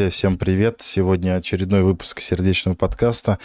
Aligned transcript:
Друзья, 0.00 0.10
всем 0.12 0.38
привет. 0.38 0.80
Сегодня 0.80 1.36
очередной 1.36 1.82
выпуск 1.82 2.22
сердечного 2.22 2.74
подкаста. 2.74 3.38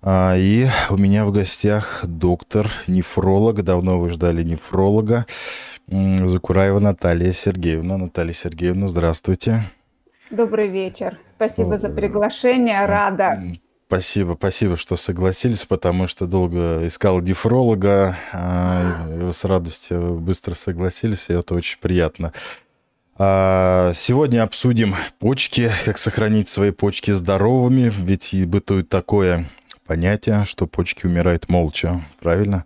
А, 0.00 0.34
и 0.34 0.66
у 0.88 0.96
меня 0.96 1.26
в 1.26 1.30
гостях 1.30 2.00
доктор, 2.06 2.70
нефролог. 2.86 3.62
Давно 3.62 4.00
вы 4.00 4.08
ждали 4.08 4.42
нефролога. 4.42 5.26
Закураева 5.86 6.78
Наталья 6.78 7.32
Сергеевна. 7.32 7.98
Наталья 7.98 8.32
Сергеевна, 8.32 8.88
здравствуйте. 8.88 9.64
Добрый 10.30 10.68
вечер. 10.68 11.18
Спасибо 11.36 11.76
за 11.76 11.90
приглашение. 11.90 12.86
Рада. 12.86 13.42
Спасибо, 13.86 14.36
спасибо, 14.38 14.78
что 14.78 14.96
согласились, 14.96 15.66
потому 15.66 16.06
что 16.06 16.26
долго 16.26 16.86
искал 16.86 17.20
дефролога. 17.20 18.16
А, 18.32 19.30
с 19.30 19.44
радостью 19.44 20.14
быстро 20.14 20.54
согласились, 20.54 21.28
и 21.28 21.34
это 21.34 21.54
очень 21.54 21.78
приятно. 21.78 22.32
А, 23.16 23.92
сегодня 23.94 24.42
обсудим 24.42 24.94
почки, 25.20 25.70
как 25.84 25.98
сохранить 25.98 26.48
свои 26.48 26.72
почки 26.72 27.12
здоровыми, 27.12 27.92
ведь 27.96 28.34
и 28.34 28.44
бытует 28.44 28.88
такое 28.88 29.46
понятие, 29.86 30.44
что 30.44 30.66
почки 30.66 31.06
умирают 31.06 31.48
молча, 31.48 32.00
правильно? 32.20 32.64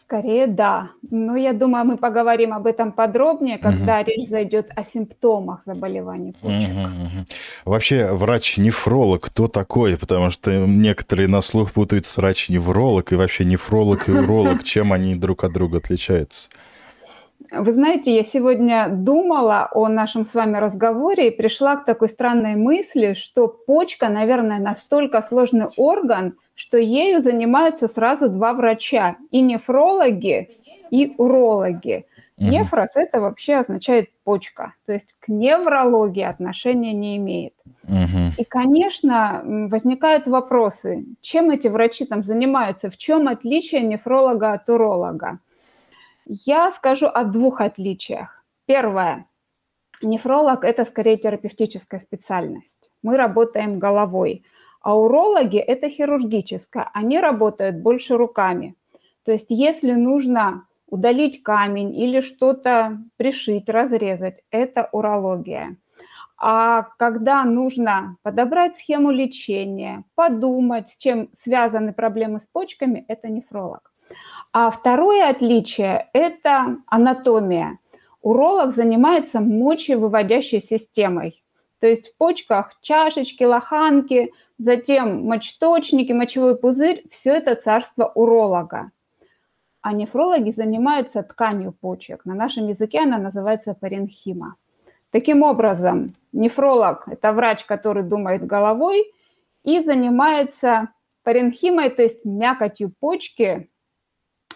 Скорее, 0.00 0.46
да. 0.46 0.90
Но 1.10 1.36
я 1.36 1.52
думаю, 1.52 1.84
мы 1.86 1.96
поговорим 1.96 2.52
об 2.52 2.66
этом 2.66 2.92
подробнее, 2.92 3.58
когда 3.58 4.00
угу. 4.00 4.10
речь 4.10 4.28
зайдет 4.28 4.70
о 4.76 4.84
симптомах 4.84 5.62
заболеваний 5.64 6.32
почек. 6.32 6.70
Угу, 6.70 6.80
угу. 6.80 7.26
Вообще, 7.64 8.12
врач-нефролог 8.12 9.22
кто 9.22 9.46
такой? 9.46 9.96
Потому 9.96 10.30
что 10.30 10.50
некоторые 10.66 11.28
на 11.28 11.40
слух 11.40 11.72
путают 11.72 12.04
с 12.04 12.16
врач-невролог 12.16 13.12
и 13.12 13.16
вообще 13.16 13.44
нефролог 13.46 14.08
и 14.08 14.12
уролог. 14.12 14.62
Чем 14.64 14.92
они 14.92 15.14
друг 15.14 15.44
от 15.44 15.52
друга 15.52 15.78
отличаются? 15.78 16.50
Вы 17.54 17.74
знаете, 17.74 18.14
я 18.14 18.24
сегодня 18.24 18.88
думала 18.88 19.68
о 19.72 19.88
нашем 19.88 20.24
с 20.24 20.32
вами 20.32 20.56
разговоре 20.56 21.28
и 21.28 21.36
пришла 21.36 21.76
к 21.76 21.84
такой 21.84 22.08
странной 22.08 22.56
мысли, 22.56 23.12
что 23.12 23.46
почка, 23.46 24.08
наверное, 24.08 24.58
настолько 24.58 25.22
сложный 25.22 25.66
орган, 25.76 26.38
что 26.54 26.78
ею 26.78 27.20
занимаются 27.20 27.88
сразу 27.88 28.30
два 28.30 28.54
врача, 28.54 29.16
и 29.30 29.42
нефрологи, 29.42 30.48
и 30.90 31.14
урологи. 31.18 32.06
Угу. 32.38 32.48
Нефрос– 32.48 32.90
это 32.94 33.20
вообще 33.20 33.56
означает 33.56 34.08
почка, 34.24 34.72
то 34.86 34.94
есть 34.94 35.14
к 35.20 35.28
неврологии 35.28 36.24
отношения 36.24 36.94
не 36.94 37.18
имеет. 37.18 37.52
И, 38.38 38.44
конечно, 38.44 39.42
возникают 39.44 40.26
вопросы, 40.26 41.04
чем 41.20 41.50
эти 41.50 41.68
врачи 41.68 42.06
там 42.06 42.24
занимаются, 42.24 42.88
в 42.88 42.96
чем 42.96 43.28
отличие 43.28 43.82
нефролога 43.82 44.52
от 44.52 44.70
уролога. 44.70 45.38
Я 46.24 46.70
скажу 46.70 47.06
о 47.06 47.24
двух 47.24 47.60
отличиях. 47.60 48.44
Первое. 48.66 49.26
Нефролог– 50.02 50.64
это 50.64 50.84
скорее 50.84 51.16
терапевтическая 51.16 52.00
специальность. 52.00 52.90
Мы 53.02 53.16
работаем 53.16 53.78
головой. 53.78 54.44
А 54.80 54.96
урологи– 54.96 55.58
это 55.58 55.88
хирургическая. 55.88 56.90
Они 56.92 57.20
работают 57.20 57.76
больше 57.76 58.16
руками. 58.16 58.74
То 59.24 59.32
есть 59.32 59.46
если 59.48 59.92
нужно 59.92 60.66
удалить 60.88 61.42
камень 61.42 61.94
или 61.96 62.20
что-то 62.20 62.98
пришить, 63.16 63.68
разрезать, 63.68 64.42
это 64.50 64.88
урология. 64.92 65.76
А 66.36 66.82
когда 66.98 67.44
нужно 67.44 68.16
подобрать 68.22 68.76
схему 68.76 69.10
лечения, 69.12 70.04
подумать, 70.16 70.88
с 70.88 70.96
чем 70.96 71.30
связаны 71.34 71.92
проблемы 71.92 72.40
с 72.40 72.46
почками, 72.46 73.04
это 73.06 73.28
нефролог. 73.28 73.91
А 74.54 74.70
второе 74.70 75.30
отличие– 75.30 76.10
это 76.12 76.76
анатомия. 76.86 77.78
Уролог 78.20 78.74
занимается 78.74 79.40
мочевыводящей 79.40 80.60
системой. 80.60 81.42
То 81.80 81.86
есть 81.86 82.12
в 82.12 82.16
почках 82.18 82.78
чашечки, 82.82 83.44
лоханки, 83.44 84.32
затем 84.58 85.24
мочеточники, 85.24 86.12
мочевой 86.12 86.58
пузырь– 86.58 87.02
все 87.10 87.30
это 87.30 87.54
царство 87.54 88.12
уролога. 88.14 88.92
А 89.80 89.94
нефрологи 89.94 90.50
занимаются 90.50 91.22
тканью 91.22 91.72
почек. 91.72 92.26
На 92.26 92.34
нашем 92.34 92.68
языке 92.68 93.00
она 93.00 93.16
называется 93.16 93.72
паренхима. 93.74 94.56
Таким 95.10 95.42
образом, 95.42 96.14
нефролог– 96.32 97.04
это 97.06 97.32
врач, 97.32 97.64
который 97.64 98.02
думает 98.02 98.46
головой 98.46 99.12
и 99.62 99.80
занимается 99.80 100.90
паренхимой, 101.22 101.88
то 101.88 102.02
есть 102.02 102.24
мякотью 102.24 102.92
почки, 103.00 103.70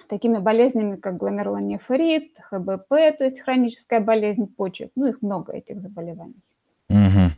такими 0.08 0.38
болезнями, 0.38 0.96
как 0.96 1.16
гломерулонефрит, 1.16 2.32
ХБП, 2.50 2.88
то 2.88 3.24
есть 3.24 3.40
хроническая 3.40 4.00
болезнь 4.00 4.46
почек. 4.46 4.90
Ну, 4.96 5.06
их 5.06 5.22
много, 5.22 5.52
этих 5.52 5.80
заболеваний. 5.80 6.42
Угу. 6.88 7.32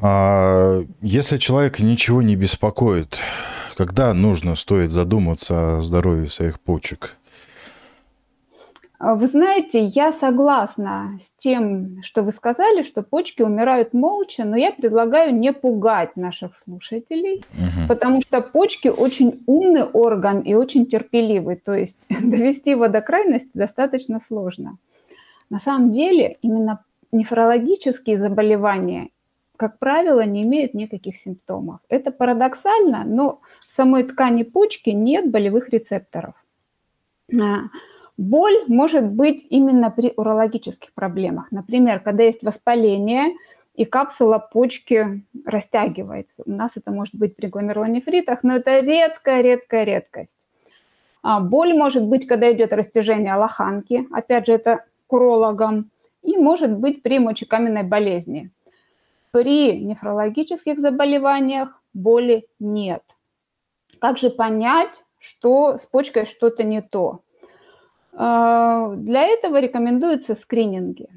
А 0.00 0.84
если 1.00 1.36
человек 1.38 1.80
ничего 1.80 2.22
не 2.22 2.36
беспокоит, 2.36 3.18
когда 3.76 4.12
нужно, 4.14 4.54
стоит 4.54 4.90
задуматься 4.90 5.78
о 5.78 5.82
здоровье 5.82 6.26
своих 6.26 6.60
почек? 6.60 7.16
А, 9.04 9.14
вы 9.16 9.28
знаете, 9.28 9.80
я 9.80 10.12
согласна 10.12 11.18
с 11.20 11.30
тем, 11.36 12.02
что 12.02 12.22
вы 12.22 12.32
сказали, 12.32 12.82
что 12.82 13.02
почки 13.02 13.42
умирают 13.42 13.92
молча, 13.92 14.44
но 14.44 14.56
я 14.56 14.72
предлагаю 14.72 15.34
не 15.34 15.52
пугать 15.52 16.16
наших 16.16 16.56
слушателей, 16.56 17.44
угу. 17.52 17.88
потому 17.88 18.22
что 18.22 18.40
почки 18.40 18.88
очень 18.88 19.42
умный 19.46 19.82
орган 19.82 20.40
и 20.40 20.54
очень 20.54 20.86
терпеливый, 20.86 21.56
то 21.56 21.74
есть 21.74 21.98
довести 22.08 22.70
его 22.70 22.88
до 22.88 23.02
крайности 23.02 23.50
достаточно 23.52 24.20
сложно. 24.26 24.78
На 25.50 25.60
самом 25.60 25.92
деле 25.92 26.38
именно 26.40 26.82
нефрологические 27.12 28.16
заболевания, 28.16 29.10
как 29.58 29.78
правило, 29.78 30.24
не 30.24 30.42
имеют 30.44 30.72
никаких 30.72 31.18
симптомов. 31.18 31.80
Это 31.90 32.10
парадоксально, 32.10 33.04
но 33.04 33.40
в 33.68 33.72
самой 33.74 34.04
ткани 34.04 34.44
почки 34.44 34.90
нет 34.90 35.30
болевых 35.30 35.68
рецепторов. 35.68 36.32
Боль 38.16 38.64
может 38.68 39.10
быть 39.10 39.44
именно 39.50 39.90
при 39.90 40.12
урологических 40.16 40.92
проблемах. 40.92 41.50
Например, 41.50 42.00
когда 42.00 42.22
есть 42.22 42.42
воспаление, 42.42 43.34
и 43.74 43.84
капсула 43.84 44.38
почки 44.38 45.24
растягивается. 45.44 46.42
У 46.46 46.50
нас 46.50 46.72
это 46.76 46.92
может 46.92 47.14
быть 47.16 47.34
при 47.34 47.48
гломерулонефритах, 47.48 48.44
но 48.44 48.56
это 48.56 48.78
редкая-редкая 48.78 49.84
редкость. 49.84 50.46
А 51.22 51.40
боль 51.40 51.74
может 51.74 52.04
быть, 52.04 52.26
когда 52.26 52.52
идет 52.52 52.72
растяжение 52.72 53.34
лоханки, 53.34 54.06
опять 54.12 54.46
же, 54.46 54.52
это 54.52 54.84
к 55.06 55.12
урологам, 55.12 55.90
и 56.22 56.36
может 56.38 56.72
быть 56.78 57.02
при 57.02 57.18
мочекаменной 57.18 57.82
болезни. 57.82 58.50
При 59.32 59.80
нефрологических 59.80 60.78
заболеваниях 60.78 61.82
боли 61.92 62.46
нет. 62.60 63.02
Как 63.98 64.18
же 64.18 64.30
понять, 64.30 65.04
что 65.18 65.78
с 65.78 65.86
почкой 65.86 66.26
что-то 66.26 66.62
не 66.62 66.80
то? 66.80 67.20
А, 68.16 68.94
для 68.94 69.22
этого 69.22 69.60
рекомендуются 69.60 70.34
скрининги. 70.34 71.08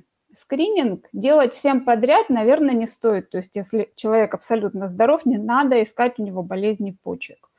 Скрининг 0.41 1.08
делать 1.13 1.53
всем 1.53 1.84
подряд, 1.84 2.30
наверное, 2.30 2.74
не 2.74 2.88
стоит. 2.88 3.30
То 3.30 3.38
есть, 3.38 3.52
если 3.53 3.91
человек 3.96 4.34
абсолютно 4.34 4.88
здоров, 4.88 5.25
не 5.25 5.38
надо 5.38 5.81
искать 5.84 6.19
у 6.19 6.24
него 6.24 6.41
болезни 6.44 6.96
почек. 7.03 7.50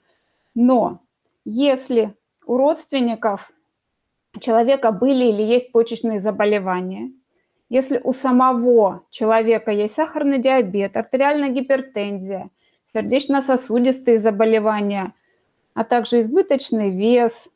Но 0.55 1.01
если 1.45 2.15
у 2.47 2.57
родственников 2.57 3.53
человека 4.41 4.91
были 4.93 5.27
или 5.27 5.43
есть 5.43 5.71
почечные 5.73 6.21
заболевания, 6.21 7.13
если 7.69 8.01
у 8.03 8.15
самого 8.15 9.05
человека 9.11 9.71
есть 9.71 9.95
сахарный 9.95 10.39
диабет, 10.39 10.97
артериальная 10.97 11.51
гипертензия, 11.51 12.49
сердечно-сосудистые 12.95 14.19
заболевания, 14.19 15.13
а 15.75 15.85
также 15.85 16.23
избыточный 16.23 16.91
вес, 16.91 17.51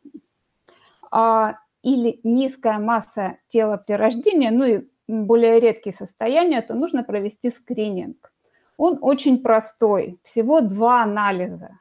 а 1.10 1.56
или 1.82 2.20
низкая 2.22 2.78
масса 2.78 3.38
тела 3.48 3.76
при 3.76 3.94
рождении, 3.94 4.48
ну 4.48 4.64
и 4.64 4.82
более 5.08 5.60
редкие 5.60 5.94
состояния, 5.94 6.62
то 6.62 6.74
нужно 6.74 7.02
провести 7.02 7.50
скрининг. 7.50 8.32
Он 8.76 8.98
очень 9.00 9.42
простой, 9.42 10.18
всего 10.22 10.60
два 10.60 11.02
анализа. 11.02 11.78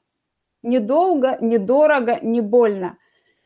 Недолго, 0.63 1.37
недорого, 1.41 2.19
не 2.21 2.41
больно. 2.41 2.97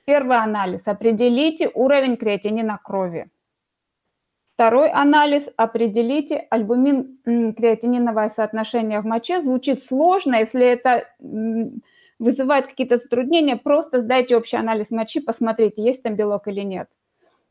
Первый 0.05 0.37
анализ– 0.37 0.81
определите 0.85 1.69
уровень 1.73 2.17
креатинина 2.17 2.79
крови. 2.83 3.29
Второй 4.53 4.89
анализ– 4.89 5.49
определите 5.57 6.47
альбумин-креатининовое 6.49 8.29
соотношение 8.29 8.99
в 9.01 9.05
моче. 9.05 9.41
Звучит 9.41 9.83
сложно, 9.83 10.35
если 10.35 10.65
это 10.65 11.07
вызывает 12.19 12.67
какие-то 12.67 12.97
затруднения, 12.97 13.55
просто 13.55 14.01
сдайте 14.01 14.37
общий 14.37 14.57
анализ 14.57 14.91
мочи, 14.91 15.19
посмотрите, 15.19 15.83
есть 15.83 16.03
там 16.03 16.15
белок 16.15 16.47
или 16.47 16.61
нет. 16.61 16.89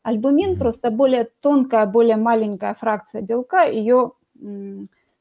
Альбумин 0.03 0.59
просто 0.59 0.91
более 0.91 1.29
тонкая, 1.41 1.87
более 1.87 2.17
маленькая 2.17 2.75
фракция 2.75 3.23
белка, 3.23 3.65
ее 3.65 4.13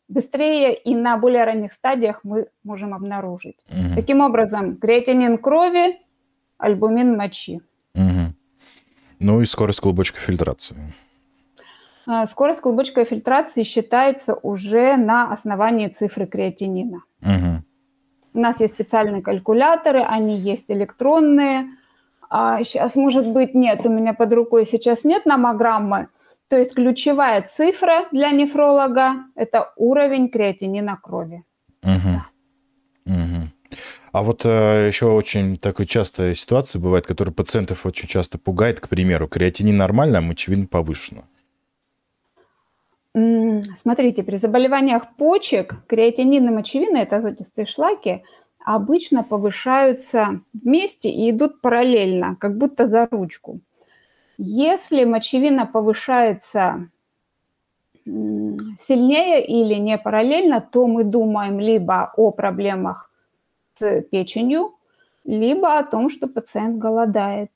быстрее 0.07 0.75
и 0.75 0.95
на 0.95 1.17
более 1.17 1.45
ранних 1.45 1.73
стадиях 1.73 2.19
мы 2.23 2.47
можем 2.63 2.93
обнаружить. 2.93 3.57
Mm-hmm. 3.69 3.95
Таким 3.95 4.21
образом, 4.21 4.77
креатинин 4.77 5.37
крови, 5.37 5.99
альбумин 6.57 7.15
мочи. 7.15 7.61
Mm-hmm. 7.95 8.33
Ну 9.19 9.41
и 9.41 9.45
скорость 9.45 9.79
клубочка 9.79 10.19
фильтрации. 10.19 10.93
А, 12.05 12.25
скорость 12.25 12.61
клубочковой 12.61 13.05
фильтрации 13.05 13.63
считается 13.63 14.33
уже 14.33 14.97
на 14.97 15.31
основании 15.31 15.87
цифры 15.87 16.27
креатинина. 16.27 17.03
Угу. 17.21 17.63
У 18.33 18.39
нас 18.39 18.59
есть 18.59 18.73
специальные 18.73 19.21
калькуляторы, 19.21 20.01
они 20.01 20.37
есть 20.37 20.65
электронные. 20.67 21.67
А 22.29 22.63
сейчас, 22.63 22.95
может 22.95 23.29
быть, 23.29 23.53
нет, 23.53 23.85
у 23.85 23.89
меня 23.89 24.13
под 24.13 24.33
рукой 24.33 24.65
сейчас 24.65 25.03
нет 25.03 25.25
номограммы. 25.25 26.07
То 26.47 26.57
есть 26.57 26.73
ключевая 26.73 27.47
цифра 27.55 28.05
для 28.11 28.31
нефролога– 28.31 29.25
это 29.35 29.71
уровень 29.75 30.29
креатинина 30.29 30.99
крови. 31.01 31.43
Угу. 31.83 33.13
Угу. 33.13 33.77
А 34.11 34.21
вот 34.21 34.45
э, 34.45 34.87
еще 34.87 35.07
очень 35.07 35.55
такой 35.55 35.85
частая 35.85 36.33
ситуация 36.35 36.79
бывает, 36.79 37.07
которая 37.07 37.33
пациентов 37.33 37.85
очень 37.85 38.07
часто 38.07 38.37
пугает, 38.37 38.79
к 38.79 38.87
примеру, 38.87 39.27
креатинин 39.27 39.77
нормально, 39.77 40.19
а 40.19 40.21
мочевина 40.21 40.67
повышена. 40.67 41.23
Смотрите, 43.13 44.23
при 44.23 44.37
заболеваниях 44.37 45.15
почек 45.17 45.75
креатинин 45.87 46.47
и 46.47 46.51
мочевина, 46.51 46.97
это 46.97 47.17
азотистые 47.17 47.67
шлаки, 47.67 48.23
обычно 48.65 49.23
повышаются 49.23 50.41
вместе 50.53 51.09
и 51.09 51.29
идут 51.29 51.61
параллельно, 51.61 52.35
как 52.39 52.57
будто 52.57 52.87
за 52.87 53.07
ручку. 53.11 53.59
Если 54.37 55.03
мочевина 55.03 55.67
повышается 55.67 56.89
сильнее 58.05 59.45
или 59.45 59.75
не 59.75 59.97
параллельно, 59.97 60.59
то 60.59 60.87
мы 60.87 61.03
думаем 61.03 61.59
либо 61.59 62.11
о 62.17 62.31
проблемах 62.31 63.11
с 63.77 64.01
печенью, 64.01 64.75
либо 65.23 65.77
о 65.77 65.83
том, 65.83 66.09
что 66.09 66.27
пациент 66.27 66.77
голодает. 66.79 67.51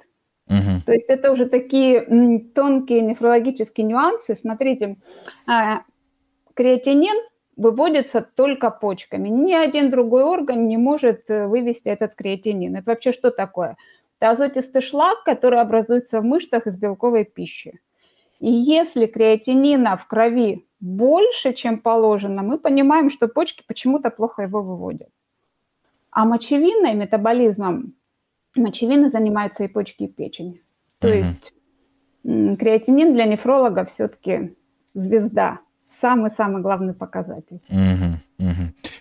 Угу. 0.49 0.81
То 0.85 0.93
есть 0.93 1.07
это 1.07 1.31
уже 1.31 1.45
такие 1.45 2.01
тонкие 2.55 3.01
нефрологические 3.01 3.85
нюансы. 3.85 4.37
Смотрите, 4.41 4.97
а, 5.45 5.81
креатинин 6.53 7.17
выводится 7.57 8.21
только 8.21 8.69
почками. 8.69 9.29
Ни 9.29 9.53
один 9.53 9.89
другой 9.89 10.23
орган 10.23 10.67
не 10.67 10.77
может 10.77 11.29
э, 11.29 11.47
вывести 11.47 11.89
этот 11.89 12.13
креатинин. 12.15 12.75
Это 12.75 12.91
вообще 12.91 13.11
что 13.11 13.31
такое? 13.31 13.77
Это 14.19 14.31
азотистый 14.31 14.81
шлак, 14.81 15.23
который 15.23 15.59
образуется 15.59 16.21
в 16.21 16.23
мышцах 16.23 16.67
из 16.67 16.77
белковой 16.77 17.25
пищи. 17.25 17.79
И 18.39 18.51
если 18.51 19.07
креатинина 19.07 19.97
в 19.97 20.05
крови 20.07 20.67
больше, 20.79 21.53
чем 21.53 21.79
положено, 21.79 22.43
мы 22.43 22.59
понимаем, 22.59 23.09
что 23.09 23.27
почки 23.27 23.63
почему-то 23.67 24.11
плохо 24.11 24.43
его 24.43 24.61
выводят. 24.61 25.09
А 26.11 26.25
мочевиной, 26.25 26.93
метаболизмом 26.93 27.93
мочевины 28.57 29.09
занимаются 29.09 29.63
и 29.63 29.67
почки, 29.67 30.03
и 30.03 30.07
печень. 30.07 30.61
То 30.99 31.07
угу. 31.07 31.17
есть 31.17 31.53
креатинин 32.23 33.13
для 33.13 33.25
нефролога 33.25 33.85
все-таки 33.85 34.55
звезда, 34.93 35.59
самый-самый 36.01 36.61
главный 36.61 36.93
показатель. 36.93 37.61
Угу, 37.69 38.47
угу. 38.49 38.93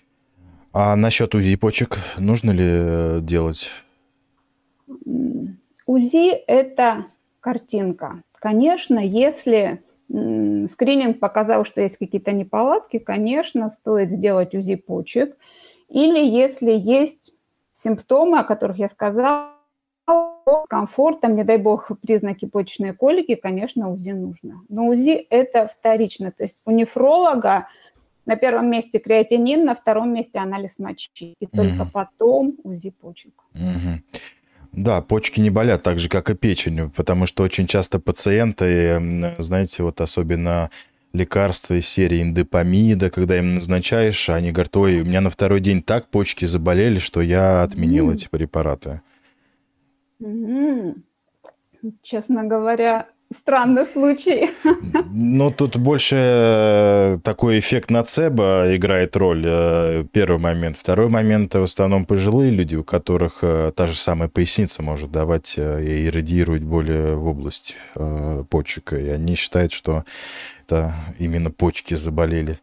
А 0.73 0.95
насчет 0.95 1.35
УЗИ 1.35 1.57
почек 1.57 1.99
нужно 2.19 2.51
ли 2.51 2.65
э, 2.65 3.21
делать? 3.23 3.71
УЗИ– 5.87 6.31
это 6.47 7.07
картинка. 7.41 8.23
Конечно, 8.39 8.99
если 8.99 9.83
скрининг 10.09 11.19
показал, 11.19 11.65
что 11.65 11.81
есть 11.81 11.97
какие-то 11.97 12.33
неполадки, 12.33 12.99
конечно, 12.99 13.71
стоит 13.71 14.11
сделать 14.11 14.55
УЗИ 14.55 14.77
почек. 14.77 15.37
Или 15.89 16.25
если 16.25 16.73
есть 16.73 17.33
симптомы, 17.77 18.41
о 18.41 18.45
которых 18.45 18.79
я 18.79 18.89
сказала, 18.89 19.53
комфортом, 20.69 21.35
не 21.35 21.45
дай 21.45 21.59
бог, 21.59 21.91
признаки 22.01 22.47
почечной 22.47 22.93
колики, 22.93 23.35
конечно, 23.35 23.91
УЗИ 23.91 24.11
нужно. 24.11 24.63
Но 24.69 24.87
УЗИ– 24.87 25.27
это 25.31 25.69
вторично. 25.69 26.31
То 26.31 26.45
есть 26.45 26.57
у 26.65 26.71
нефролога 26.71 27.67
на 28.25 28.37
первом 28.37 28.71
месте 28.71 28.99
креатинин, 28.99 29.65
на 29.65 29.75
втором 29.75 30.15
месте 30.15 30.39
анализ 30.39 30.79
мочи. 30.79 31.35
И 31.41 31.47
только 31.47 31.83
угу. 31.83 31.91
потом 31.93 32.57
УЗИ 32.63 32.91
почек. 32.91 33.33
Угу. 33.55 34.21
Да, 34.73 35.01
почки 35.01 35.41
не 35.41 35.51
болят 35.51 35.83
так 35.83 35.99
же, 35.99 36.09
как 36.09 36.31
и 36.31 36.35
печень, 36.35 36.91
потому 36.91 37.27
что 37.27 37.43
очень 37.43 37.67
часто 37.67 37.99
пациенты, 37.99 39.35
знаете, 39.39 39.83
вот 39.83 40.01
особенно 40.01 40.71
лекарства 41.13 41.75
из 41.75 41.89
серии 41.89 42.23
индепамида, 42.23 43.11
когда 43.11 43.39
им 43.39 43.55
назначаешь, 43.55 44.29
они 44.29 44.53
говорят, 44.53 44.77
ой, 44.77 45.01
у 45.01 45.05
меня 45.05 45.21
на 45.21 45.31
второй 45.31 45.61
день 45.61 45.83
так 45.83 46.09
почки 46.09 46.45
заболели, 46.45 46.99
что 46.99 47.21
я 47.21 47.63
отменил 47.63 48.11
mm. 48.11 48.15
эти 48.15 48.29
препараты. 48.29 49.01
Mm. 50.21 51.01
Честно 52.03 52.45
говоря, 52.45 53.09
странный 53.35 53.87
случай. 53.87 54.51
Ну, 55.11 55.51
тут 55.51 55.77
больше 55.77 56.17
э, 56.19 57.17
такой 57.23 57.59
эффект 57.59 57.91
нацеба 57.91 58.65
играет 58.77 59.17
роль, 59.17 59.45
э, 59.47 60.05
первый 60.13 60.39
момент. 60.39 60.77
Второй 60.77 61.09
момент, 61.09 61.55
в 61.55 61.63
основном 61.63 62.05
пожилые 62.05 62.51
люди, 62.51 62.77
у 62.77 62.85
которых 62.85 63.39
э, 63.43 63.73
та 63.75 63.87
же 63.87 63.97
самая 63.97 64.29
поясница 64.29 64.83
может 64.83 65.11
давать 65.11 65.57
и 65.59 66.11
радиировать 66.11 66.63
боли 66.63 67.15
в 67.15 67.27
область 67.27 67.77
почек, 68.51 68.93
и 68.93 69.09
они 69.09 69.35
считают, 69.35 69.73
что 69.73 70.05
это 70.67 70.93
именно 71.19 71.51
почки 71.51 71.95
заболели. 71.95 72.59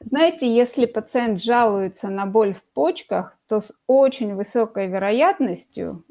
Знаете, 0.00 0.52
если 0.52 0.86
пациент 0.86 1.42
жалуется 1.42 2.08
на 2.08 2.26
боль 2.26 2.54
в 2.54 2.62
почках, 2.74 3.36
то 3.48 3.60
с 3.60 3.70
очень 3.86 4.34
высокой 4.34 4.86
вероятностью 4.86 6.04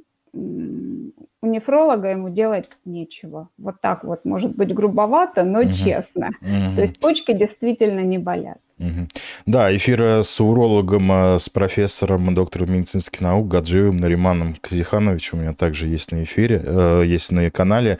у 1.41 1.47
нефролога 1.47 2.09
ему 2.09 2.30
делать 2.30 2.68
нечего. 2.86 3.50
Вот 3.57 3.81
так 3.81 4.03
вот, 4.03 4.25
может 4.25 4.56
быть, 4.56 4.74
грубовато, 4.74 5.44
но 5.44 5.62
угу. 5.62 5.71
честно. 5.71 6.30
Угу. 6.41 6.75
То 6.75 6.81
есть 6.81 7.00
почки 7.00 7.33
действительно 7.33 8.01
не 8.01 8.18
болят. 8.18 8.57
Угу. 8.80 9.07
Да, 9.45 9.75
эфир 9.75 10.24
с 10.24 10.39
урологом, 10.39 11.12
э, 11.12 11.39
с 11.39 11.50
профессором, 11.50 12.33
доктором 12.33 12.74
медицинских 12.74 13.21
наук 13.21 13.47
Гаджиевым 13.47 13.97
Нариманом 13.97 14.56
Казихановичем 14.59 15.39
у 15.39 15.41
меня 15.41 15.53
также 15.53 15.88
есть 15.88 16.12
на 16.12 16.24
эфире, 16.24 16.62
э, 16.63 17.03
есть 17.06 17.31
на 17.31 17.50
канале. 17.51 18.00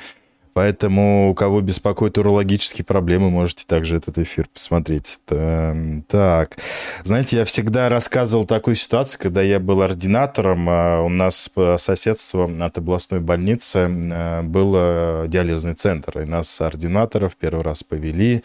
Поэтому, 0.59 1.29
у 1.29 1.33
кого 1.35 1.61
беспокоят 1.61 2.17
урологические 2.17 2.83
проблемы, 2.83 3.29
можете 3.29 3.63
также 3.65 3.95
этот 3.95 4.17
эфир 4.17 4.50
посмотреть. 4.53 5.17
Так, 5.25 6.57
знаете, 7.06 7.38
я 7.38 7.45
всегда 7.45 7.88
рассказывал 7.88 8.44
такую 8.44 8.75
ситуацию, 8.75 9.21
когда 9.21 9.41
я 9.41 9.61
был 9.61 9.81
ординатором, 9.81 10.65
а 10.67 11.00
у 11.00 11.07
нас 11.07 11.47
по 11.47 11.77
соседству 11.77 12.51
от 12.59 12.77
областной 12.77 13.21
больницы 13.21 13.79
э, 13.79 14.41
был 14.41 14.73
э, 14.75 15.25
диализный 15.29 15.75
центр, 15.75 16.23
и 16.23 16.25
нас 16.25 16.59
ординаторов 16.59 17.38
первый 17.38 17.63
раз 17.63 17.81
повели 17.81 18.44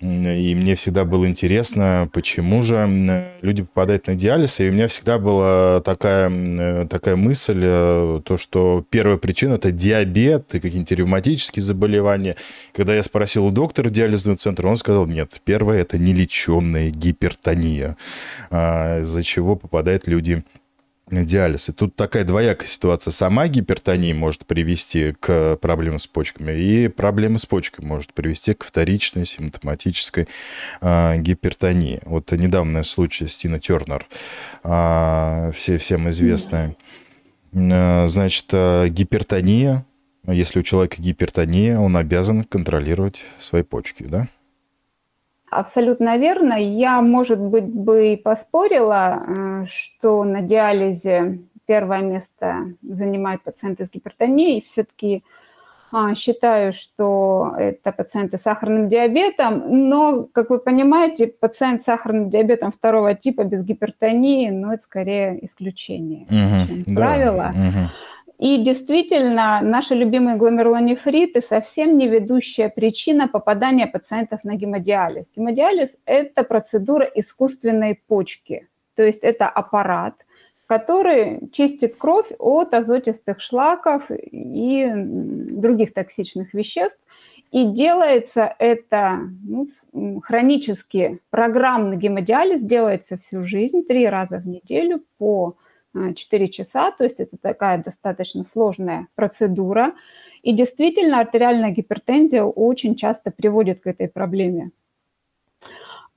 и 0.00 0.54
мне 0.54 0.76
всегда 0.76 1.04
было 1.04 1.26
интересно, 1.26 2.08
почему 2.12 2.62
же 2.62 3.32
люди 3.42 3.64
попадают 3.64 4.06
на 4.06 4.14
диализ. 4.14 4.60
И 4.60 4.68
у 4.68 4.72
меня 4.72 4.86
всегда 4.86 5.18
была 5.18 5.80
такая, 5.80 6.86
такая 6.86 7.16
мысль, 7.16 7.60
э, 7.60 8.20
то, 8.24 8.36
что 8.36 8.84
первая 8.90 9.16
причина– 9.16 9.54
это 9.54 9.72
диабет 9.72 10.54
и 10.54 10.60
какие-нибудь 10.60 10.92
ревматические 10.92 11.64
заболевания. 11.64 12.36
Когда 12.72 12.94
я 12.94 13.02
спросил 13.02 13.46
у 13.46 13.50
доктора 13.50 13.90
диализного 13.90 14.36
центра, 14.36 14.68
он 14.68 14.76
сказал, 14.76 15.06
нет, 15.06 15.40
первое– 15.44 15.80
это 15.82 15.98
нелеченная 15.98 16.90
гипертония, 16.90 17.96
а, 18.50 19.00
из-за 19.00 19.24
чего 19.24 19.56
попадают 19.56 20.06
люди 20.06 20.44
диализ. 21.10 21.68
И 21.68 21.72
тут 21.72 21.96
такая 21.96 22.24
двоякая 22.24 22.68
ситуация. 22.68 23.10
Сама 23.10 23.48
гипертония 23.48 24.14
может 24.14 24.46
привести 24.46 25.14
к 25.18 25.56
проблемам 25.56 25.98
с 25.98 26.06
почками, 26.06 26.52
и 26.52 26.88
проблемы 26.88 27.38
с 27.38 27.46
почками 27.46 27.86
может 27.86 28.12
привести 28.12 28.54
к 28.54 28.64
вторичной 28.64 29.26
симптоматической 29.26 30.28
э, 30.80 31.18
гипертонии. 31.18 32.00
Вот 32.04 32.32
недавний 32.32 32.84
случай 32.84 33.28
с 33.28 33.36
Тина 33.36 33.58
Тернер, 33.58 34.06
э, 34.64 35.52
все, 35.54 35.78
всем 35.78 36.10
известная. 36.10 36.76
Э, 37.52 38.08
значит, 38.08 38.46
э, 38.52 38.88
гипертония, 38.88 39.84
если 40.26 40.60
у 40.60 40.62
человека 40.62 41.00
гипертония, 41.00 41.78
он 41.78 41.96
обязан 41.96 42.44
контролировать 42.44 43.22
свои 43.40 43.62
почки, 43.62 44.02
да? 44.04 44.28
Абсолютно 45.50 46.18
верно. 46.18 46.54
Я, 46.54 47.00
может 47.00 47.38
быть, 47.38 47.64
бы 47.64 48.12
и 48.12 48.16
поспорила, 48.16 49.22
э, 49.26 49.66
что 49.68 50.24
на 50.24 50.42
диализе 50.42 51.38
первое 51.66 52.00
место 52.00 52.74
занимают 52.82 53.42
пациенты 53.42 53.84
с 53.84 53.90
гипертонией. 53.90 54.62
Все-таки 54.62 55.22
а, 55.90 56.14
считаю, 56.14 56.72
что 56.74 57.54
это 57.56 57.92
пациенты 57.92 58.36
с 58.36 58.42
сахарным 58.42 58.88
диабетом, 58.88 59.88
но, 59.88 60.24
как 60.24 60.50
вы 60.50 60.58
понимаете, 60.58 61.28
пациент 61.28 61.80
с 61.80 61.84
сахарным 61.84 62.28
диабетом 62.28 62.72
второго 62.72 63.14
типа 63.14 63.44
без 63.44 63.62
гипертонии, 63.62 64.50
ну, 64.50 64.72
это 64.72 64.82
скорее 64.82 65.44
исключение, 65.44 66.24
угу, 66.24 66.84
чем 66.84 66.94
да, 66.94 66.94
правило. 66.94 67.52
Угу. 67.52 67.90
И 68.38 68.58
действительно, 68.58 69.60
наши 69.62 69.94
любимые 69.94 70.36
гломерулонефриты 70.36 71.42
совсем 71.42 71.98
не 71.98 72.06
ведущая 72.06 72.68
причина 72.68 73.26
попадания 73.26 73.88
пациентов 73.88 74.44
на 74.44 74.54
гемодиализ. 74.54 75.26
Гемодиализ– 75.34 75.96
это 76.06 76.44
процедура 76.44 77.04
искусственной 77.04 78.00
почки, 78.06 78.68
то 78.94 79.02
есть 79.02 79.20
это 79.22 79.48
аппарат, 79.48 80.14
который 80.66 81.50
чистит 81.52 81.96
кровь 81.96 82.30
от 82.38 82.74
азотистых 82.74 83.40
шлаков 83.40 84.08
и 84.10 84.88
других 84.94 85.92
токсичных 85.92 86.54
веществ. 86.54 86.98
И 87.50 87.64
делается 87.64 88.54
это 88.58 89.20
ну, 89.42 90.20
хронически. 90.20 91.18
Программный 91.30 91.96
гемодиализ 91.96 92.60
делается 92.60 93.16
всю 93.16 93.40
жизнь, 93.42 93.82
три 93.84 94.06
раза 94.06 94.36
в 94.36 94.46
неделю 94.46 95.02
по 95.16 95.56
4 96.14 96.44
а, 96.44 96.48
часа, 96.48 96.90
то 96.90 97.04
есть 97.04 97.20
это 97.20 97.36
такая 97.36 97.82
достаточно 97.82 98.44
сложная 98.44 99.08
процедура. 99.14 99.94
И 100.42 100.52
действительно 100.52 101.20
артериальная 101.20 101.70
гипертензия 101.70 102.44
очень 102.44 102.94
часто 102.94 103.30
приводит 103.30 103.80
к 103.80 103.86
этой 103.86 104.08
проблеме. 104.08 104.70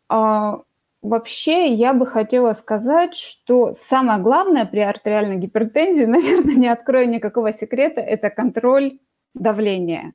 А, 0.09 0.61
вообще 1.01 1.73
я 1.73 1.93
бы 1.93 2.05
хотела 2.05 2.53
сказать, 2.53 3.15
что 3.15 3.73
самое 3.73 4.19
главное 4.19 4.65
при 4.65 4.79
артериальной 4.79 5.37
гипертензии, 5.37 6.05
наверное, 6.05 6.55
не 6.55 6.67
открою 6.67 7.09
никакого 7.09 7.53
секрета, 7.53 8.01
это 8.01 8.29
контроль 8.29 8.99
давления. 9.33 10.13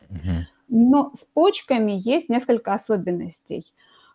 Но 0.69 1.13
с 1.15 1.25
почками 1.25 1.93
есть 1.93 2.29
несколько 2.29 2.75
особенностей. 2.75 3.65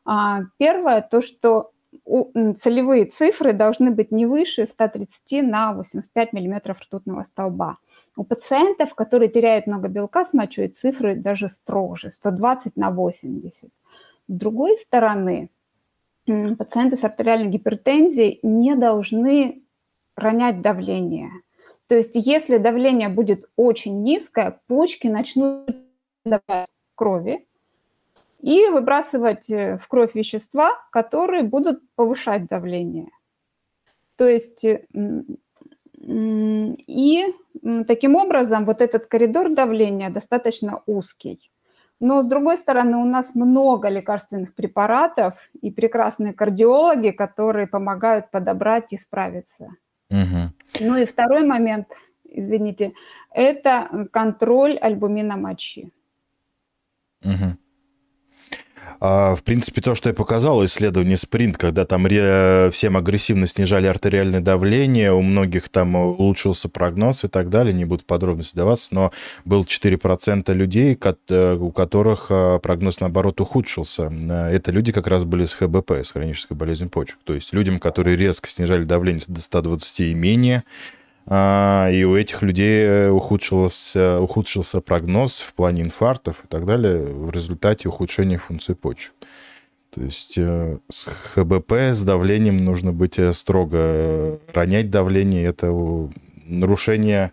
А, 0.06 0.42
первое, 0.58 1.02
то, 1.02 1.22
что 1.22 1.72
целевые 2.06 3.06
цифры 3.06 3.54
должны 3.54 3.92
быть 3.92 4.12
не 4.12 4.26
выше 4.26 4.66
130 4.66 5.44
на 5.44 5.74
85 5.74 6.34
мм 6.34 6.72
ртутного 6.72 7.24
столба. 7.24 7.78
У 8.16 8.24
пациентов, 8.24 8.96
которые 8.96 9.30
теряют 9.30 9.68
много 9.68 9.88
белка 9.88 10.26
с 10.26 10.34
мочой, 10.34 10.68
цифры 10.68 11.16
даже 11.16 11.50
строже, 11.50 12.12
120 12.12 12.76
на 12.76 12.92
80. 12.92 13.70
С 14.28 14.34
другой 14.34 14.78
стороны, 14.80 15.50
пациенты 16.26 16.98
с 16.98 17.04
артериальной 17.04 17.50
гипертензией 17.50 18.40
не 18.44 18.76
должны 18.76 19.64
ронять 20.16 20.62
давление. 20.62 21.32
То 21.88 21.96
есть 21.96 22.12
если 22.14 22.58
давление 22.58 23.10
будет 23.10 23.50
очень 23.58 24.04
низкое, 24.04 24.62
почки 24.68 25.08
начнут 25.08 25.76
давать 26.24 26.70
крови, 26.96 27.48
и 28.42 28.68
выбрасывать 28.68 29.50
э, 29.50 29.78
в 29.78 29.88
кровь 29.88 30.16
вещества, 30.16 30.72
которые 30.92 31.44
будут 31.44 31.82
повышать 31.96 32.48
давление. 32.48 33.10
То 34.18 34.28
есть 34.28 34.66
и 35.94 37.26
таким 37.88 38.16
образом 38.16 38.66
вот 38.66 38.82
этот 38.82 39.06
коридор 39.06 39.50
давления 39.50 40.10
достаточно 40.10 40.82
узкий. 40.86 41.52
Но 42.00 42.24
с 42.24 42.28
другой 42.28 42.58
стороны, 42.58 42.98
у 42.98 43.06
нас 43.06 43.36
много 43.36 43.88
лекарственных 43.88 44.56
препаратов 44.56 45.36
и 45.62 45.70
прекрасные 45.70 46.34
кардиологи, 46.34 47.12
которые 47.12 47.68
помогают 47.68 48.32
подобрать 48.32 48.92
и 48.94 48.98
справиться. 48.98 49.76
Угу. 50.10 50.80
Ну 50.80 50.98
и 50.98 51.06
второй 51.06 51.46
момент, 51.46 51.88
извините, 52.24 52.94
это 53.32 54.08
контроль 54.12 54.78
альбумина 54.80 55.38
мочи. 55.38 55.92
Угу. 57.24 57.58
А, 59.04 59.34
в 59.36 59.42
принципе, 59.42 59.82
то, 59.82 59.96
что 59.96 60.10
я 60.10 60.14
показал, 60.16 60.64
исследование 60.64 61.18
спринт, 61.18 61.58
когда 61.58 61.86
там 61.86 62.06
всем 62.72 62.98
агрессивно 62.98 63.48
снижали 63.48 63.88
артериальное 63.88 64.42
давление, 64.42 65.12
у 65.12 65.24
многих 65.24 65.70
там 65.70 65.96
улучшился 65.96 66.70
прогноз 66.70 67.24
и 67.24 67.28
так 67.28 67.50
далее, 67.50 67.74
не 67.74 67.86
буду 67.86 68.04
подробности 68.06 68.56
даваться, 68.56 68.90
но 68.92 69.12
был 69.44 69.64
4% 69.64 70.54
людей, 70.54 70.98
э, 71.30 71.58
у 71.60 71.72
которых 71.72 72.28
а, 72.30 72.60
прогноз, 72.60 73.00
наоборот, 73.00 73.42
ухудшился. 73.42 74.12
Э, 74.12 74.50
это 74.54 74.72
люди 74.72 74.92
как 74.92 75.08
раз 75.08 75.24
были 75.24 75.46
с 75.46 75.54
ХБП, 75.54 75.92
с 76.04 76.12
хронической 76.12 76.56
болезнью 76.56 76.92
почек. 76.92 77.18
То 77.24 77.34
есть 77.34 77.54
людям, 77.54 77.80
которые 77.80 78.16
резко 78.16 78.48
снижали 78.48 78.84
давление 78.84 79.24
до 79.28 79.42
120 79.42 80.00
и 80.02 80.14
менее, 80.14 80.64
и 81.32 82.04
у 82.04 82.18
этих 82.18 82.42
людей 82.42 82.84
э, 82.84 83.10
ухудшился, 83.10 84.20
ухудшился 84.20 84.82
прогноз 84.82 85.40
в 85.40 85.54
плане 85.54 85.84
инфарктов 85.84 86.44
и 86.44 86.48
так 86.48 86.66
далее 86.66 87.06
в 87.06 87.32
результате 87.32 87.88
ухудшения 87.88 88.38
функции 88.38 88.74
почек. 88.74 89.14
То 89.92 90.02
есть 90.02 90.38
э, 90.38 90.80
с 90.90 91.06
ХБП, 91.06 91.72
с 91.94 92.04
давлением 92.04 92.58
нужно 92.58 92.92
быть 92.92 93.18
э, 93.18 93.32
строго. 93.32 94.40
Ронять 94.54 94.90
давление– 94.90 95.46
это 95.46 95.72
нарушение 96.46 97.32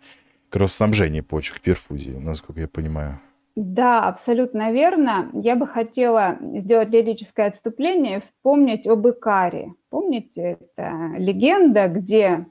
кровоснабжения 0.50 1.24
почек, 1.24 1.60
перфузии, 1.60 2.18
насколько 2.20 2.60
я 2.60 2.68
понимаю. 2.68 3.18
Да, 3.56 4.06
абсолютно 4.06 4.70
верно. 4.70 5.28
Я 5.32 5.56
бы 5.56 5.66
хотела 5.66 6.38
сделать 6.54 6.90
лирическое 6.90 7.48
отступление 7.48 8.18
и 8.18 8.20
вспомнить 8.20 8.86
об 8.86 9.08
Икаре. 9.08 9.74
Помните, 9.90 10.58
это 10.60 11.16
легенда, 11.16 11.88
где 11.88 12.46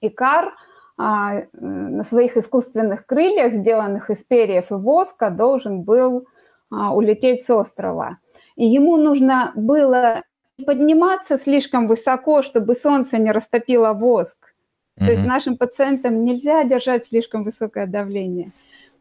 Икар 0.00 0.54
а, 0.98 1.42
на 1.52 2.04
своих 2.04 2.36
искусственных 2.36 3.06
крыльях, 3.06 3.54
сделанных 3.54 4.10
из 4.10 4.18
перьев 4.18 4.70
и 4.70 4.74
воска, 4.74 5.30
должен 5.30 5.82
был 5.82 6.26
а, 6.70 6.94
улететь 6.94 7.44
с 7.44 7.50
острова. 7.50 8.18
И 8.56 8.66
ему 8.66 8.96
нужно 8.96 9.52
было 9.54 10.24
подниматься 10.66 11.38
слишком 11.38 11.86
высоко, 11.86 12.42
чтобы 12.42 12.74
солнце 12.74 13.18
не 13.18 13.32
растопило 13.32 13.92
воск. 13.92 14.36
Mm-hmm. 14.98 15.06
То 15.06 15.12
есть 15.12 15.26
нашим 15.26 15.56
пациентам 15.56 16.24
нельзя 16.24 16.64
держать 16.64 17.06
слишком 17.06 17.44
высокое 17.44 17.86
давление. 17.86 18.52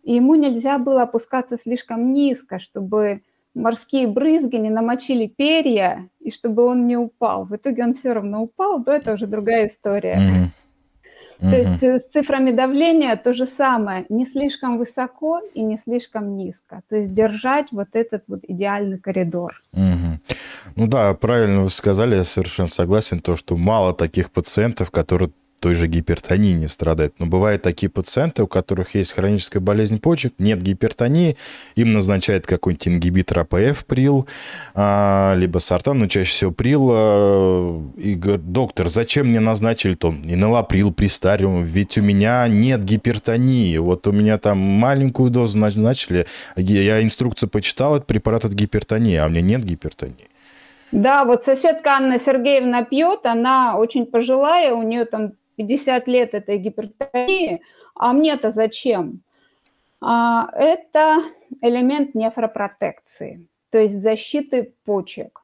И 0.03 0.13
ему 0.13 0.35
нельзя 0.35 0.77
было 0.77 1.01
опускаться 1.01 1.57
слишком 1.57 2.13
низко, 2.13 2.59
чтобы 2.59 3.21
морские 3.53 4.07
брызги 4.07 4.55
не 4.55 4.69
намочили 4.69 5.27
перья, 5.27 6.07
и 6.19 6.31
чтобы 6.31 6.63
он 6.63 6.87
не 6.87 6.95
упал. 6.95 7.45
В 7.45 7.55
итоге 7.55 7.83
он 7.83 7.93
все 7.93 8.13
равно 8.13 8.43
упал, 8.43 8.81
но 8.85 8.93
это 8.93 9.13
уже 9.13 9.27
другая 9.27 9.67
история. 9.67 10.15
Mm-hmm. 10.15 10.58
То 11.39 11.55
есть 11.55 11.83
э, 11.83 11.99
с 11.99 12.11
цифрами 12.11 12.51
давления 12.51 13.15
то 13.15 13.33
же 13.33 13.45
самое, 13.45 14.05
не 14.09 14.25
слишком 14.25 14.77
высоко 14.77 15.39
и 15.53 15.61
не 15.61 15.77
слишком 15.77 16.35
низко. 16.35 16.81
То 16.89 16.97
есть 16.97 17.13
держать 17.13 17.67
вот 17.71 17.87
этот 17.93 18.23
вот 18.27 18.41
идеальный 18.47 18.97
коридор. 18.97 19.61
Угу. 19.73 20.35
Ну 20.75 20.87
да, 20.87 21.13
правильно 21.13 21.61
вы 21.61 21.69
сказали, 21.69 22.15
я 22.15 22.23
совершенно 22.23 22.67
согласен, 22.67 23.21
то, 23.21 23.35
что 23.35 23.55
мало 23.55 23.93
таких 23.93 24.31
пациентов, 24.31 24.91
которые 24.91 25.31
той 25.59 25.75
же 25.75 25.87
гипертонии 25.87 26.53
не 26.53 26.67
страдают. 26.67 27.15
Но 27.19 27.25
бывают 27.25 27.61
такие 27.61 27.89
пациенты, 27.89 28.43
у 28.43 28.47
которых 28.47 28.95
есть 28.95 29.13
хроническая 29.13 29.61
болезнь 29.61 29.99
почек, 29.99 30.33
нет 30.39 30.61
гипертонии, 30.61 31.37
им 31.75 31.93
назначают 31.93 32.45
какой-нибудь 32.45 32.87
ингибитор 32.87 33.39
АПФ, 33.39 33.85
прил, 33.85 34.27
а, 34.73 35.35
либо 35.35 35.59
сортан, 35.59 35.99
но 35.99 36.07
чаще 36.07 36.29
всего 36.29 36.51
прил. 36.51 36.89
А, 36.91 37.91
и 37.97 38.15
говорит, 38.15 38.51
доктор, 38.51 38.89
зачем 38.89 39.27
мне 39.27 39.39
назначили 39.39 39.93
то 39.93 40.13
инолаприл, 40.23 40.93
пристариум, 40.93 41.63
ведь 41.63 41.97
у 41.97 42.01
меня 42.01 42.47
нет 42.47 42.83
гипертонии. 42.83 43.77
Вот 43.77 44.07
у 44.07 44.11
меня 44.11 44.37
там 44.37 44.57
маленькую 44.57 45.29
дозу 45.29 45.59
назначили, 45.59 46.25
я 46.55 47.03
инструкцию 47.03 47.49
почитал, 47.49 47.97
это 47.97 48.05
препарат 48.05 48.45
от 48.45 48.53
гипертонии, 48.53 49.17
а 49.17 49.25
у 49.25 49.29
меня 49.29 49.41
нет 49.41 49.63
гипертонии. 49.63 50.27
Да, 50.91 51.23
вот 51.23 51.43
соседка 51.43 51.91
Анна 51.91 52.17
Сергеевна 52.17 52.83
пьет, 52.83 53.25
она 53.25 53.77
очень 53.77 54.05
пожилая, 54.05 54.73
у 54.73 54.81
нее 54.81 55.05
там 55.05 55.33
50 55.59 56.07
лет 56.07 56.33
этой 56.33 56.57
гипертонии, 56.57 57.61
а 57.93 58.13
мне-то 58.13 58.51
зачем? 58.51 59.21
А, 59.99 60.49
это 60.53 61.23
элемент 61.61 62.15
нефропротекции, 62.15 63.45
то 63.69 63.77
есть 63.77 64.01
защиты 64.01 64.73
почек. 64.85 65.43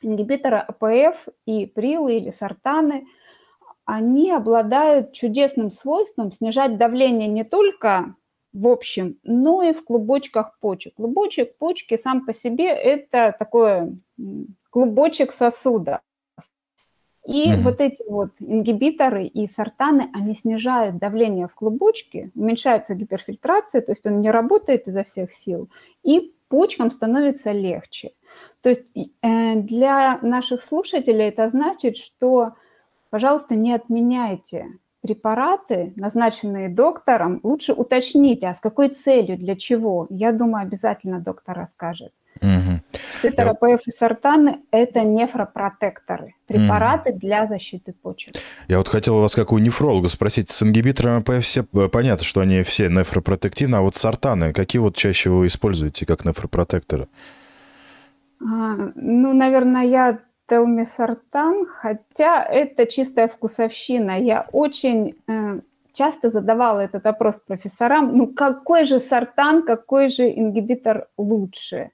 Ингибиторы 0.00 0.58
АПФ 0.58 1.26
и 1.44 1.66
прилы 1.66 2.18
или 2.18 2.30
сортаны, 2.30 3.04
они 3.84 4.30
обладают 4.30 5.12
чудесным 5.12 5.72
свойством 5.72 6.30
снижать 6.30 6.76
давление 6.78 7.26
не 7.26 7.42
только 7.42 8.14
в 8.52 8.68
общем, 8.68 9.16
но 9.24 9.62
и 9.62 9.72
в 9.72 9.82
клубочках 9.84 10.56
почек. 10.60 10.94
Клубочек 10.94 11.56
почки 11.58 11.96
сам 11.96 12.24
по 12.24 12.32
себе– 12.32 12.68
это 12.68 13.34
такой 13.36 13.98
клубочек 14.70 15.32
сосуда. 15.32 16.00
И 17.24 17.52
угу. 17.52 17.62
вот 17.62 17.80
эти 17.80 18.02
вот 18.08 18.30
ингибиторы 18.40 19.26
и 19.26 19.46
сортаны, 19.46 20.10
они 20.12 20.34
снижают 20.34 20.98
давление 20.98 21.46
в 21.46 21.54
клубочке, 21.54 22.30
уменьшается 22.34 22.94
гиперфильтрация, 22.94 23.80
то 23.80 23.92
есть 23.92 24.04
он 24.06 24.20
не 24.20 24.30
работает 24.30 24.88
изо 24.88 25.04
всех 25.04 25.32
сил, 25.32 25.68
и 26.02 26.34
почкам 26.48 26.90
становится 26.90 27.52
легче. 27.52 28.10
То 28.60 28.70
есть 28.70 28.84
э, 28.94 29.54
для 29.56 30.18
наших 30.22 30.62
слушателей 30.62 31.28
это 31.28 31.48
значит, 31.48 31.96
что, 31.96 32.54
пожалуйста, 33.10 33.54
не 33.54 33.72
отменяйте 33.72 34.66
препараты, 35.00 35.92
назначенные 35.96 36.68
доктором, 36.68 37.40
лучше 37.42 37.72
уточните, 37.72 38.48
а 38.48 38.54
с 38.54 38.60
какой 38.60 38.88
целью, 38.88 39.36
для 39.36 39.56
чего. 39.56 40.06
Я 40.10 40.32
думаю, 40.32 40.62
обязательно 40.62 41.20
доктор 41.20 41.56
расскажет. 41.56 42.12
Угу. 42.40 42.81
Тетрапоэф 43.22 43.80
и 43.86 43.90
сортаны– 43.90 44.60
это 44.70 45.00
нефропротекторы, 45.00 46.34
препараты 46.46 47.10
угу. 47.10 47.18
для 47.18 47.46
защиты 47.46 47.92
почек. 47.92 48.34
Я 48.68 48.78
вот 48.78 48.88
хотел 48.88 49.16
у 49.16 49.20
вас, 49.20 49.34
как 49.34 49.52
у 49.52 49.58
нефролога, 49.58 50.08
спросить, 50.08 50.50
с 50.50 50.62
ингибиторами 50.62 51.20
АПФ 51.20 51.44
все 51.44 51.64
э, 51.72 51.88
понятно, 51.88 52.24
что 52.24 52.40
они 52.40 52.62
все 52.62 52.88
нефропротективны, 52.88 53.76
а 53.76 53.80
вот 53.80 53.96
сортаны, 53.96 54.52
какие 54.52 54.80
вот 54.80 54.96
чаще 54.96 55.30
вы 55.30 55.46
используете 55.46 56.04
как 56.06 56.24
нефропротекторы? 56.24 57.06
А, 58.40 58.90
ну, 58.94 59.32
наверное, 59.32 59.86
я 59.86 60.18
телмисартан, 60.48 61.66
хотя 61.66 62.44
это 62.44 62.86
чистая 62.86 63.28
вкусовщина. 63.28 64.20
Я 64.20 64.44
очень 64.52 65.14
э, 65.26 65.60
часто 65.92 66.30
задавала 66.30 66.80
этот 66.80 67.04
вопрос 67.04 67.40
профессорам, 67.46 68.16
ну 68.16 68.26
какой 68.26 68.84
же 68.84 69.00
сортан, 69.00 69.62
какой 69.62 70.08
же 70.08 70.28
ингибитор 70.28 71.06
лучше? 71.16 71.90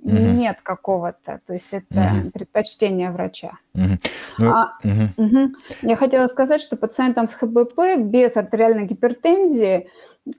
Угу. 0.00 0.14
Нет 0.14 0.58
какого-то, 0.62 1.40
то 1.46 1.52
есть 1.52 1.68
это 1.70 2.00
угу. 2.00 2.30
предпочтение 2.30 3.10
врача. 3.10 3.52
Угу. 3.74 3.98
Ну, 4.38 4.50
а, 4.50 4.74
угу. 4.84 5.26
Угу. 5.26 5.52
Я 5.82 5.96
хотела 5.96 6.26
сказать, 6.28 6.60
что 6.60 6.76
пациентам 6.76 7.28
с 7.28 7.34
ХБП 7.34 7.96
без 7.98 8.36
артериальной 8.36 8.86
гипертензии, 8.86 9.88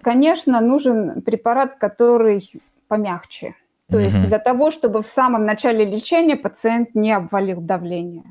конечно, 0.02 0.62
нужен 0.62 1.22
препарат, 1.22 1.78
который 1.78 2.50
помягче. 2.88 3.56
То 3.90 3.98
угу. 3.98 4.04
есть 4.06 4.28
для 4.28 4.40
того, 4.40 4.72
чтобы 4.72 5.02
в 5.02 5.08
самом 5.08 5.46
начале 5.46 5.86
лечения 5.86 6.36
пациент 6.36 6.96
не 6.96 7.12
обвалил 7.12 7.62
давление. 7.62 8.26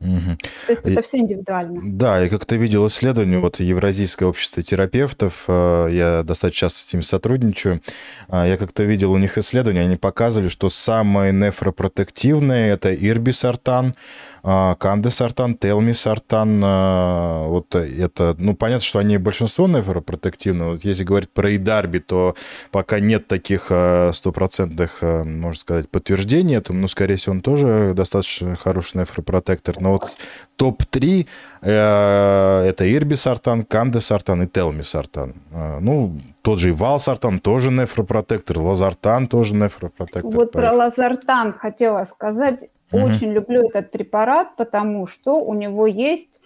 Угу. 0.00 0.36
То 0.66 0.72
есть 0.72 0.82
это 0.84 1.02
все 1.02 1.18
индивидуально. 1.18 1.80
Да, 1.82 2.20
я 2.20 2.28
как-то 2.28 2.54
видел 2.54 2.86
исследование 2.86 3.40
вот 3.40 3.58
Евразийское 3.58 4.28
общество 4.28 4.62
терапевтов, 4.62 5.44
э, 5.48 5.88
я 5.90 6.22
достаточно 6.22 6.68
часто 6.68 6.78
с 6.78 6.92
ними 6.92 7.02
сотрудничаю, 7.02 7.80
а, 8.28 8.46
я 8.46 8.56
как-то 8.56 8.84
видел 8.84 9.10
у 9.10 9.18
них 9.18 9.38
исследования, 9.38 9.80
они 9.80 9.96
показывали, 9.96 10.48
что 10.48 10.68
самые 10.68 11.32
нефропротективные 11.32 12.70
это 12.70 12.94
ирбисартан, 12.94 13.96
а, 14.42 14.74
Кандесартан, 14.76 15.56
Телмисартан, 15.56 16.60
а, 16.64 17.46
вот 17.46 17.74
это, 17.74 18.34
ну, 18.38 18.54
понятно, 18.54 18.84
что 18.84 18.98
они 18.98 19.18
большинство 19.18 19.66
нефропротективны. 19.66 20.72
Вот 20.72 20.84
если 20.84 21.04
говорить 21.04 21.30
про 21.30 21.54
Идарби, 21.54 21.98
то 21.98 22.34
пока 22.70 23.00
нет 23.00 23.26
таких 23.28 23.66
а, 23.70 24.12
стопроцентных, 24.12 25.02
можно 25.02 25.58
сказать, 25.58 25.88
подтверждений 25.88 26.56
этому, 26.56 26.80
но, 26.80 26.88
скорее 26.88 27.16
всего, 27.16 27.34
он 27.34 27.40
тоже 27.40 27.92
достаточно 27.94 28.56
хороший 28.56 28.98
нефропротектор. 28.98 29.80
Но 29.80 29.92
вот 29.92 30.16
топ-3 30.56 31.26
э, 31.62 32.64
это 32.68 32.94
Ирбисартан, 32.94 33.64
Кандесартан 33.64 34.42
и 34.42 34.46
Телмисартан. 34.46 35.34
Ну, 35.80 36.20
тот 36.42 36.58
же 36.58 36.70
и 36.70 36.72
Валсартан 36.72 37.40
тоже 37.40 37.70
нефропротектор, 37.70 38.58
Лазартан 38.58 39.26
тоже 39.26 39.54
нефропротектор. 39.54 40.30
Вот 40.32 40.52
про 40.52 40.72
Лазартан 40.72 41.52
хотела 41.52 42.04
сказать. 42.06 42.70
Угу. 42.92 43.02
Очень 43.02 43.32
люблю 43.32 43.68
этот 43.68 43.90
препарат, 43.90 44.56
потому 44.56 45.06
что 45.06 45.40
у 45.40 45.54
него 45.54 45.86
есть 45.86 46.40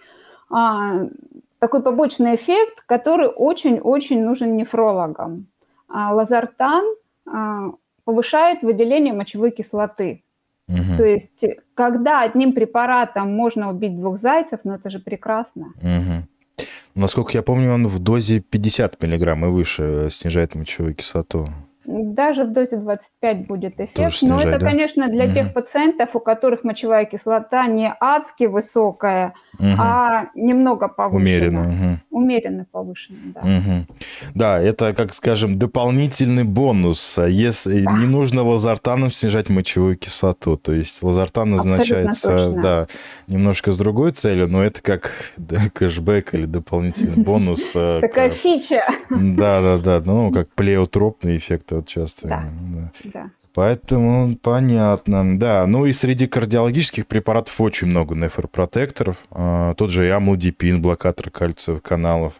а, 0.49 1.07
такой 1.59 1.81
побочный 1.81 2.35
эффект, 2.35 2.83
который 2.85 3.27
очень-очень 3.27 4.23
нужен 4.23 4.57
нефрологам. 4.57 5.47
А, 5.87 6.13
лазартан 6.13 6.83
а, 7.25 7.71
повышает 8.03 8.61
выделение 8.61 9.13
мочевой 9.13 9.51
кислоты. 9.51 10.23
Угу. 10.67 10.97
То 10.97 11.05
есть, 11.05 11.45
когда 11.73 12.21
одним 12.21 12.53
препаратом 12.53 13.33
можно 13.33 13.69
убить 13.69 13.99
двух 13.99 14.19
зайцев, 14.19 14.61
ну 14.63 14.73
это 14.73 14.89
же 14.89 14.99
прекрасно. 14.99 15.73
Угу. 15.81 16.65
Насколько 16.95 17.31
я 17.33 17.41
помню, 17.41 17.71
он 17.71 17.87
в 17.87 17.99
дозе 17.99 18.39
50 18.39 19.01
миллиграмм 19.01 19.45
и 19.45 19.49
выше 19.49 20.09
снижает 20.11 20.55
мочевую 20.55 20.93
кислоту. 20.93 21.47
Даже 21.85 22.45
в 22.45 22.53
дозе 22.53 22.77
25 22.77 23.47
будет 23.47 23.79
эффект, 23.79 24.15
снижать, 24.15 24.45
но 24.45 24.49
это, 24.49 24.59
да? 24.59 24.69
конечно, 24.69 25.07
для 25.09 25.25
угу. 25.25 25.33
тех 25.33 25.53
пациентов, 25.53 26.15
у 26.15 26.19
которых 26.19 26.63
мочевая 26.63 27.05
кислота 27.05 27.67
не 27.67 27.93
адски 27.99 28.45
высокая, 28.45 29.33
угу. 29.59 29.67
а 29.77 30.27
немного 30.33 30.87
повышена. 30.87 31.19
Умеренно. 31.21 31.67
Угу. 31.67 32.21
Умеренно 32.21 32.65
повышена, 32.71 33.19
да. 33.35 33.41
Угу. 33.41 33.97
Да, 34.33 34.59
это, 34.61 34.93
как 34.93 35.13
скажем, 35.13 35.59
дополнительный 35.59 36.45
бонус. 36.45 37.17
А 37.17 37.27
если 37.27 37.83
да. 37.83 37.91
не 37.93 38.05
нужно 38.05 38.43
лазартаном 38.43 39.11
снижать 39.11 39.49
мочевую 39.49 39.97
кислоту, 39.97 40.55
то 40.55 40.73
есть 40.73 41.03
лазартан 41.03 41.49
назначается, 41.49 42.51
да, 42.53 42.87
немножко 43.27 43.71
с 43.71 43.77
другой 43.77 44.11
целью, 44.11 44.47
но 44.47 44.63
это 44.63 44.81
как 44.81 45.11
да, 45.35 45.69
кэшбэк 45.73 46.33
или 46.33 46.45
дополнительный 46.45 47.21
бонус. 47.23 47.73
Э, 47.75 47.99
Такая 47.99 48.29
фича. 48.29 48.83
Да, 49.09 49.61
да, 49.61 49.77
да, 49.77 50.01
ну, 50.05 50.31
как 50.31 50.49
плеотропный 50.53 51.37
эффект 51.37 51.72
вот 51.75 51.87
часто. 51.87 52.27
Да. 52.27 52.43
да. 52.73 52.91
да. 53.13 53.29
Поэтому 53.53 54.35
понятно. 54.41 55.37
Да, 55.37 55.67
ну 55.67 55.85
и 55.85 55.93
среди 55.93 56.27
кардиологических 56.27 57.05
препаратов 57.05 57.59
очень 57.61 57.87
много 57.87 58.15
нефропротекторов. 58.15 59.17
А, 59.31 59.75
тот 59.75 59.91
же 59.91 60.07
и 60.07 60.09
амлодипин, 60.09 60.81
блокатор 60.81 61.29
кальциевых 61.29 61.83
каналов 61.83 62.33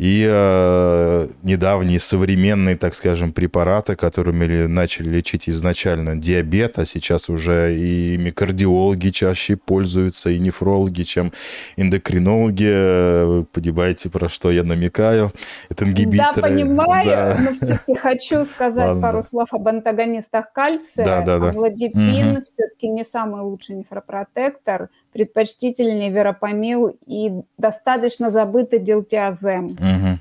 и 0.00 0.26
э, 0.26 1.28
недавние 1.42 2.00
современные, 2.00 2.74
так 2.74 2.94
скажем, 2.94 3.34
препараты, 3.34 3.96
которыми 3.96 4.64
начали 4.64 5.10
лечить 5.10 5.46
изначально 5.46 6.16
диабет, 6.16 6.78
а 6.78 6.86
сейчас 6.86 7.28
уже 7.28 7.76
и 7.78 8.16
микардиологи 8.16 9.10
чаще 9.10 9.56
пользуются, 9.56 10.30
и 10.30 10.38
нефрологи, 10.38 11.02
чем 11.02 11.32
эндокринологи. 11.76 13.26
Вы 13.26 13.44
понимаете, 13.44 14.08
про 14.08 14.30
что 14.30 14.50
я 14.50 14.64
намекаю? 14.64 15.32
Это 15.68 15.84
ингибиторы. 15.84 16.32
Да, 16.34 16.40
понимаю, 16.48 17.04
да. 17.06 17.36
но 17.38 17.54
все-таки 17.56 17.94
хочу 17.94 18.46
сказать 18.46 18.88
Ладно. 18.88 19.02
пару 19.02 19.22
слов 19.28 19.48
об 19.52 19.68
антагонистах 19.68 20.49
кальция. 20.52 21.04
Да, 21.04 21.22
да, 21.22 21.38
да. 21.38 21.48
Амлодипин 21.50 22.36
угу. 22.36 22.44
все-таки 22.44 22.88
не 22.88 23.04
самый 23.04 23.42
лучший 23.42 23.76
нефропротектор 23.76 24.88
предпочтительнее 25.12 26.10
веропамил 26.10 26.96
и 27.06 27.32
достаточно 27.58 28.30
забытый 28.30 28.78
дилтиазем. 28.78 29.66
Угу. 29.66 30.18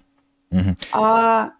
Угу. 0.52 0.76
А 0.94 1.52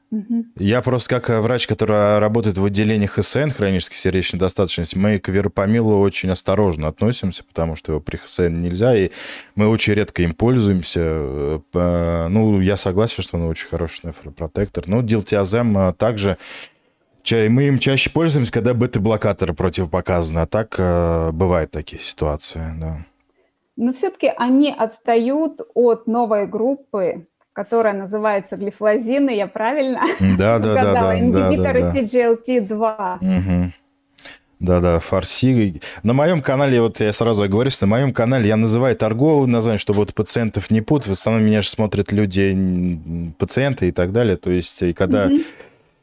я 0.56 0.82
просто 0.82 1.20
как 1.20 1.30
врач, 1.44 1.68
который 1.68 2.18
работает 2.18 2.58
в 2.58 2.66
отделениях 2.66 3.12
ХСН, 3.12 3.50
хронической 3.50 3.96
сердечной 3.96 4.38
недостаточности, 4.38 4.98
мы 4.98 5.20
к 5.20 5.30
веропамилу 5.30 6.00
очень 6.00 6.32
осторожно 6.32 6.88
относимся, 6.88 7.44
потому 7.44 7.76
что 7.76 7.92
его 7.92 8.02
при 8.02 8.18
ХСН 8.18 8.62
нельзя, 8.62 8.96
и 8.96 9.12
мы 9.54 9.68
очень 9.68 9.94
редко 9.94 10.24
им 10.24 10.34
пользуемся. 10.34 11.62
Ну, 11.74 12.60
я 12.60 12.78
согласен, 12.78 13.22
что 13.22 13.38
он 13.38 13.44
очень 13.44 13.68
хороший 13.68 14.08
нефропротектор. 14.08 14.88
Но 14.88 15.04
дилтиазем 15.04 15.78
а, 15.78 15.94
также 15.94 16.38
мы 17.34 17.64
им 17.64 17.80
чаще 17.80 18.10
пользуемся, 18.10 18.52
когда 18.52 18.74
бета-блокаторы 18.74 19.54
противопоказаны, 19.54 20.40
а 20.40 20.46
так 20.46 20.76
э, 20.78 21.32
бывают 21.32 21.72
такие 21.72 22.02
ситуации, 22.02 22.62
да 22.80 22.98
но 23.80 23.94
все-таки 23.94 24.32
они 24.36 24.76
отстают 24.78 25.62
от 25.74 26.06
новой 26.06 26.48
группы, 26.48 27.28
которая 27.54 27.94
называется 27.94 28.58
глифлозины, 28.58 29.30
я 29.32 29.48
правильно 29.48 30.02
да, 30.38 30.60
да, 30.60 30.76
да, 30.76 30.94
да, 30.94 31.20
ингибиторы 31.20 31.80
да, 31.80 31.92
да, 31.92 32.00
CGLT2. 32.00 33.16
Угу. 33.22 33.72
Да-да, 34.60 35.00
фарси. 35.00 35.82
На 36.04 36.12
моем 36.12 36.42
канале, 36.42 36.82
вот 36.82 37.00
я 37.00 37.14
сразу 37.14 37.48
говорю, 37.48 37.70
что 37.70 37.86
на 37.86 37.92
моем 37.92 38.12
канале 38.12 38.50
я 38.50 38.58
называю 38.58 38.98
торговые 38.98 39.48
названия, 39.48 39.78
чтобы 39.78 40.00
вот 40.00 40.14
пациентов 40.14 40.70
не 40.70 40.82
путать. 40.82 41.08
В 41.08 41.14
основном 41.14 41.46
меня 41.46 41.62
же 41.62 41.70
смотрят 41.70 42.12
люди, 42.12 43.00
пациенты 43.38 43.88
и 43.88 43.92
так 43.94 44.12
далее. 44.12 44.36
То 44.36 44.52
есть, 44.52 44.82
и 44.82 44.92
когда 44.92 45.28
mm 45.28 45.42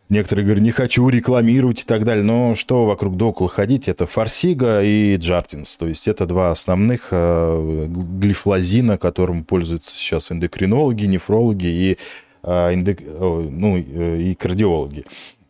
Некоторые 0.08 0.44
говорят, 0.44 0.62
не 0.62 0.70
хочу 0.70 1.08
рекламировать 1.08 1.82
и 1.82 1.84
так 1.84 2.04
далее. 2.04 2.22
Но 2.22 2.54
что 2.54 2.84
вокруг 2.84 3.16
да 3.16 3.26
около 3.26 3.48
ходить, 3.48 3.88
это 3.88 4.06
Фарсига 4.06 4.82
и 4.82 5.16
Джартинс. 5.16 5.76
То 5.76 5.88
есть 5.88 6.06
это 6.06 6.26
два 6.26 6.52
основных 6.52 7.08
э, 7.10 7.86
глифлозина, 7.88 8.98
которым 8.98 9.42
пользуются 9.44 9.96
сейчас 9.96 10.30
эндокринологи, 10.30 11.06
нефрологи 11.06 11.66
и, 11.66 11.98
э, 12.44 12.74
эндок... 12.74 13.00
ну, 13.00 13.78
э, 13.78 14.20
и 14.20 14.34
кардиологи. 14.34 15.04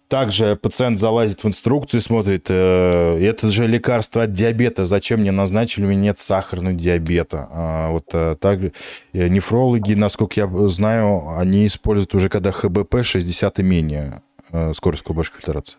Также 0.09 0.55
пациент 0.55 1.01
залазит 1.01 1.43
в 1.43 1.49
инструкцию 1.49 2.01
и 2.01 2.03
смотрит, 2.03 2.47
э, 2.49 3.19
это 3.21 3.51
же 3.51 3.67
лекарство 3.67 4.23
от 4.23 4.33
диабета, 4.33 4.85
зачем 4.85 5.21
мне 5.21 5.33
назначили, 5.33 5.85
у 5.85 5.89
меня 5.89 6.01
нет 6.01 6.21
сахарного 6.21 6.75
диабета. 6.75 7.49
А 7.51 7.91
вот 7.91 8.05
э, 8.13 8.37
так, 8.41 8.61
э, 8.63 8.71
нефрологи, 9.13 9.95
насколько 9.95 10.41
я 10.41 10.69
знаю, 10.69 11.37
они 11.37 11.67
используют 11.67 12.15
уже 12.15 12.29
когда 12.29 12.53
ХБП 12.53 13.03
60 13.03 13.59
и 13.59 13.63
менее. 13.65 14.23
Э, 14.53 14.73
скорость 14.73 15.03
клубочковой 15.03 15.41
фильтрации? 15.41 15.79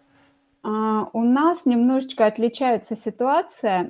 А, 0.64 1.10
у 1.14 1.22
нас 1.22 1.66
немножечко 1.66 2.26
отличается 2.26 2.96
ситуация 2.96 3.90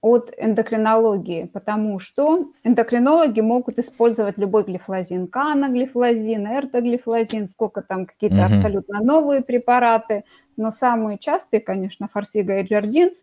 от 0.00 0.32
эндокринологии, 0.38 1.44
потому 1.52 1.98
что 1.98 2.52
эндокринологи 2.64 3.40
могут 3.40 3.78
использовать 3.78 4.38
любой 4.38 4.62
глифлозин, 4.62 5.26
каноглифлозин, 5.26 6.46
эртоглифлозин, 6.46 7.48
сколько 7.48 7.82
там 7.82 8.06
какие-то 8.06 8.36
угу. 8.36 8.54
абсолютно 8.54 9.00
новые 9.00 9.42
препараты, 9.42 10.24
но 10.56 10.70
самые 10.70 11.18
частые, 11.18 11.60
конечно, 11.60 12.08
форсига 12.10 12.60
и 12.60 12.62
джардинс. 12.62 13.22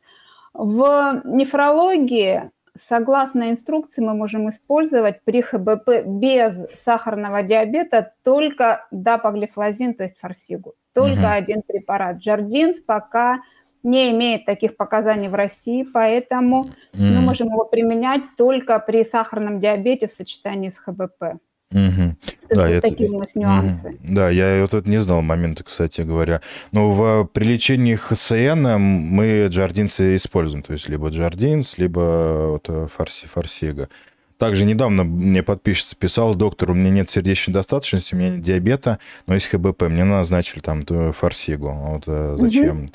В 0.54 1.22
нефрологии 1.26 2.52
согласно 2.88 3.50
инструкции 3.50 4.02
мы 4.02 4.14
можем 4.14 4.50
использовать 4.50 5.24
при 5.24 5.42
ХБП 5.42 6.06
без 6.06 6.56
сахарного 6.84 7.44
диабета 7.44 8.14
только 8.24 8.88
дапоглифлозин, 8.92 9.94
то 9.94 10.04
есть 10.04 10.18
форсигу. 10.20 10.76
Только 10.94 11.20
угу. 11.20 11.28
один 11.28 11.62
препарат. 11.62 12.18
Джардинс 12.18 12.80
пока 12.80 13.42
не 13.84 14.12
имеет 14.12 14.46
таких 14.46 14.78
показаний 14.78 15.28
в 15.28 15.36
России, 15.36 15.84
поэтому 15.84 16.64
mm. 16.94 17.02
мы 17.02 17.22
можем 17.22 17.50
его 17.50 17.66
применять 17.66 18.24
только 18.36 18.80
при 18.80 19.04
сахарном 19.04 19.60
диабете 19.60 20.08
в 20.08 20.12
сочетании 20.12 20.70
с 20.70 20.78
ХБП. 20.78 21.40
Угу. 21.72 22.16
Да, 22.56 22.70
это, 22.70 22.90
такие 22.90 23.10
у 23.10 23.20
нас 23.20 23.36
нюансы. 23.36 23.88
Угу. 23.90 23.98
Да, 24.04 24.30
я 24.30 24.62
вот 24.62 24.74
это 24.74 24.90
не 24.90 24.98
знал 24.98 25.22
момента, 25.22 25.64
кстати 25.64 26.02
говоря. 26.02 26.42
Но 26.72 26.92
в, 26.92 27.26
при 27.26 27.46
лечении 27.46 27.96
ХСН 27.96 28.78
мы 28.78 29.48
джардинцы 29.50 30.16
используем, 30.16 30.64
то 30.64 30.74
есть 30.74 30.90
либо 30.90 31.10
джардинс, 31.10 31.78
либо 31.78 32.60
вот 32.66 32.92
фарси, 32.92 33.28
фарсига. 33.28 33.90
Также 34.38 34.66
недавно 34.66 35.06
мне 35.06 35.44
подписчица 35.44 35.96
писала, 35.96 36.36
доктор, 36.36 36.72
у 36.72 36.74
меня 36.74 36.90
нет 36.90 37.10
сердечной 37.10 37.54
достаточности, 37.54 38.16
у 38.16 38.18
меня 38.18 38.32
нет 38.32 38.42
диабета, 38.42 39.00
но 39.28 39.34
есть 39.34 39.48
ХБП, 39.48 39.84
мне 39.84 40.04
назначили 40.04 40.60
там 40.60 40.82
форсигу. 41.14 41.70
Вот 41.70 42.04
э, 42.08 42.36
зачем? 42.38 42.84
Угу. 42.84 42.88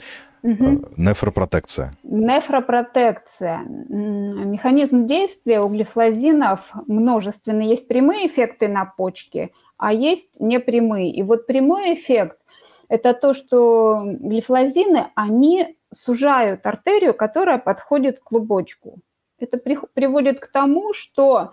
Нефропротекция. 0.43 1.93
Нефропротекция. 2.03 3.59
Механизм 3.61 5.07
действия 5.07 5.61
углефлазинов 5.61 6.71
множественный. 6.87 7.67
Есть 7.67 7.89
прямые 7.89 8.27
эффекты 8.27 8.69
на 8.69 8.85
почки, 8.85 9.53
а 9.77 9.93
есть 9.93 10.41
непрямые. 10.41 11.11
И 11.11 11.23
вот 11.23 11.47
прямой 11.47 11.95
эффект– 11.95 12.39
это 12.89 13.15
то, 13.15 13.35
что 13.35 14.03
глифлозины, 14.05 15.09
они 15.15 15.77
сужают 15.93 16.67
артерию, 16.67 17.15
которая 17.15 17.59
подходит 17.59 18.21
к 18.21 18.25
клубочку. 18.25 18.99
Это 19.39 19.59
приводит 19.59 20.41
к 20.41 20.49
тому, 20.49 20.93
что 20.93 21.53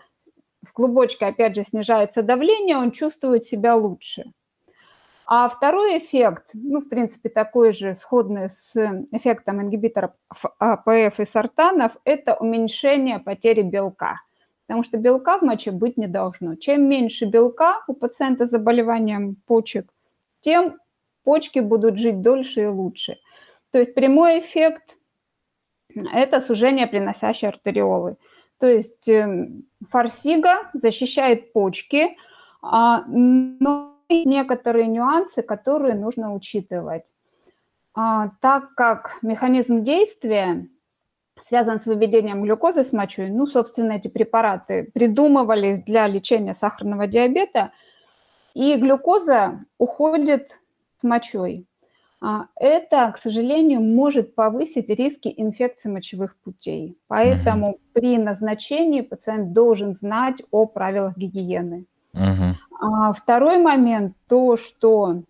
в 0.66 0.74
клубочке, 0.74 1.26
опять 1.26 1.56
же, 1.56 1.64
снижается 1.64 2.22
давление, 2.22 2.78
он 2.78 2.92
чувствует 2.92 3.46
себя 3.46 3.76
лучше. 3.76 4.32
А 5.30 5.50
второй 5.50 5.98
эффект, 5.98 6.52
ну, 6.54 6.80
в 6.80 6.88
принципе, 6.88 7.28
такой 7.28 7.74
же, 7.74 7.96
сходный 7.96 8.50
с 8.50 8.74
эффектом 9.12 9.62
ингибиторов 9.62 10.12
АПФ 10.58 11.20
и 11.20 11.26
сортанов, 11.26 11.98
это 12.06 12.36
уменьшение 12.36 13.20
потери 13.20 13.62
белка. 13.62 14.22
Потому 14.66 14.84
что 14.84 14.98
белка 14.98 15.38
в 15.38 15.42
моче 15.42 15.72
быть 15.72 15.98
не 15.98 16.08
должно. 16.08 16.56
Чем 16.56 16.88
меньше 16.88 17.26
белка 17.26 17.84
у 17.88 17.94
пациента 17.94 18.48
с 18.48 18.52
заболеванием 18.52 19.36
почек, 19.46 19.92
тем 20.40 20.78
почки 21.26 21.60
будут 21.60 21.98
жить 21.98 22.22
дольше 22.22 22.64
и 22.64 22.68
лучше. 22.68 23.18
То 23.72 23.80
есть 23.80 23.94
прямой 23.94 24.40
эффект– 24.40 24.96
это 26.14 26.40
сужение 26.40 26.88
приносящей 26.88 27.50
артериолы. 27.50 28.16
То 28.60 28.68
есть 28.68 29.10
эм, 29.10 29.66
форсига 29.90 30.70
защищает 30.74 31.52
почки, 31.52 32.16
а, 32.62 33.04
но 33.08 33.97
некоторые 34.10 34.88
нюансы, 34.88 35.42
которые 35.42 35.96
нужно 35.96 36.34
учитывать. 36.34 37.06
А, 37.94 38.32
так 38.42 38.76
как 38.76 39.18
механизм 39.22 39.84
действия 39.84 40.68
связан 41.44 41.80
с 41.80 41.86
выведением 41.86 42.44
глюкозы 42.44 42.84
с 42.84 42.92
мочой, 42.92 43.30
ну, 43.30 43.48
собственно, 43.48 43.94
эти 43.94 44.08
препараты 44.08 44.92
придумывались 44.94 45.84
для 45.84 46.08
лечения 46.08 46.54
сахарного 46.54 47.08
диабета, 47.08 47.72
и 48.54 48.76
глюкоза 48.76 49.66
уходит 49.78 50.60
с 50.98 51.04
мочой. 51.04 51.68
А, 52.20 52.48
это, 52.56 53.12
к 53.16 53.18
сожалению, 53.22 53.82
может 53.82 54.34
повысить 54.36 54.90
риски 54.90 55.34
инфекции 55.38 55.90
мочевых 55.90 56.36
путей. 56.38 56.98
Поэтому 57.08 57.78
при 57.94 58.18
назначении 58.18 59.02
пациент 59.02 59.54
должен 59.54 59.94
знать 59.94 60.42
о 60.52 60.66
правилах 60.66 61.16
гигиены. 61.18 61.86
А 62.80 63.14
второй 63.14 63.58
момент, 63.58 64.14
то, 64.28 64.58
что 64.58 65.24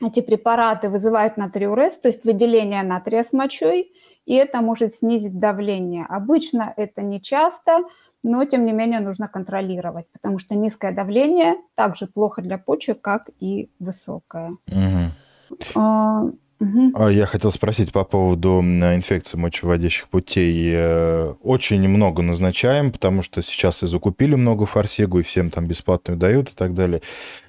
эти 0.00 0.20
препараты 0.20 0.88
вызывают 0.88 1.36
натриурез, 1.36 1.98
то 1.98 2.08
есть 2.08 2.24
выделение 2.24 2.82
натрия 2.82 3.24
с 3.24 3.32
мочой, 3.32 3.92
и 4.26 4.34
это 4.34 4.60
может 4.60 4.94
снизить 4.94 5.38
давление. 5.38 6.06
Обычно 6.08 6.72
это 6.76 7.02
не 7.02 7.20
часто, 7.20 7.84
но 8.22 8.44
тем 8.44 8.66
не 8.66 8.72
менее 8.72 9.00
нужно 9.00 9.28
контролировать, 9.28 10.06
потому 10.12 10.38
что 10.38 10.54
низкое 10.54 10.92
давление 10.92 11.56
также 11.74 12.06
плохо 12.06 12.42
для 12.42 12.58
почек, 12.58 13.00
как 13.00 13.30
и 13.40 13.70
высокое. 13.78 14.56
Угу. 15.74 16.38
Угу. 16.60 17.08
Я 17.08 17.26
хотел 17.26 17.52
спросить 17.52 17.92
по 17.92 18.04
поводу 18.04 18.60
инфекции 18.60 19.38
мочеводящих 19.38 20.08
путей. 20.08 20.72
Э, 20.74 21.34
очень 21.42 21.88
много 21.88 22.22
назначаем, 22.22 22.90
потому 22.90 23.22
что 23.22 23.42
сейчас 23.42 23.84
и 23.84 23.86
закупили 23.86 24.34
много 24.34 24.66
форсегу, 24.66 25.20
и 25.20 25.22
всем 25.22 25.50
там 25.50 25.66
бесплатную 25.66 26.18
дают 26.18 26.50
и 26.50 26.54
так 26.54 26.74
далее. 26.74 27.00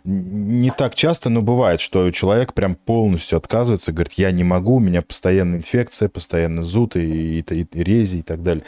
Не 0.04 0.70
так 0.70 0.94
часто, 0.94 1.30
но 1.30 1.42
бывает, 1.42 1.82
что 1.82 2.12
человек 2.12 2.54
прям 2.54 2.76
полностью 2.76 3.38
отказывается, 3.38 3.92
говорит, 3.92 4.14
я 4.14 4.30
не 4.30 4.44
могу, 4.44 4.76
у 4.76 4.80
меня 4.80 5.02
постоянная 5.02 5.58
инфекция, 5.58 6.08
постоянно 6.08 6.62
зуд 6.62 6.96
и, 6.96 7.40
и, 7.40 7.40
и, 7.40 7.68
и 7.72 7.84
рези 7.84 8.18
и 8.18 8.24
так 8.24 8.44
далее. 8.44 8.64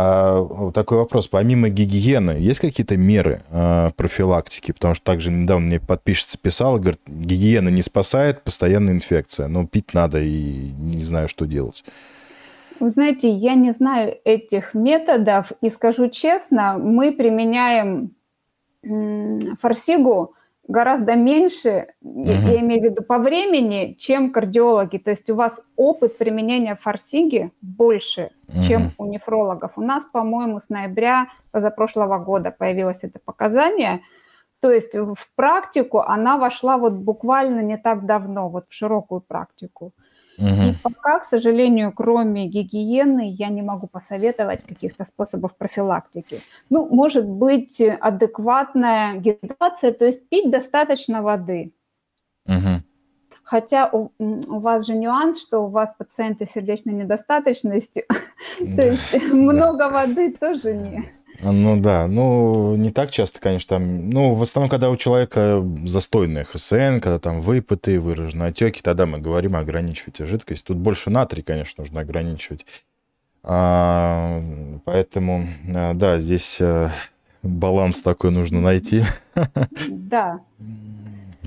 А, 0.00 0.70
такой 0.72 0.98
вопрос. 0.98 1.26
Помимо 1.26 1.70
гигиены, 1.70 2.36
есть 2.38 2.60
какие-то 2.60 2.96
меры 2.96 3.42
а, 3.50 3.90
профилактики? 3.96 4.70
Потому 4.70 4.94
что 4.94 5.04
также 5.04 5.32
недавно 5.32 5.66
мне 5.66 5.80
подписчица 5.80 6.38
писала, 6.38 6.78
говорит, 6.78 7.00
гигиена 7.08 7.68
не 7.68 7.82
спасает, 7.82 8.42
постоянная 8.42 8.94
инфекция. 8.94 9.48
Но 9.48 9.66
пить 9.66 9.94
надо 9.94 10.20
и 10.20 10.70
не 10.78 11.02
знаю, 11.02 11.28
что 11.28 11.46
делать. 11.46 11.82
Вы 12.78 12.90
знаете, 12.90 13.28
я 13.28 13.56
не 13.56 13.72
знаю 13.72 14.16
этих 14.22 14.72
методов, 14.72 15.50
и 15.62 15.68
скажу 15.68 16.08
честно, 16.10 16.78
мы 16.78 17.10
применяем 17.10 18.12
форсигу 19.60 20.36
гораздо 20.68 21.16
меньше, 21.16 21.88
угу. 22.02 22.24
я 22.24 22.60
имею 22.60 22.82
в 22.82 22.84
виду 22.84 23.02
по 23.02 23.18
времени, 23.18 23.94
чем 23.98 24.30
кардиологи. 24.30 24.98
То 24.98 25.10
есть 25.10 25.28
у 25.30 25.34
вас 25.34 25.60
опыт 25.76 26.18
применения 26.18 26.76
форсиги 26.76 27.50
больше, 27.62 28.30
угу. 28.48 28.64
чем 28.64 28.92
у 28.98 29.06
нефрологов. 29.06 29.72
У 29.76 29.82
нас, 29.82 30.04
по-моему, 30.12 30.60
с 30.60 30.68
ноября 30.68 31.28
позапрошлого 31.50 32.18
года 32.18 32.54
появилось 32.56 33.02
это 33.02 33.18
показание. 33.18 34.02
То 34.60 34.70
есть 34.70 34.94
в 34.94 35.16
практику 35.34 36.00
она 36.00 36.36
вошла 36.36 36.76
вот 36.76 36.92
буквально 36.92 37.60
не 37.60 37.78
так 37.78 38.06
давно, 38.06 38.48
вот 38.48 38.66
в 38.68 38.74
широкую 38.74 39.22
практику. 39.22 39.86
Угу. 39.86 39.92
И 40.38 40.74
пока, 40.82 41.18
к 41.18 41.24
сожалению, 41.24 41.92
кроме 41.92 42.46
гигиены, 42.46 43.28
я 43.28 43.48
не 43.48 43.62
могу 43.62 43.88
посоветовать 43.88 44.64
каких-то 44.64 45.04
способов 45.04 45.56
профилактики. 45.56 46.40
Ну, 46.70 46.88
может 46.94 47.28
быть, 47.28 47.80
адекватная 47.80 49.16
гидрация, 49.16 49.92
то 49.92 50.04
есть 50.04 50.28
пить 50.28 50.50
достаточно 50.50 51.22
воды. 51.22 51.72
Угу. 52.46 52.82
Хотя 53.42 53.88
у, 53.90 54.12
у 54.18 54.58
вас 54.60 54.86
же 54.86 54.94
нюанс, 54.94 55.40
что 55.40 55.64
у 55.64 55.68
вас 55.68 55.92
пациенты 55.98 56.46
с 56.46 56.52
сердечной 56.52 56.94
недостаточностью, 56.94 58.04
то 58.58 58.82
есть 58.82 59.32
много 59.32 59.88
воды 59.88 60.32
тоже 60.38 60.74
не. 60.74 61.17
Ну 61.40 61.78
да, 61.80 62.08
ну 62.08 62.74
не 62.76 62.90
так 62.90 63.10
часто, 63.10 63.38
конечно, 63.40 63.76
там, 63.76 64.10
ну 64.10 64.32
в 64.32 64.42
основном, 64.42 64.68
когда 64.68 64.90
у 64.90 64.96
человека 64.96 65.64
застойная 65.84 66.44
ХСН, 66.44 66.98
когда 67.00 67.18
там 67.20 67.40
выпыты, 67.40 68.00
выраженные 68.00 68.48
отеки, 68.48 68.80
тогда 68.82 69.06
мы 69.06 69.18
говорим 69.18 69.54
ограничивайте 69.54 70.26
жидкость. 70.26 70.66
Тут 70.66 70.78
больше 70.78 71.10
натрий, 71.10 71.42
конечно, 71.42 71.82
нужно 71.82 72.00
ограничивать. 72.00 72.66
А, 73.44 74.42
поэтому, 74.84 75.46
а, 75.74 75.94
да, 75.94 76.18
здесь 76.18 76.58
а, 76.60 76.90
баланс 77.42 78.02
такой 78.02 78.30
нужно 78.30 78.60
найти. 78.60 79.04
Да. 79.88 80.40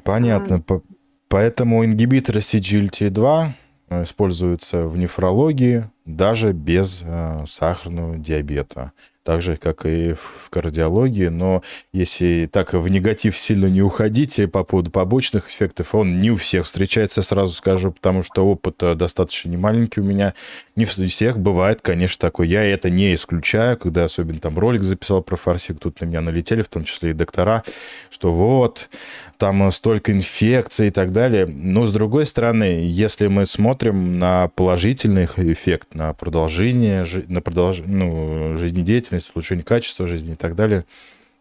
Понятно. 0.03 0.63
А... 0.67 0.79
Поэтому 1.27 1.85
ингибиторы 1.85 2.41
CGLT2 2.41 3.49
э, 3.89 4.03
используются 4.03 4.85
в 4.87 4.97
нефрологии 4.97 5.85
даже 6.05 6.51
без 6.51 7.03
э, 7.05 7.45
сахарного 7.47 8.17
диабета 8.17 8.91
так 9.23 9.41
же, 9.41 9.57
как 9.57 9.85
и 9.85 10.13
в 10.13 10.49
кардиологии, 10.49 11.27
но 11.27 11.61
если 11.93 12.49
так 12.51 12.73
в 12.73 12.87
негатив 12.87 13.37
сильно 13.37 13.67
не 13.67 13.81
уходите 13.81 14.47
по 14.47 14.63
поводу 14.63 14.89
побочных 14.89 15.49
эффектов, 15.49 15.93
он 15.93 16.21
не 16.21 16.31
у 16.31 16.37
всех 16.37 16.65
встречается, 16.65 17.21
сразу 17.21 17.53
скажу, 17.53 17.91
потому 17.91 18.23
что 18.23 18.45
опыт 18.47 18.77
достаточно 18.97 19.49
немаленький 19.49 20.01
у 20.01 20.05
меня, 20.05 20.33
не 20.75 20.85
у 20.85 20.87
всех 20.87 21.37
бывает, 21.37 21.81
конечно, 21.81 22.19
такой. 22.19 22.47
Я 22.47 22.63
это 22.63 22.89
не 22.89 23.13
исключаю, 23.13 23.77
когда 23.77 24.05
особенно 24.05 24.39
там 24.39 24.57
ролик 24.57 24.81
записал 24.81 25.21
про 25.21 25.35
фарсик, 25.35 25.79
тут 25.79 26.01
на 26.01 26.05
меня 26.05 26.21
налетели, 26.21 26.63
в 26.63 26.67
том 26.67 26.83
числе 26.83 27.11
и 27.11 27.13
доктора, 27.13 27.63
что 28.09 28.31
вот, 28.31 28.89
там 29.37 29.71
столько 29.71 30.11
инфекций 30.11 30.87
и 30.87 30.91
так 30.91 31.11
далее. 31.11 31.45
Но, 31.45 31.85
с 31.85 31.93
другой 31.93 32.25
стороны, 32.25 32.81
если 32.83 33.27
мы 33.27 33.45
смотрим 33.45 34.17
на 34.17 34.47
положительный 34.55 35.25
эффект, 35.25 35.93
на 35.93 36.13
продолжение, 36.13 37.05
на 37.27 37.41
продолж... 37.41 37.83
ну, 37.85 38.57
жизнедеятельности, 38.57 39.10
деятельность, 39.11 39.35
улучшение 39.35 39.63
качества 39.63 40.07
жизни 40.07 40.33
и 40.33 40.37
так 40.37 40.55
далее, 40.55 40.85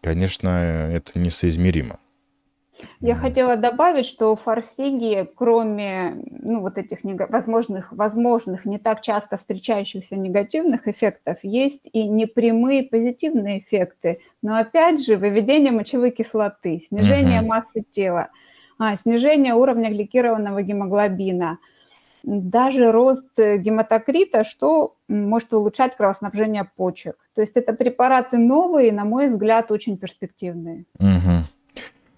конечно, 0.01 0.89
это 0.93 1.17
несоизмеримо. 1.17 1.99
Я 2.99 3.15
хотела 3.15 3.57
добавить, 3.57 4.07
что 4.07 4.33
у 4.33 4.35
форсиги, 4.35 5.29
кроме 5.35 6.23
ну, 6.31 6.61
вот 6.61 6.79
этих 6.79 6.99
возможных, 7.03 7.91
возможных, 7.91 8.65
не 8.65 8.79
так 8.79 9.01
часто 9.01 9.37
встречающихся 9.37 10.15
негативных 10.15 10.87
эффектов, 10.87 11.37
есть 11.43 11.87
и 11.93 12.07
непрямые 12.07 12.81
позитивные 12.83 13.59
эффекты. 13.59 14.21
Но 14.41 14.57
опять 14.57 15.05
же, 15.05 15.17
выведение 15.17 15.71
мочевой 15.71 16.09
кислоты, 16.09 16.81
снижение 16.87 17.41
uh-huh. 17.41 17.45
массы 17.45 17.83
тела, 17.91 18.29
а, 18.79 18.95
снижение 18.95 19.53
уровня 19.53 19.91
гликированного 19.91 20.63
гемоглобина– 20.63 21.59
даже 22.23 22.91
рост 22.91 23.37
э, 23.37 23.57
гематокрита, 23.57 24.43
что 24.43 24.95
может 25.07 25.53
улучшать 25.53 25.95
кровоснабжение 25.97 26.69
почек. 26.75 27.15
То 27.35 27.41
есть 27.41 27.55
это 27.55 27.73
препараты 27.73 28.37
новые, 28.37 28.91
на 28.91 29.05
мой 29.05 29.27
взгляд, 29.29 29.71
очень 29.71 29.97
перспективные. 29.97 30.85
Угу. 30.99 31.45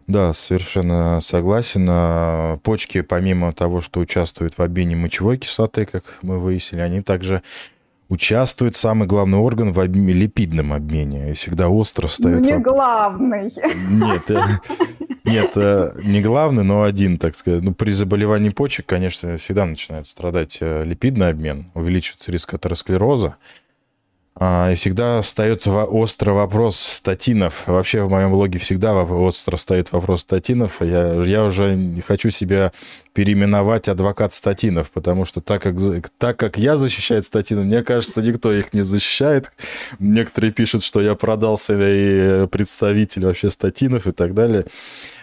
Да, 0.08 0.34
совершенно 0.34 1.22
согласен. 1.22 1.88
А, 1.90 2.58
почки, 2.58 3.02
помимо 3.02 3.54
того, 3.54 3.82
что 3.82 4.02
участвуют 4.02 4.58
в 4.58 4.62
обмене 4.62 4.96
мочевой 4.96 5.38
кислоты, 5.38 5.86
как 5.86 6.20
мы 6.22 6.40
выяснили, 6.40 6.82
они 6.82 7.02
также 7.02 7.42
участвует 8.14 8.76
самый 8.76 9.08
главный 9.08 9.40
орган 9.40 9.74
в 9.74 9.80
обме, 9.80 10.14
липидном 10.14 10.72
обмене. 10.72 11.32
И 11.32 11.34
всегда 11.34 11.68
остро 11.68 12.08
встает... 12.08 12.42
Не 12.42 12.58
вопрос. 12.58 12.74
главный. 12.74 13.54
Нет, 13.90 14.30
э, 14.30 14.42
нет, 15.26 15.52
э, 15.56 15.92
не 16.04 16.22
главный, 16.22 16.64
но 16.64 16.84
один, 16.84 17.18
так 17.18 17.36
сказать. 17.36 17.64
Ну, 17.64 17.74
при 17.74 17.92
заболевании 17.92 18.50
почек, 18.50 18.86
конечно, 18.86 19.38
всегда 19.38 19.66
начинает 19.66 20.08
страдать 20.08 20.60
э, 20.62 20.86
липидный 20.86 21.30
обмен, 21.30 21.72
увеличивается 21.74 22.32
риск 22.32 22.54
атеросклероза. 22.54 23.36
А, 24.36 24.72
и 24.72 24.76
всегда 24.76 25.22
встает 25.22 25.68
острый 25.68 26.32
вопрос 26.32 26.78
статинов. 26.78 27.68
Вообще 27.68 28.02
в 28.02 28.10
моем 28.10 28.32
блоге 28.32 28.58
всегда 28.58 28.94
остро 28.96 29.58
стоит 29.58 29.92
вопрос 29.92 30.22
статинов. 30.22 30.82
Я, 30.82 31.14
я 31.22 31.44
уже 31.44 31.76
не 31.76 32.02
хочу 32.02 32.32
себя 32.32 32.72
переименовать 33.14 33.88
адвокат 33.88 34.34
статинов, 34.34 34.90
потому 34.90 35.26
что 35.26 35.40
так 35.40 35.62
как, 35.62 35.76
так 36.18 36.38
как 36.38 36.58
я 36.58 36.78
защищаю 36.78 37.22
статины, 37.22 37.62
мне 37.62 37.84
кажется, 37.84 38.24
никто 38.24 38.52
их 38.52 38.74
не 38.74 38.82
защищает. 38.82 39.52
Некоторые 40.00 40.52
пишут, 40.52 40.84
что 40.84 41.00
я 41.00 41.14
продался 41.14 41.76
и 41.80 42.48
представитель 42.48 43.28
вообще 43.28 43.52
статинов 43.52 44.08
и 44.08 44.12
так 44.12 44.34
далее. 44.34 44.66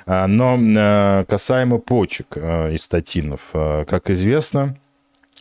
А, 0.06 0.28
но 0.28 0.56
а, 0.56 1.24
касаемо 1.24 1.78
почек 1.78 2.36
и 2.36 2.76
статинов, 2.78 3.40
как 3.52 4.08
известно, 4.10 4.76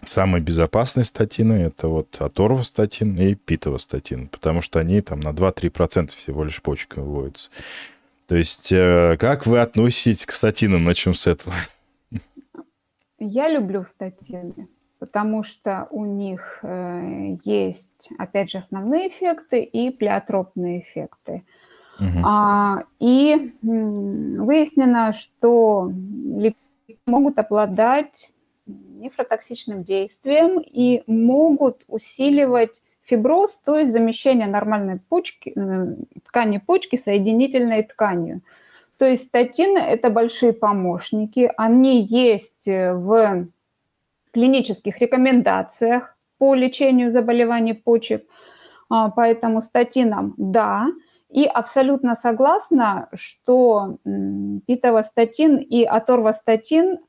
Самые 0.04 0.42
безопасные 0.42 1.06
статины– 1.06 1.54
это 1.54 1.88
вот 1.88 2.16
аторвостатин 2.20 3.16
и 3.18 3.36
питовостатин, 3.36 4.28
потому 4.28 4.62
что 4.62 4.80
они 4.80 5.02
там 5.02 5.20
на 5.20 5.30
2-3% 5.30 6.10
всего 6.10 6.44
лишь 6.44 6.62
почка 6.62 7.02
выводятся. 7.02 7.50
То 8.28 8.36
есть 8.36 8.72
э, 8.72 9.18
как 9.20 9.46
вы 9.46 9.60
относитесь 9.60 10.26
к 10.26 10.32
статинам? 10.32 10.86
Начнем 10.86 11.14
с 11.14 11.28
этого. 11.28 11.56
Я 13.20 13.50
люблю 13.50 13.84
статины, 13.84 14.70
потому 15.00 15.44
что 15.44 15.88
у 15.92 16.06
них 16.06 16.60
э, 16.62 17.38
есть, 17.44 18.12
опять 18.18 18.52
же, 18.52 18.60
основные 18.60 19.10
эффекты 19.10 19.64
и 19.64 19.90
плеотропные 19.90 20.82
эффекты. 20.82 21.44
Угу. 22.00 22.20
А, 22.24 22.84
и 23.00 23.54
выяснено, 23.62 25.12
что 25.14 25.92
могут 27.06 27.38
обладать 27.40 28.32
нефротоксичным 28.70 29.84
действием 29.84 30.60
и 30.60 31.04
могут 31.08 31.84
усиливать 31.88 32.82
фиброз, 33.02 33.60
то 33.66 33.78
есть 33.78 33.92
замещение 33.92 34.48
нормальной 34.48 35.00
почки, 35.00 35.54
э, 35.56 35.96
ткани 36.26 36.60
почки 36.60 36.96
соединительной 36.96 37.84
тканью. 37.84 38.42
То 38.98 39.06
есть 39.06 39.26
статины– 39.26 39.78
это 39.80 40.10
большие 40.10 40.54
помощники, 40.54 41.52
они 41.58 42.04
есть 42.04 42.68
в 42.68 43.48
клинических 44.32 45.00
рекомендациях 45.00 46.18
по 46.38 46.54
лечению 46.54 47.10
заболеваний 47.10 47.74
почек, 47.74 48.26
а, 48.90 49.10
поэтому 49.10 49.62
статинам– 49.62 50.34
да, 50.38 50.88
и 51.30 51.46
абсолютно 51.46 52.16
согласна, 52.16 53.08
что 53.14 53.98
питовостатин 54.66 55.58
и 55.58 55.84
аторвостатин 55.84 57.00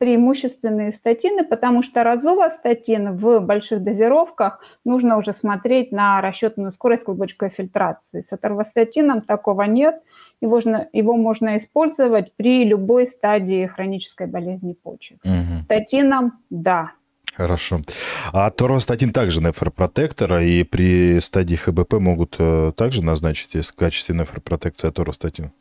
преимущественные 0.00 0.92
статины, 0.92 1.44
потому 1.44 1.82
что 1.82 2.02
розовостатин 2.02 3.18
в 3.18 3.40
больших 3.40 3.82
дозировках 3.82 4.60
нужно 4.82 5.18
уже 5.18 5.34
смотреть 5.34 5.92
на 5.92 6.22
расчетную 6.22 6.72
скорость 6.72 7.04
клубочковой 7.04 7.50
фильтрации. 7.50 8.24
С 8.26 8.32
аторвостатином 8.32 9.20
такого 9.20 9.64
нет, 9.64 10.00
его 10.40 10.54
можно, 10.54 10.88
его 10.94 11.16
можно 11.16 11.58
использовать 11.58 12.32
при 12.34 12.64
любой 12.64 13.06
стадии 13.06 13.66
хронической 13.66 14.26
болезни 14.26 14.72
почек. 14.72 15.18
Угу. 15.22 15.64
Статином– 15.64 16.32
да. 16.50 16.92
Хорошо. 17.34 17.80
А 18.32 18.50
торвостатин 18.50 19.12
также 19.12 19.42
нефропротектор, 19.42 20.38
и 20.40 20.62
при 20.64 21.20
стадии 21.20 21.56
ХБП 21.56 21.94
могут 21.94 22.36
э, 22.38 22.72
также 22.74 23.04
назначить 23.04 23.54
в 23.54 23.74
качестве 23.74 24.14
нефропротекции 24.14 24.88
аторвостатин? 24.88 25.52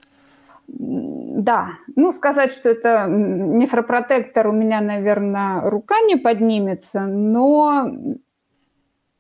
Да, 1.40 1.78
ну 1.96 2.12
сказать, 2.12 2.52
что 2.52 2.68
это 2.68 3.06
нефропротектор, 3.08 4.48
у 4.48 4.52
меня, 4.52 4.82
наверное, 4.82 5.62
рука 5.62 6.02
не 6.02 6.18
поднимется, 6.18 7.06
но... 7.06 7.90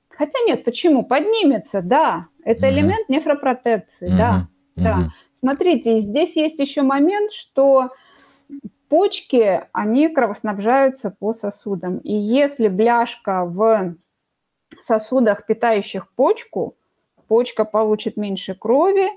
Хотя 0.09 0.37
нет, 0.45 0.65
почему? 0.65 1.05
Поднимется, 1.05 1.81
да. 1.81 2.27
Это 2.43 2.67
mm-hmm. 2.67 2.71
элемент 2.71 3.07
нефропротекции, 3.07 4.09
mm-hmm. 4.09 4.17
да. 4.17 4.47
Mm-hmm. 4.75 4.83
да. 4.83 4.97
Смотрите, 5.39 6.01
здесь 6.01 6.35
есть 6.35 6.59
еще 6.59 6.81
момент, 6.81 7.31
что 7.31 7.91
почки, 8.89 9.65
они 9.71 10.09
кровоснабжаются 10.09 11.11
по 11.11 11.31
сосудам. 11.31 11.99
И 11.99 12.13
если 12.13 12.67
бляшка 12.67 13.45
в 13.45 13.95
сосудах, 14.81 15.45
питающих 15.45 16.11
почку, 16.15 16.75
почка 17.29 17.63
получит 17.63 18.17
меньше 18.17 18.55
крови, 18.55 19.07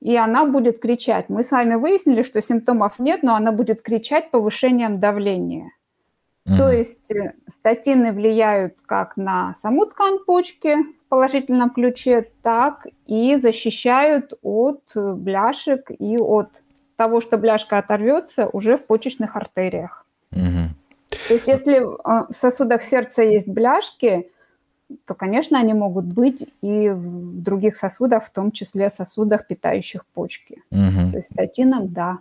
и 0.00 0.16
она 0.16 0.46
будет 0.46 0.80
кричать. 0.80 1.28
Мы 1.28 1.42
с 1.42 1.50
вами 1.50 1.74
выяснили, 1.74 2.22
что 2.22 2.40
симптомов 2.40 2.98
нет, 2.98 3.22
но 3.22 3.34
она 3.34 3.52
будет 3.52 3.82
кричать 3.82 4.30
повышением 4.30 5.00
давления. 5.00 5.70
Mm-hmm. 6.46 6.56
То 6.56 6.72
есть 6.72 7.10
э, 7.12 7.34
статины 7.48 8.12
влияют 8.12 8.74
как 8.86 9.16
на 9.16 9.54
саму 9.62 9.86
ткань 9.86 10.18
почки 10.26 10.76
в 10.82 11.08
положительном 11.08 11.70
ключе, 11.70 12.28
так 12.42 12.86
и 13.06 13.36
защищают 13.36 14.32
от 14.42 14.82
э, 14.96 15.12
бляшек 15.12 15.90
и 15.90 16.18
от 16.18 16.48
того, 16.96 17.20
что 17.20 17.38
бляшка 17.38 17.78
оторвется 17.78 18.48
уже 18.48 18.76
в 18.76 18.86
почечных 18.86 19.36
артериях. 19.36 20.04
Mm-hmm. 20.32 21.28
То 21.28 21.34
есть 21.34 21.46
если 21.46 21.76
э, 21.76 22.26
в 22.28 22.34
сосудах 22.34 22.82
сердца 22.82 23.22
есть 23.22 23.48
бляшки, 23.48 24.28
то, 25.06 25.14
конечно, 25.14 25.58
они 25.58 25.74
могут 25.74 26.06
быть 26.06 26.48
и 26.62 26.88
в 26.88 27.42
других 27.42 27.76
сосудах, 27.76 28.24
в 28.24 28.30
том 28.30 28.52
числе 28.52 28.90
сосудах, 28.90 29.46
питающих 29.46 30.04
почки. 30.06 30.62
Угу. 30.70 31.12
То 31.12 31.16
есть 31.16 31.32
статином– 31.32 31.88
да. 31.92 32.18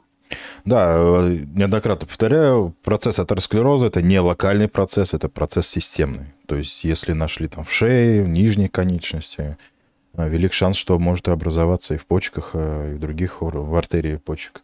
Да, 0.66 0.96
э, 0.96 1.40
неоднократно 1.56 2.08
повторяю, 2.08 2.74
процесс 2.84 3.20
атеросклероза– 3.20 3.86
это 3.88 4.02
не 4.02 4.20
локальный 4.20 4.68
процесс, 4.68 5.14
это 5.14 5.30
процесс 5.30 5.68
системный. 5.68 6.28
То 6.46 6.56
есть 6.56 6.84
если 6.84 7.14
нашли 7.14 7.48
там 7.48 7.64
в 7.66 7.72
шее, 7.72 8.24
в 8.24 8.30
нижней 8.30 8.68
конечности, 8.68 9.58
э, 10.14 10.30
велик 10.30 10.54
шанс, 10.54 10.78
что 10.78 10.98
может 11.00 11.28
образоваться 11.28 11.96
и 11.96 11.98
в 11.98 12.06
почках, 12.06 12.52
э, 12.54 12.92
и 12.92 12.96
в 12.96 13.00
других, 13.00 13.42
в 13.42 13.76
артерии 13.76 14.18
почек. 14.18 14.62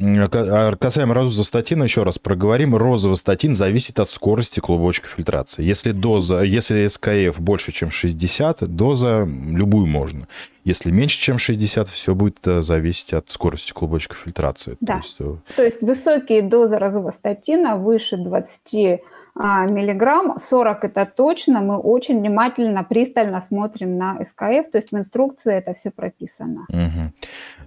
А 0.00 0.72
касаемо 0.76 1.14
розовостатина, 1.14 1.84
еще 1.84 2.02
раз 2.02 2.18
проговорим. 2.18 2.74
Розовостатин 2.76 3.54
зависит 3.54 3.98
от 4.00 4.08
скорости 4.08 4.60
клубочка 4.60 5.08
фильтрации. 5.08 5.64
Если 5.64 5.92
доза, 5.92 6.42
если 6.42 6.86
СКФ 6.86 7.40
больше, 7.40 7.72
чем 7.72 7.90
60, 7.90 8.64
доза 8.74 9.24
любую 9.24 9.86
можно. 9.86 10.26
Если 10.64 10.90
меньше, 10.90 11.18
чем 11.18 11.38
60, 11.38 11.88
все 11.88 12.14
будет 12.14 12.46
э, 12.46 12.62
зависеть 12.62 13.12
от 13.14 13.30
скорости 13.30 13.72
клубочка 13.72 14.14
фильтрации. 14.14 14.76
Да. 14.80 14.94
То 14.94 14.98
есть, 14.98 15.16
э, 15.20 15.34
То 15.56 15.64
есть 15.64 15.82
высокие 15.82 16.42
дозы 16.42 16.76
розовостатина 16.76 17.76
выше 17.76 18.16
20 18.16 18.60
а, 18.74 18.98
миллиграмм, 19.38 20.38
40 20.40 20.84
это 20.84 21.06
точно, 21.06 21.60
мы 21.60 21.78
очень 21.78 22.18
внимательно, 22.18 22.82
пристально 22.82 23.40
смотрим 23.40 23.96
на 23.96 24.18
СКФ, 24.24 24.70
то 24.72 24.78
есть 24.78 24.90
в 24.90 24.96
инструкции 24.96 25.54
это 25.54 25.74
все 25.74 25.90
прописано. 25.90 26.66
Угу. 26.68 27.12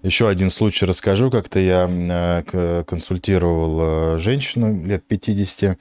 Еще 0.03 0.27
один 0.27 0.49
случай 0.49 0.86
расскажу. 0.86 1.31
Как-то 1.31 1.60
я 1.60 1.89
э, 1.89 2.84
консультировал 2.84 4.15
э, 4.15 4.17
женщину 4.17 4.86
лет 4.86 5.05
50, 5.07 5.77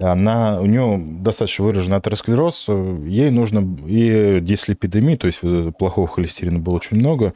она, 0.00 0.60
у 0.60 0.66
нее 0.66 0.98
достаточно 0.98 1.64
выраженный 1.64 1.96
атеросклероз, 1.96 2.68
ей 3.04 3.30
нужно 3.30 3.64
и 3.86 4.38
дислепидемия, 4.40 5.16
то 5.16 5.26
есть 5.26 5.40
э, 5.42 5.72
плохого 5.76 6.06
холестерина 6.06 6.58
было 6.58 6.76
очень 6.76 6.98
много, 6.98 7.32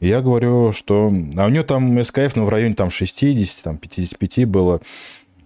я 0.00 0.20
говорю, 0.20 0.72
что... 0.72 1.10
А 1.36 1.46
у 1.46 1.48
нее 1.48 1.62
там 1.62 2.02
СКФ 2.02 2.36
ну, 2.36 2.44
в 2.44 2.48
районе 2.48 2.74
там, 2.74 2.90
60, 2.90 3.62
там, 3.62 3.78
55 3.78 4.44
было. 4.46 4.80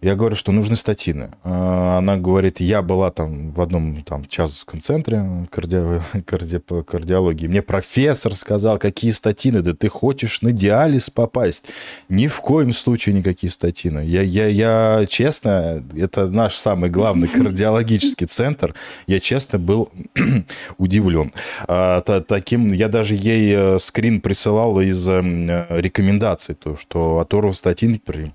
Я 0.02 0.16
говорю, 0.16 0.34
что 0.34 0.50
нужны 0.50 0.76
статины. 0.76 1.30
А, 1.44 1.98
она 1.98 2.16
говорит, 2.16 2.60
я 2.60 2.80
была 2.80 3.10
там 3.10 3.50
в 3.50 3.60
одном 3.60 4.02
там 4.02 4.24
часовском 4.24 4.80
центре 4.80 5.46
карди... 5.50 5.78
Карди... 6.24 6.58
кардиологии. 6.86 7.46
Мне 7.46 7.60
профессор 7.60 8.34
сказал, 8.34 8.78
какие 8.78 9.10
статины, 9.10 9.60
да 9.60 9.74
ты 9.74 9.88
хочешь 9.88 10.40
на 10.40 10.52
диализ 10.52 11.10
попасть. 11.10 11.66
Ни 12.08 12.28
в 12.28 12.40
коем 12.40 12.72
случае 12.72 13.14
никакие 13.14 13.50
статины. 13.50 14.00
Я, 14.00 14.22
я, 14.22 14.46
я 14.46 15.06
честно, 15.06 15.82
это 15.94 16.28
наш 16.28 16.54
самый 16.54 16.88
главный 16.88 17.28
кардиологический 17.40 18.26
центр, 18.26 18.74
я 19.06 19.20
честно 19.20 19.58
был 19.58 19.90
удивлен. 20.78 21.30
А, 21.68 22.00
таким, 22.00 22.72
я 22.72 22.88
даже 22.88 23.14
ей 23.14 23.52
э, 23.54 23.78
скрин 23.78 24.22
присылал 24.22 24.80
из 24.80 25.06
э, 25.08 25.66
рекомендаций, 25.68 26.54
то, 26.54 26.76
что 26.76 27.18
аторвостатин 27.18 27.98
при 27.98 28.32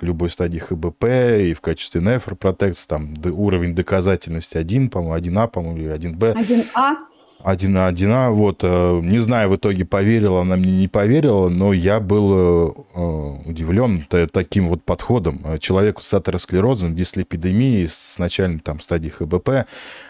любой 0.00 0.30
стадии 0.30 0.58
ХБП 0.58 1.03
и 1.06 1.54
в 1.54 1.60
качестве 1.60 2.00
нефропротекции, 2.00 2.86
там 2.88 3.14
уровень 3.24 3.74
доказательности 3.74 4.56
1, 4.56 4.90
по-моему, 4.90 5.16
1А, 5.16 5.48
по-моему, 5.48 5.78
или 5.78 5.90
1Б. 5.90 6.34
1А. 6.34 6.96
один 7.42 7.72
на 7.72 7.86
один. 7.86 8.12
А 8.12 8.30
вот, 8.30 8.60
э, 8.62 9.00
не 9.02 9.18
знаю, 9.18 9.50
в 9.50 9.56
итоге 9.56 9.84
поверила 9.84 10.40
она 10.40 10.56
мне, 10.56 10.72
не 10.78 10.88
поверила, 10.88 11.48
но 11.48 11.72
я 11.72 12.00
был 12.00 12.74
э, 12.94 13.04
удивлен 13.46 14.06
таким 14.32 14.68
вот 14.68 14.82
подходом. 14.82 15.40
Человеку 15.58 16.02
с 16.02 16.14
атеросклерозом, 16.14 16.94
дислепидемией, 16.94 17.86
с 17.86 18.18
начальной 18.18 18.60
там 18.60 18.80
стадии 18.80 19.10
ХБП, 19.10 19.66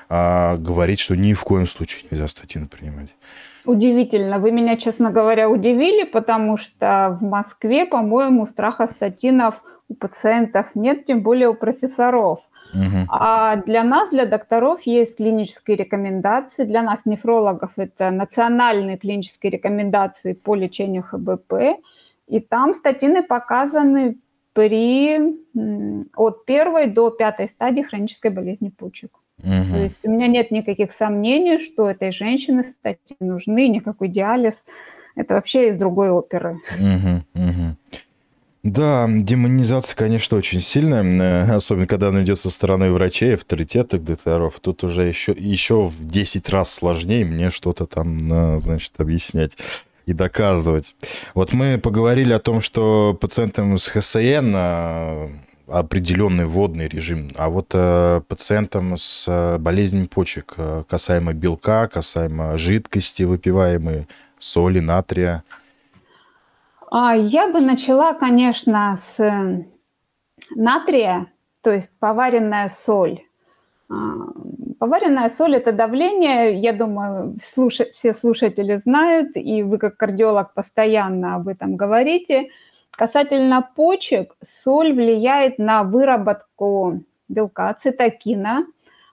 а, 0.08 0.56
говорит, 0.56 0.98
что 0.98 1.16
ни 1.16 1.32
в 1.32 1.42
коем 1.42 1.66
случае 1.66 2.04
нельзя 2.10 2.28
статины 2.28 2.66
принимать. 2.66 3.14
Удивительно. 3.64 4.38
Вы 4.38 4.50
меня, 4.50 4.76
честно 4.76 5.10
говоря, 5.10 5.48
удивили, 5.48 6.04
потому 6.04 6.58
что 6.58 7.16
в 7.18 7.24
Москве, 7.24 7.86
по-моему, 7.86 8.46
страха 8.46 8.86
статинов 8.86 9.62
у 9.88 9.94
пациентов 9.94 10.66
нет, 10.74 11.04
тем 11.04 11.22
более 11.22 11.48
у 11.48 11.54
профессоров. 11.54 12.40
Угу. 12.74 13.06
А 13.08 13.56
для 13.56 13.84
нас, 13.84 14.10
для 14.10 14.26
докторов, 14.26 14.82
есть 14.82 15.16
клинические 15.16 15.76
рекомендации. 15.76 16.64
Для 16.64 16.82
нас, 16.82 17.06
нефрологов, 17.06 17.72
это 17.76 18.10
национальные 18.10 18.98
клинические 18.98 19.52
рекомендации 19.52 20.32
по 20.32 20.54
лечению 20.54 21.02
ХБП. 21.04 21.78
И 22.26 22.40
там 22.40 22.74
статины 22.74 23.22
показаны 23.22 24.16
при, 24.52 25.20
от 26.16 26.44
первой 26.46 26.86
до 26.86 27.10
пятой 27.10 27.48
стадии 27.48 27.82
хронической 27.82 28.30
болезни 28.30 28.70
почек. 28.70 29.10
Угу. 29.38 29.72
То 29.72 29.82
есть 29.82 29.98
у 30.04 30.10
меня 30.10 30.26
нет 30.26 30.50
никаких 30.50 30.92
сомнений, 30.92 31.58
что 31.58 31.90
этой 31.90 32.12
женщине 32.12 32.62
статины 32.62 33.18
нужны, 33.20 33.68
никакой 33.68 34.08
диализ. 34.08 34.64
Это 35.16 35.34
вообще 35.34 35.70
из 35.70 35.78
другой 35.78 36.10
оперы. 36.10 36.60
Угу, 36.78 37.42
угу. 37.42 37.76
Да, 38.64 39.06
демонизация, 39.10 39.94
конечно, 39.94 40.38
очень 40.38 40.62
сильная, 40.62 41.04
э, 41.04 41.54
особенно 41.54 41.86
когда 41.86 42.08
она 42.08 42.22
идет 42.22 42.38
со 42.38 42.48
стороны 42.48 42.90
врачей, 42.90 43.34
авторитетных 43.34 44.02
докторов. 44.02 44.58
Тут 44.58 44.82
уже 44.84 45.02
еще, 45.02 45.32
еще 45.36 45.82
в 45.82 46.06
10 46.06 46.48
раз 46.48 46.72
сложнее 46.72 47.26
мне 47.26 47.50
что-то 47.50 47.84
там, 47.84 48.56
э, 48.56 48.60
значит, 48.60 48.92
объяснять 48.96 49.58
и 50.06 50.14
доказывать. 50.14 50.96
Вот 51.34 51.52
мы 51.52 51.76
поговорили 51.76 52.32
о 52.32 52.38
том, 52.38 52.62
что 52.62 53.14
пациентам 53.20 53.76
с 53.76 53.86
ХСН 53.86 54.52
э, 54.54 55.28
определенный 55.66 56.46
водный 56.46 56.88
режим, 56.88 57.32
а 57.36 57.50
вот 57.50 57.68
пациентам 58.28 58.96
с 58.96 59.58
болезнью 59.58 60.08
почек, 60.08 60.56
касаемо 60.88 61.34
белка, 61.34 61.86
касаемо 61.88 62.56
жидкости 62.56 63.24
выпиваемой, 63.24 64.06
соли, 64.38 64.80
натрия– 64.80 65.44
я 67.16 67.48
бы 67.48 67.60
начала, 67.60 68.14
конечно, 68.14 68.96
с 68.96 69.18
э, 69.18 69.64
натрия, 70.54 71.26
то 71.60 71.72
есть 71.72 71.90
поваренная 71.98 72.68
соль. 72.68 73.24
А, 73.90 73.94
поваренная 74.78 75.28
соль– 75.28 75.56
это 75.56 75.72
давление, 75.72 76.54
я 76.54 76.72
думаю, 76.72 77.36
все 77.40 78.12
слушатели 78.12 78.76
знают, 78.76 79.30
и 79.34 79.64
вы 79.64 79.78
как 79.78 79.96
кардиолог 79.96 80.54
постоянно 80.54 81.34
об 81.34 81.48
этом 81.48 81.74
говорите. 81.74 82.50
Касательно 82.92 83.68
почек, 83.74 84.36
соль 84.40 84.92
влияет 84.92 85.58
на 85.58 85.82
выработку 85.82 87.00
белка 87.28 87.74
цитокина. 87.74 88.66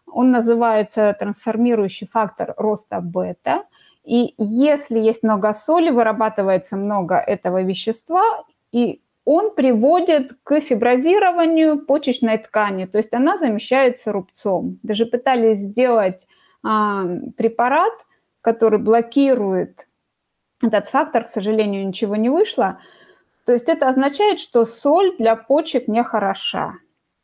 Он 0.06 0.30
называется 0.30 1.16
трансформирующий 1.20 2.08
фактор 2.08 2.54
роста 2.58 3.02
бета– 3.02 3.64
и 4.04 4.34
если 4.38 5.00
есть 5.00 5.24
много 5.24 5.54
соли, 5.54 5.92
вырабатывается 5.92 6.76
много 6.76 7.16
этого 7.16 7.62
вещества, 7.62 8.44
и 8.72 9.02
он 9.26 9.54
приводит 9.54 10.34
к 10.44 10.60
фиброзированию 10.60 11.86
почечной 11.86 12.40
ткани, 12.40 12.86
то 12.86 12.98
есть 12.98 13.14
она 13.14 13.38
замещается 13.38 14.12
рубцом. 14.12 14.80
Даже 14.82 15.06
пытались 15.06 15.60
сделать 15.60 16.28
а, 16.64 17.06
препарат, 17.38 17.94
который 18.42 18.80
блокирует 18.80 19.88
этот 20.64 20.88
фактор, 20.90 21.26
к 21.26 21.30
сожалению, 21.30 21.88
ничего 21.88 22.16
не 22.16 22.30
вышло. 22.30 22.80
То 23.46 23.54
есть 23.54 23.68
это 23.68 23.88
означает, 23.88 24.40
что 24.40 24.66
соль 24.66 25.16
для 25.18 25.36
почек 25.36 25.88
не 25.88 26.04
хороша, 26.04 26.74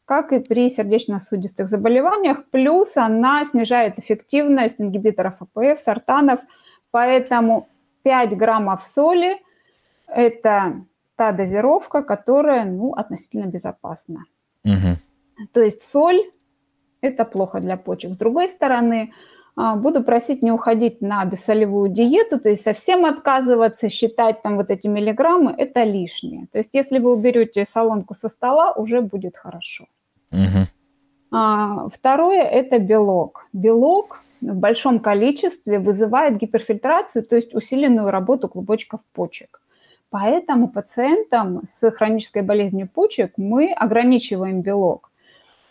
как 0.06 0.32
и 0.32 0.40
при 0.40 0.70
сердечно-сосудистых 0.70 1.68
заболеваниях. 1.68 2.46
Плюс 2.52 2.98
она 2.98 3.46
снижает 3.46 3.98
эффективность 3.98 4.80
ингибиторов 4.80 5.42
АПФ, 5.42 5.80
сортанов– 5.80 6.40
Поэтому 6.98 7.68
5 8.02 8.36
граммов 8.36 8.84
соли– 8.84 9.38
это 10.08 10.82
та 11.16 11.32
дозировка, 11.32 12.02
которая 12.02 12.66
ну, 12.66 12.94
относительно 12.94 13.46
безопасна. 13.46 14.24
Угу. 14.66 15.46
То 15.54 15.62
есть 15.62 15.84
соль– 15.84 16.24
это 17.02 17.24
плохо 17.24 17.60
для 17.60 17.78
почек. 17.78 18.14
С 18.14 18.18
другой 18.18 18.50
стороны, 18.50 19.14
а, 19.56 19.76
буду 19.76 20.04
просить 20.04 20.42
не 20.42 20.52
уходить 20.52 21.00
на 21.02 21.24
бессолевую 21.26 21.90
диету, 21.90 22.40
то 22.40 22.50
есть 22.50 22.64
совсем 22.64 23.06
отказываться, 23.06 23.90
считать 23.90 24.42
там 24.42 24.56
вот 24.56 24.72
эти 24.72 24.88
миллиграммы– 24.88 25.54
это 25.58 25.84
лишнее. 25.84 26.48
То 26.52 26.58
есть 26.58 26.74
если 26.74 26.98
вы 26.98 27.12
уберете 27.12 27.68
солонку 27.72 28.16
со 28.16 28.28
стола, 28.28 28.72
уже 28.72 29.02
будет 29.02 29.38
хорошо. 29.38 29.86
Угу. 30.32 31.90
Второе– 31.94 32.42
это 32.42 32.80
белок. 32.80 33.48
Белок 33.54 34.24
в 34.42 34.56
большом 34.56 35.00
количестве 35.00 35.80
вызывает 35.80 36.38
гиперфильтрацию, 36.38 37.24
то 37.24 37.36
есть 37.36 37.54
усиленную 37.54 38.12
работу 38.12 38.48
клубочков 38.48 39.02
почек. 39.14 39.62
Поэтому 40.10 40.70
пациентам 40.70 41.64
с 41.72 41.92
хронической 41.92 42.42
болезнью 42.42 42.88
почек 42.88 43.34
мы 43.38 43.74
ограничиваем 43.74 44.62
белок. 44.62 45.12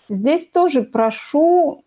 Здесь 0.08 0.46
тоже 0.46 0.82
прошу 0.82 1.82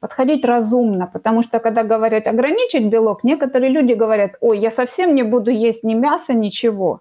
подходить 0.00 0.44
разумно, 0.44 1.06
потому 1.06 1.42
что 1.42 1.58
когда 1.58 1.82
говорят 1.82 2.26
ограничить 2.26 2.86
белок, 2.86 3.24
некоторые 3.24 3.70
люди 3.70 3.92
говорят, 3.92 4.36
ой, 4.40 4.58
я 4.58 4.70
совсем 4.70 5.14
не 5.14 5.24
буду 5.24 5.50
есть 5.50 5.84
ни 5.84 5.94
мяса, 5.94 6.32
ничего. 6.32 7.00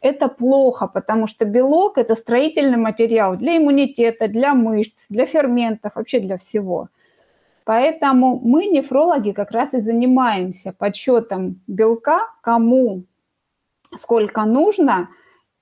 Это 0.00 0.28
плохо, 0.28 0.86
потому 0.86 1.26
что 1.26 1.44
белок– 1.44 1.92
это 1.98 2.14
строительный 2.14 2.78
материал 2.78 3.36
для 3.36 3.58
иммунитета, 3.58 4.28
для 4.28 4.54
мышц, 4.54 5.06
для 5.10 5.26
ферментов, 5.26 5.92
вообще 5.96 6.20
для 6.20 6.38
всего– 6.38 6.88
Поэтому 7.70 8.40
мы, 8.42 8.66
нефрологи, 8.66 9.30
как 9.30 9.52
раз 9.52 9.74
и 9.74 9.80
занимаемся 9.80 10.72
подсчетом 10.72 11.60
белка, 11.68 12.22
кому 12.40 13.04
сколько 13.96 14.44
нужно, 14.44 15.08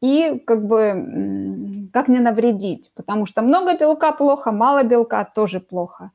и 0.00 0.38
как 0.46 0.66
бы 0.66 1.90
как 1.92 2.08
не 2.08 2.20
навредить, 2.20 2.90
потому 2.96 3.26
что 3.26 3.42
много 3.42 3.76
белка 3.76 4.12
плохо, 4.12 4.52
мало 4.52 4.84
белка 4.84 5.22
тоже 5.34 5.60
плохо. 5.60 6.10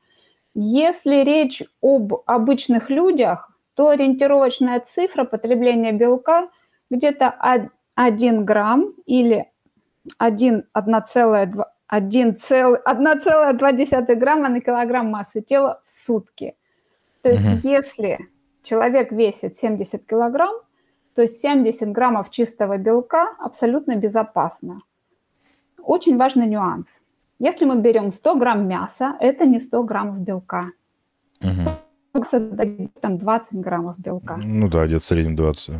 Если 0.56 1.22
речь 1.22 1.62
об 1.80 2.12
обычных 2.26 2.90
людях, 2.90 3.52
то 3.76 3.90
ориентировочная 3.90 4.80
цифра 4.80 5.22
потребления 5.22 5.92
белка 5.92 6.48
где-то 6.90 7.32
1 7.94 8.44
грамм 8.44 8.94
или 9.06 9.48
1,2 10.20 11.64
1,2 11.92 14.14
грамма 14.14 14.48
на 14.48 14.60
килограмм 14.60 15.08
массы 15.08 15.42
тела 15.42 15.82
в 15.84 15.90
сутки. 15.90 16.54
То 17.22 17.30
есть 17.30 17.44
угу. 17.44 17.58
если 17.68 18.18
человек 18.62 19.10
весит 19.12 19.58
70 19.58 20.06
килограмм, 20.06 20.54
то 21.14 21.28
70 21.28 21.92
граммов 21.92 22.30
чистого 22.30 22.78
белка 22.78 23.34
абсолютно 23.38 23.96
безопасно. 23.96 24.80
Очень 25.82 26.16
важный 26.16 26.46
нюанс. 26.46 27.02
Если 27.38 27.66
мы 27.66 27.80
берем 27.80 28.12
100 28.12 28.36
грамм 28.36 28.66
мяса, 28.66 29.16
это 29.20 29.46
не 29.46 29.60
100 29.60 29.84
граммов 29.84 30.20
белка. 30.20 30.70
Угу. 31.42 31.70
Там 33.00 33.18
20 33.18 33.54
граммов 33.54 33.98
белка. 33.98 34.36
Ну 34.36 34.68
да, 34.68 34.86
где-то 34.86 35.02
в 35.02 35.06
среднем 35.06 35.36
20. 35.36 35.74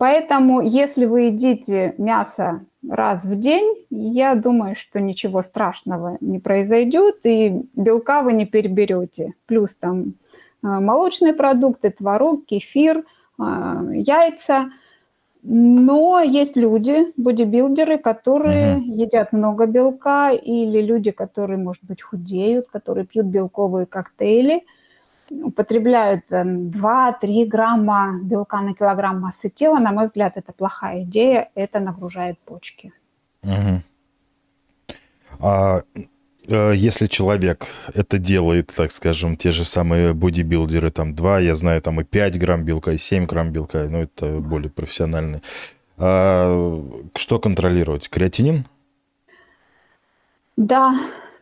Поэтому, 0.00 0.62
если 0.62 1.04
вы 1.04 1.24
едите 1.24 1.94
мясо 1.98 2.64
раз 2.88 3.22
в 3.22 3.38
день, 3.38 3.84
я 3.90 4.34
думаю, 4.34 4.74
что 4.74 4.98
ничего 4.98 5.42
страшного 5.42 6.16
не 6.22 6.38
произойдет, 6.38 7.16
и 7.24 7.66
белка 7.74 8.22
вы 8.22 8.32
не 8.32 8.46
переберете. 8.46 9.34
Плюс 9.44 9.74
там 9.74 10.14
а, 10.62 10.80
молочные 10.80 11.34
продукты, 11.34 11.90
творог, 11.90 12.46
кефир, 12.46 13.04
а, 13.38 13.84
яйца. 13.92 14.70
Но 15.42 16.20
есть 16.22 16.56
люди, 16.56 17.12
бодибилдеры, 17.18 17.98
которые 17.98 18.78
uh-huh. 18.78 18.80
едят 18.80 19.34
много 19.34 19.66
белка, 19.66 20.30
или 20.30 20.80
люди, 20.80 21.10
которые, 21.10 21.58
может 21.58 21.84
быть, 21.84 22.00
худеют, 22.00 22.68
которые 22.68 23.04
пьют 23.04 23.26
белковые 23.26 23.84
коктейли– 23.84 24.64
употребляют 25.30 26.24
2-3 26.30 27.46
грамма 27.46 28.18
белка 28.22 28.60
на 28.60 28.74
килограмм 28.74 29.20
массы 29.20 29.48
тела, 29.48 29.78
на 29.78 29.92
мой 29.92 30.06
взгляд, 30.06 30.32
это 30.36 30.52
плохая 30.52 31.02
идея, 31.02 31.50
это 31.54 31.78
нагружает 31.80 32.38
почки. 32.40 32.92
Угу. 33.42 33.82
А 35.40 35.82
э, 36.48 36.72
если 36.74 37.06
человек 37.06 37.66
это 37.94 38.18
делает, 38.18 38.72
так 38.76 38.92
скажем, 38.92 39.36
те 39.36 39.52
же 39.52 39.64
самые 39.64 40.12
бодибилдеры, 40.12 40.90
там 40.90 41.14
2, 41.14 41.40
я 41.40 41.54
знаю, 41.54 41.80
там 41.80 42.00
и 42.00 42.04
5 42.04 42.38
грамм 42.38 42.64
белка, 42.64 42.92
и 42.92 42.98
7 42.98 43.26
грамм 43.26 43.50
белка, 43.50 43.88
но 43.88 44.02
это 44.02 44.40
более 44.40 44.70
профессиональные. 44.70 45.42
А 45.96 46.82
что 47.14 47.38
контролировать? 47.38 48.08
Креатинин? 48.08 48.66
Да, 50.56 50.94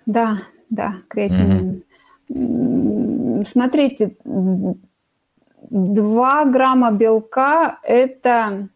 да, 0.06 0.42
да, 0.68 0.96
креатинин. 1.08 1.70
Угу 1.70 1.82
смотрите, 2.28 4.16
2 5.70 6.44
грамма 6.46 6.92
белка– 6.92 7.78
это 7.82 8.68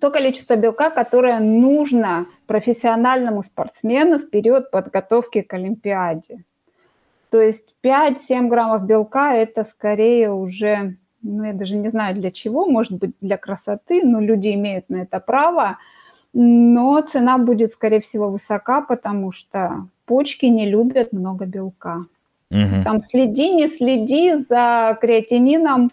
то 0.00 0.10
количество 0.10 0.56
белка, 0.56 0.90
которое 0.90 1.38
нужно 1.40 2.26
профессиональному 2.46 3.42
спортсмену 3.42 4.18
в 4.18 4.28
период 4.30 4.70
подготовки 4.70 5.42
к 5.42 5.54
Олимпиаде. 5.54 6.44
То 7.30 7.40
есть 7.40 7.74
5-7 7.84 8.48
граммов 8.48 8.84
белка– 8.84 9.34
это 9.36 9.64
скорее 9.64 10.32
уже, 10.32 10.96
ну, 11.22 11.44
я 11.44 11.52
даже 11.52 11.76
не 11.76 11.88
знаю 11.88 12.14
для 12.16 12.30
чего, 12.30 12.66
может 12.66 12.92
быть, 12.92 13.12
для 13.20 13.36
красоты, 13.36 14.02
но 14.04 14.20
люди 14.20 14.52
имеют 14.54 14.88
на 14.90 15.02
это 15.02 15.20
право. 15.20 15.78
Но 16.34 17.00
цена 17.02 17.38
будет, 17.38 17.70
скорее 17.70 18.00
всего, 18.00 18.28
высока, 18.28 18.80
потому 18.82 19.32
что 19.32 19.86
почки 20.06 20.46
не 20.46 20.68
любят 20.68 21.12
много 21.12 21.46
белка. 21.46 22.06
Угу. 22.52 22.84
Там 22.84 23.00
следи, 23.00 23.50
не 23.50 23.68
следи 23.68 24.34
за 24.34 24.98
креатинином. 25.00 25.90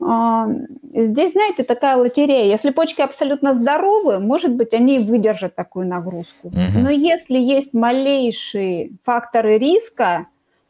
А, 0.00 0.48
здесь, 0.94 1.32
знаете, 1.32 1.64
такая 1.64 1.96
лотерея. 1.96 2.44
Если 2.44 2.70
почки 2.70 3.00
абсолютно 3.00 3.54
здоровы, 3.54 4.20
может 4.20 4.52
быть, 4.54 4.72
они 4.72 5.00
выдержат 5.00 5.56
такую 5.56 5.86
нагрузку. 5.88 6.48
Угу. 6.48 6.78
Но 6.80 6.90
если 6.90 7.38
есть 7.38 7.74
малейшие 7.74 8.92
факторы 9.04 9.58
риска, 9.58 10.26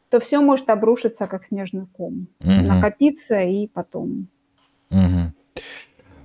то 0.09 0.19
все 0.19 0.39
может 0.41 0.69
обрушиться 0.69 1.27
как 1.27 1.43
снежный 1.43 1.85
ком, 1.95 2.27
угу. 2.41 2.51
накопиться 2.67 3.41
и 3.41 3.67
потом. 3.67 4.27
Угу. 4.89 5.61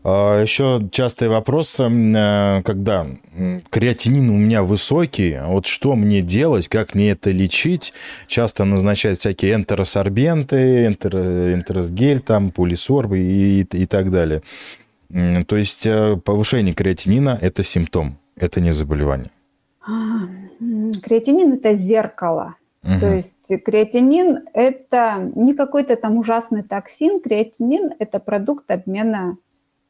А, 0.04 0.40
Еще 0.40 0.88
частый 0.90 1.28
вопрос, 1.28 1.78
э, 1.78 2.62
когда 2.64 3.06
креатинин 3.70 4.30
у 4.30 4.36
меня 4.36 4.62
высокий, 4.62 5.38
вот 5.44 5.66
что 5.66 5.94
мне 5.94 6.22
делать, 6.22 6.68
как 6.68 6.94
мне 6.94 7.10
это 7.10 7.30
лечить? 7.30 7.92
Часто 8.26 8.64
назначают 8.64 9.20
всякие 9.20 9.54
энтеросорбенты, 9.54 10.86
энтер, 10.86 11.16
энтеросгель, 11.16 12.20
там, 12.20 12.50
полисорбы 12.50 13.20
и, 13.20 13.60
и 13.60 13.86
так 13.86 14.10
далее. 14.10 14.42
То 15.46 15.56
есть 15.56 15.86
э, 15.86 16.16
повышение 16.24 16.74
креатинина– 16.74 17.38
это 17.40 17.62
симптом, 17.62 18.18
это 18.36 18.60
не 18.60 18.72
заболевание. 18.72 19.30
А, 19.86 19.92
креатинин– 21.02 21.52
это 21.54 21.74
зеркало. 21.74 22.56
Угу. 22.82 22.98
То 22.98 23.14
есть 23.14 23.64
креатинин– 23.64 24.40
это 24.54 25.30
не 25.36 25.54
какой-то 25.54 25.94
там 25.94 26.16
ужасный 26.16 26.64
токсин, 26.64 27.20
креатинин– 27.20 27.92
это 28.00 28.18
продукт 28.18 28.68
обмена 28.70 29.36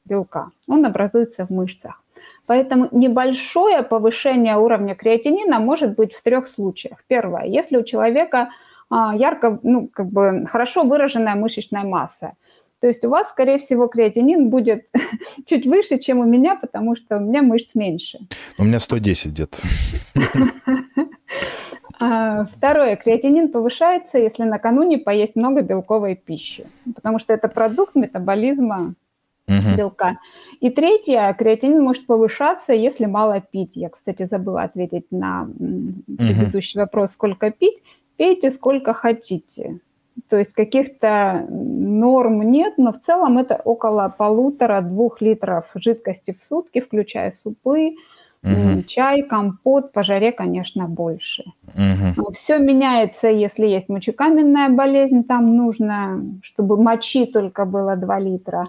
белка. 0.05 0.50
Он 0.68 0.84
образуется 0.84 1.46
в 1.46 1.50
мышцах. 1.50 2.03
Поэтому 2.46 2.88
небольшое 2.90 3.82
повышение 3.82 4.57
уровня 4.57 4.94
креатинина 4.94 5.61
может 5.61 5.94
быть 5.94 6.12
в 6.12 6.22
трех 6.22 6.48
случаях. 6.48 6.98
Первое, 7.07 7.44
если 7.44 7.76
у 7.76 7.84
человека 7.84 8.50
а, 8.90 9.14
ярко, 9.14 9.59
ну, 9.62 9.88
как 9.88 10.07
бы 10.07 10.46
хорошо 10.46 10.82
выраженная 10.82 11.34
мышечная 11.34 11.84
масса. 11.84 12.32
То 12.80 12.88
есть 12.88 13.05
у 13.05 13.11
вас, 13.11 13.30
скорее 13.30 13.59
всего, 13.59 13.86
креатинин 13.86 14.50
будет 14.50 14.88
чуть 15.46 15.66
выше, 15.66 15.98
чем 15.98 16.18
у 16.18 16.24
меня, 16.24 16.57
потому 16.57 16.96
что 16.96 17.18
у 17.18 17.20
меня 17.20 17.40
мышц 17.40 17.70
меньше. 17.74 18.18
У 18.59 18.64
меня 18.64 18.80
110 18.80 19.32
где-то. 19.32 19.59
А, 22.05 22.46
второе. 22.46 22.96
Креатинин 22.96 23.48
повышается, 23.48 24.18
если 24.18 24.42
накануне 24.42 24.98
поесть 24.98 25.36
много 25.36 25.62
белковой 25.62 26.16
пищи, 26.16 26.66
потому 26.96 27.20
что 27.20 27.32
это 27.32 27.46
продукт 27.46 27.94
метаболизма 27.94 28.94
угу. 29.59 29.76
белка. 29.76 30.18
И 30.61 30.70
третье, 30.70 31.34
креатинин 31.38 31.82
может 31.82 32.07
повышаться, 32.07 32.72
если 32.72 33.07
мало 33.07 33.40
пить. 33.40 33.72
Я, 33.74 33.88
кстати, 33.88 34.24
забыла 34.24 34.62
ответить 34.62 35.07
на 35.11 35.48
предыдущий 36.07 36.80
угу. 36.80 36.84
вопрос, 36.84 37.12
сколько 37.12 37.50
пить. 37.50 37.82
Пейте 38.16 38.50
сколько 38.50 38.92
хотите. 38.92 39.80
То 40.28 40.36
есть 40.36 40.53
каких-то 40.53 41.46
норм 41.48 42.42
нет, 42.50 42.74
но 42.76 42.92
в 42.92 43.00
целом 43.00 43.38
это 43.38 43.57
около 43.57 44.14
полутора-двух 44.16 45.20
литров 45.20 45.66
жидкости 45.74 46.36
в 46.38 46.42
сутки, 46.42 46.80
включая 46.80 47.32
супы, 47.32 47.94
угу. 48.42 48.82
чай, 48.86 49.22
компот, 49.22 49.92
по 49.92 50.03
жаре, 50.03 50.32
конечно, 50.32 50.86
больше. 50.86 51.44
Угу. 51.74 52.32
Все 52.32 52.59
меняется, 52.59 53.28
если 53.28 53.66
есть 53.66 53.88
мочекаменная 53.88 54.68
болезнь, 54.68 55.24
там 55.24 55.57
нужно, 55.57 56.24
чтобы 56.42 56.76
мочи 56.76 57.26
только 57.26 57.64
было 57.64 57.96
2 57.96 58.18
литра 58.20 58.68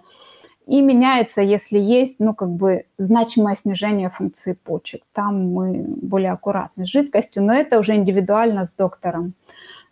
и 0.66 0.82
меняется, 0.82 1.42
если 1.42 1.78
есть, 1.78 2.20
ну, 2.20 2.34
как 2.34 2.50
бы 2.50 2.86
значимое 2.98 3.56
снижение 3.56 4.10
функции 4.10 4.54
почек. 4.54 5.02
Там 5.14 5.54
мы 5.54 5.84
более 6.02 6.32
аккуратны 6.32 6.86
с 6.86 6.90
жидкостью, 6.90 7.44
но 7.44 7.54
это 7.54 7.80
уже 7.80 7.96
индивидуально 7.96 8.66
с 8.66 8.74
доктором. 8.74 9.34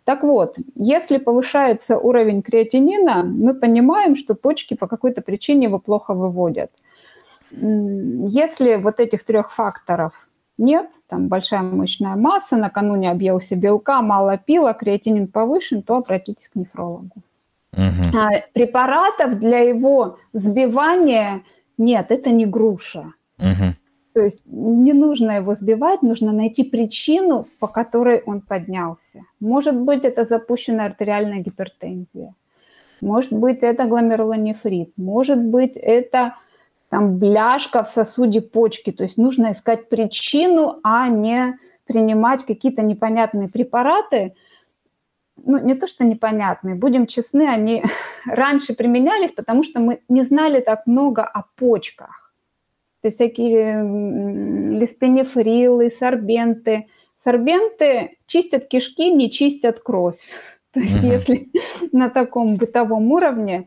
Так 0.04 0.22
вот, 0.22 0.56
если 0.74 1.18
повышается 1.18 1.96
уровень 1.96 2.42
креатинина, 2.42 3.22
мы 3.22 3.54
понимаем, 3.54 4.16
что 4.16 4.34
почки 4.34 4.74
по 4.74 4.88
какой-то 4.88 5.22
причине 5.22 5.66
его 5.66 5.78
плохо 5.78 6.14
выводят. 6.14 6.70
Если 7.50 8.76
вот 8.76 8.98
этих 8.98 9.24
трех 9.24 9.52
факторов 9.52 10.12
нет, 10.58 10.90
там 11.08 11.28
большая 11.28 11.62
мышечная 11.62 12.16
масса, 12.16 12.56
накануне 12.56 13.10
объелся 13.10 13.56
белка, 13.56 14.02
мало 14.02 14.38
пила, 14.38 14.72
креатинин 14.72 15.28
повышен, 15.28 15.82
то 15.82 15.96
обратитесь 15.96 16.48
к 16.48 16.56
нефрологу. 16.56 17.22
Угу. 17.74 18.18
А, 18.18 18.30
препаратов 18.52 19.38
для 19.38 19.60
его 19.60 20.18
сбивания 20.32 21.42
нет, 21.78 22.06
это 22.10 22.30
не 22.30 22.46
груша. 22.46 23.12
Угу. 23.38 23.74
То 24.14 24.20
есть 24.20 24.40
не 24.44 24.92
нужно 24.92 25.32
его 25.32 25.54
сбивать, 25.54 26.02
нужно 26.02 26.32
найти 26.32 26.64
причину, 26.64 27.46
по 27.58 27.66
которой 27.66 28.22
он 28.26 28.42
поднялся. 28.42 29.22
Может 29.40 29.74
быть, 29.74 30.04
это 30.04 30.24
запущенная 30.24 30.86
артериальная 30.86 31.38
гипертензия. 31.38 32.34
Может 33.00 33.32
быть, 33.32 33.62
это 33.62 33.86
гломерулонефрит. 33.86 34.92
Может 34.96 35.38
быть, 35.38 35.72
это 35.76 36.36
там 36.90 37.18
бляшка 37.18 37.82
в 37.82 37.88
сосуде 37.88 38.42
почки. 38.42 38.92
То 38.92 39.02
есть 39.02 39.16
нужно 39.16 39.52
искать 39.52 39.88
причину, 39.88 40.78
а 40.82 41.08
не 41.08 41.58
принимать 41.86 42.44
какие-то 42.44 42.82
непонятные 42.82 43.48
препараты, 43.48 44.34
ну, 45.44 45.58
не 45.58 45.74
то, 45.74 45.86
что 45.86 46.04
непонятные, 46.04 46.74
будем 46.74 47.06
честны, 47.06 47.48
они 47.48 47.84
раньше 48.26 48.74
применялись, 48.74 49.32
потому 49.32 49.64
что 49.64 49.80
мы 49.80 50.00
не 50.08 50.22
знали 50.22 50.60
так 50.60 50.86
много 50.86 51.22
о 51.24 51.44
почках. 51.56 52.32
То 53.02 53.08
есть 53.08 53.16
всякие 53.16 53.82
лиспенефрилы, 54.78 55.90
сорбенты. 55.90 56.86
Сорбенты 57.24 58.18
чистят 58.26 58.68
кишки, 58.68 59.10
не 59.10 59.30
чистят 59.30 59.80
кровь. 59.80 60.18
То 60.72 60.80
есть 60.80 60.96
uh-huh. 60.96 61.12
если 61.12 61.48
на 61.92 62.08
таком 62.08 62.54
бытовом 62.54 63.10
уровне, 63.10 63.66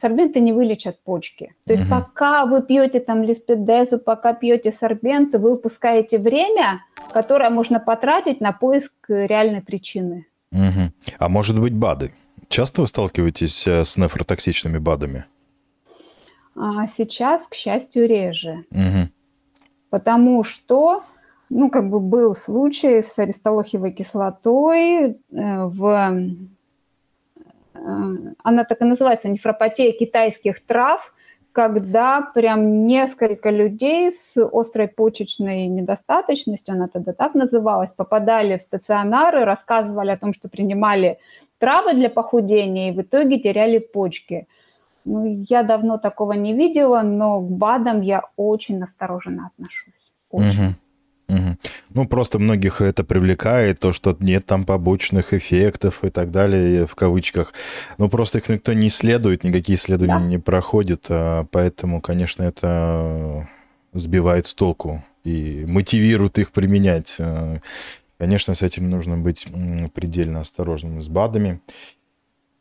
сорбенты 0.00 0.40
не 0.40 0.52
вылечат 0.52 1.02
почки. 1.02 1.54
То 1.64 1.72
есть 1.72 1.84
uh-huh. 1.84 2.02
пока 2.02 2.44
вы 2.44 2.62
пьете 2.62 3.00
там 3.00 3.22
лиспедезу, 3.22 3.98
пока 3.98 4.34
пьете 4.34 4.70
сорбенты, 4.70 5.38
вы 5.38 5.52
упускаете 5.52 6.18
время, 6.18 6.80
которое 7.12 7.50
можно 7.50 7.80
потратить 7.80 8.40
на 8.40 8.52
поиск 8.52 8.92
реальной 9.08 9.62
причины. 9.62 10.26
Угу. 10.56 11.14
А 11.18 11.28
может 11.28 11.60
быть 11.60 11.74
БАДы? 11.74 12.12
Часто 12.48 12.80
вы 12.80 12.86
сталкиваетесь 12.86 13.66
э, 13.66 13.84
с 13.84 13.96
нефротоксичными 13.96 14.78
БАДами? 14.78 15.26
А 16.54 16.86
сейчас, 16.86 17.46
к 17.46 17.54
счастью, 17.54 18.08
реже. 18.08 18.64
Угу. 18.70 19.10
Потому 19.90 20.44
что, 20.44 21.04
ну, 21.50 21.70
как 21.70 21.90
бы 21.90 22.00
был 22.00 22.34
случай 22.34 23.02
с 23.02 23.18
аристолохиевой 23.18 23.92
кислотой 23.92 25.10
э, 25.10 25.14
в... 25.30 25.84
Э, 27.74 28.12
она 28.42 28.64
так 28.64 28.80
и 28.80 28.84
называется, 28.84 29.28
нефропатия 29.28 29.92
китайских 29.92 30.64
трав, 30.64 31.12
когда 31.56 32.20
прям 32.20 32.86
несколько 32.86 33.48
людей 33.48 34.12
с 34.12 34.36
острой 34.36 34.88
почечной 34.88 35.68
недостаточностью, 35.68 36.74
она 36.74 36.86
тогда 36.86 37.14
так 37.14 37.34
называлась, 37.34 37.90
попадали 37.90 38.58
в 38.58 38.62
стационары, 38.62 39.46
рассказывали 39.46 40.10
о 40.10 40.18
том, 40.18 40.34
что 40.34 40.50
принимали 40.50 41.18
травы 41.58 41.94
для 41.94 42.10
похудения 42.10 42.90
и 42.90 42.94
в 42.94 43.00
итоге 43.00 43.38
теряли 43.38 43.78
почки. 43.78 44.46
Ну, 45.06 45.24
я 45.48 45.62
давно 45.62 45.96
такого 45.96 46.34
не 46.34 46.52
видела, 46.52 47.00
но 47.00 47.40
к 47.40 47.50
БАДам 47.50 48.02
я 48.02 48.24
очень 48.36 48.82
осторожно 48.82 49.46
отношусь. 49.46 50.12
Очень. 50.30 50.66
Угу. 50.66 50.74
Ну, 51.96 52.06
просто 52.06 52.38
многих 52.38 52.82
это 52.82 53.04
привлекает, 53.04 53.80
то, 53.80 53.90
что 53.90 54.14
нет 54.20 54.44
там 54.44 54.64
побочных 54.64 55.32
эффектов 55.32 56.04
и 56.04 56.10
так 56.10 56.30
далее, 56.30 56.86
в 56.86 56.94
кавычках. 56.94 57.54
Ну, 57.96 58.10
просто 58.10 58.36
их 58.36 58.50
никто 58.50 58.74
не 58.74 58.88
исследует, 58.88 59.44
никакие 59.44 59.76
исследования 59.76 60.18
да. 60.18 60.26
не 60.26 60.38
проходят, 60.38 61.06
а 61.08 61.46
поэтому, 61.50 62.02
конечно, 62.02 62.42
это 62.42 63.48
сбивает 63.94 64.46
с 64.46 64.52
толку 64.52 65.02
и 65.24 65.64
мотивирует 65.66 66.38
их 66.38 66.52
применять. 66.52 67.16
А, 67.18 67.60
конечно, 68.18 68.54
с 68.54 68.60
этим 68.60 68.90
нужно 68.90 69.16
быть 69.16 69.46
предельно 69.94 70.42
осторожным 70.42 71.00
с 71.00 71.08
БАДами. 71.08 71.62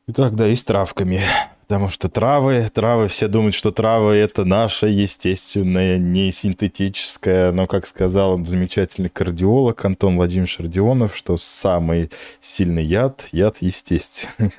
Итак, 0.07 0.37
да, 0.37 0.47
и 0.47 0.55
с 0.55 0.63
травками. 0.63 1.19
Потому 1.67 1.89
что 1.89 2.09
травы, 2.09 2.67
травы, 2.71 3.07
все 3.07 3.27
думают, 3.27 3.55
что 3.55 3.71
травы 3.71 4.13
это 4.13 4.45
наша 4.45 4.85
естественная, 4.85 5.97
не 5.97 6.31
синтетическая. 6.31 7.51
Но, 7.51 7.65
как 7.65 7.87
сказал 7.87 8.37
замечательный 8.45 9.09
кардиолог 9.09 9.83
Антон 9.83 10.17
Владимирович 10.17 10.59
Родионов, 10.59 11.15
что 11.15 11.37
самый 11.37 12.11
сильный 12.39 12.83
яд– 12.83 13.27
яд 13.31 13.57
естественный. 13.61 14.51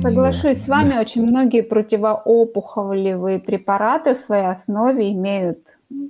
Соглашусь 0.00 0.62
с 0.62 0.68
вами, 0.68 0.98
очень 0.98 1.22
многие 1.26 1.62
противоопухолевые 1.62 3.38
препараты 3.38 4.14
в 4.14 4.18
своей 4.18 4.46
основе 4.46 5.12
имеют 5.12 5.58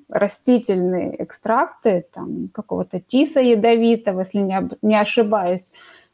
растительные 0.09 1.21
экстракты, 1.23 2.07
там, 2.15 2.49
какого-то 2.53 3.01
тиса 3.01 3.41
ядовитого, 3.41 4.21
если 4.21 4.39
не, 4.39 4.71
не 4.83 5.01
ошибаюсь, 5.01 5.71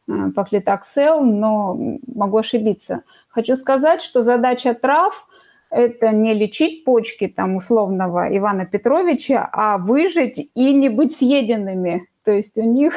э, 0.09 0.31
паклитоксел, 0.35 1.23
но 1.23 1.79
могу 2.07 2.39
ошибиться. 2.39 3.03
Хочу 3.37 3.57
сказать, 3.57 4.01
что 4.01 4.23
задача 4.23 4.73
трав– 4.73 5.29
это 5.71 6.11
не 6.11 6.33
лечить 6.33 6.85
почки 6.85 7.29
там 7.29 7.57
условного 7.57 8.35
Ивана 8.35 8.65
Петровича, 8.65 9.47
а 9.53 9.77
выжить 9.77 10.51
и 10.55 10.73
не 10.73 10.89
быть 10.89 11.15
съеденными. 11.15 12.07
То 12.25 12.31
есть 12.31 12.57
у 12.57 12.63
них 12.63 12.95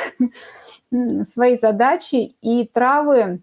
свои 1.34 1.58
задачи, 1.58 2.36
и 2.42 2.66
травы 2.74 3.42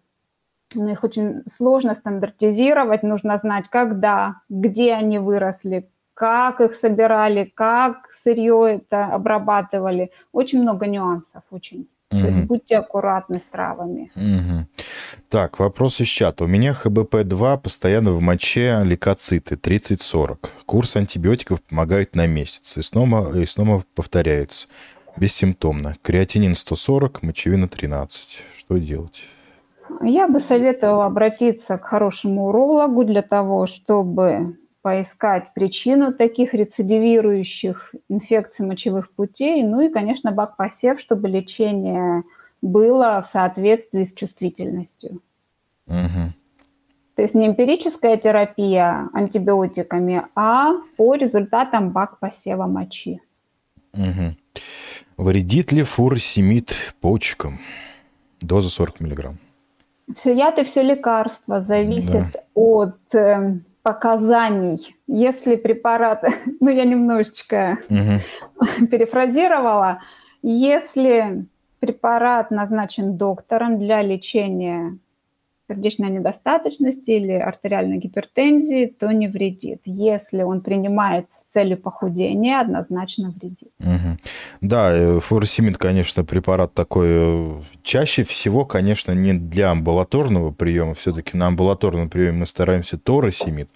но 0.75 0.91
их 0.91 1.05
очень 1.05 1.43
сложно 1.53 1.95
стандартизировать, 1.95 3.03
нужно 3.03 3.37
знать, 3.37 3.67
когда, 3.69 4.41
где 4.49 4.95
они 4.95 5.19
выросли, 5.19 5.91
как 6.15 6.63
их 6.63 6.75
собирали, 6.75 7.45
как 7.45 8.11
сырье 8.11 8.81
это 8.81 9.05
обрабатывали. 9.15 10.13
Очень 10.33 10.63
много 10.63 10.87
нюансов, 10.87 11.43
очень. 11.51 11.89
Угу. 12.13 12.21
То 12.21 12.29
есть 12.29 12.47
будьте 12.47 12.77
аккуратны 12.77 13.39
с 13.39 13.51
травами. 13.51 14.11
Угу. 14.15 14.67
Так, 15.29 15.59
вопрос 15.59 16.01
из 16.01 16.07
чата. 16.07 16.45
У 16.45 16.47
меня 16.47 16.73
ХБП-2 16.73 17.61
постоянно 17.61 18.13
в 18.13 18.21
моче 18.21 18.81
лейкоциты 18.83 19.57
30-40. 19.57 20.49
Курс 20.67 20.97
антибиотиков 20.97 21.63
помогает 21.63 22.15
на 22.15 22.27
месяц. 22.27 22.77
И 22.77 22.83
снова, 22.83 23.37
и 23.37 23.45
снова 23.47 23.83
повторяется. 23.95 24.69
Бессимптомно. 25.17 25.97
Креатинин 26.03 26.55
140, 26.55 27.23
мочевина 27.23 27.69
13. 27.69 28.39
Что 28.57 28.79
делать? 28.79 29.23
Я 30.03 30.29
бы 30.29 30.41
советовала 30.41 31.07
обратиться 31.07 31.79
к 31.79 31.85
хорошему 31.85 32.49
урологу 32.49 33.05
для 33.05 33.23
того, 33.23 33.67
чтобы 33.67 34.57
поискать 34.87 35.53
причину 35.53 36.13
таких 36.13 36.55
рецидивирующих 36.55 37.93
инфекций 38.09 38.65
мочевых 38.65 39.11
путей, 39.11 39.65
ну 39.65 39.81
и, 39.81 39.89
конечно, 39.89 40.31
бак-посев, 40.31 41.01
чтобы 41.01 41.27
лечение 41.29 42.23
было 42.63 43.21
в 43.21 43.27
соответствии 43.27 44.05
с 44.05 44.13
чувствительностью. 44.13 45.21
Угу. 45.89 46.31
То 47.17 47.23
есть 47.23 47.35
не 47.35 47.49
эмпирическая 47.49 48.17
терапия 48.17 49.09
антибиотиками, 49.13 50.23
а 50.37 50.75
по 50.97 51.17
результатам 51.17 51.91
бак-посева 51.91 52.67
мочи. 52.67 53.21
Угу. 53.93 54.37
Вредит 55.17 55.73
ли 55.73 55.83
фуросемид 55.83 56.95
почкам? 57.01 57.59
Доза 58.41 58.69
40 58.69 59.01
миллиграмм. 59.01 59.39
Все 60.15 60.33
яд 60.33 60.59
и 60.59 60.63
все 60.63 60.83
лекарства 60.83 61.61
зависят 61.61 62.35
да. 62.35 62.41
от 62.55 63.15
э, 63.17 63.59
показаний. 63.87 64.97
Если 65.07 65.55
препарат, 65.55 66.25
ну 66.61 66.71
я 66.71 66.85
немножечко 66.85 67.79
угу. 67.89 68.87
перефразировала, 68.91 70.01
если 70.43 71.47
препарат 71.79 72.51
назначен 72.51 73.17
доктором 73.17 73.79
для 73.79 74.03
лечения 74.03 74.99
сердечной 75.69 76.11
недостаточности 76.11 77.11
или 77.11 77.33
артериальной 77.33 77.99
гипертензии, 77.99 78.87
то 78.87 79.11
не 79.11 79.29
вредит. 79.29 79.81
Если 79.85 80.43
он 80.43 80.61
принимает 80.61 81.27
с 81.33 81.53
целью 81.53 81.77
похудения, 81.77 82.61
однозначно 82.61 83.31
вредит. 83.31 83.71
Угу. 83.81 84.19
Да, 84.61 84.93
э, 84.93 85.21
фуросемид, 85.21 85.79
конечно, 85.79 86.25
препарат 86.25 86.75
такой. 86.75 87.07
Э, 87.09 87.51
чаще 87.83 88.25
всего, 88.25 88.65
конечно, 88.65 89.13
не 89.13 89.35
для 89.35 89.71
амбулаторного 89.71 90.53
приема. 90.53 90.95
Все-таки 90.95 91.37
на 91.37 91.49
амбулаторном 91.49 92.09
приеме 92.09 92.39
мы 92.39 92.47
стараемся 92.47 92.99
торосемид 92.99 93.69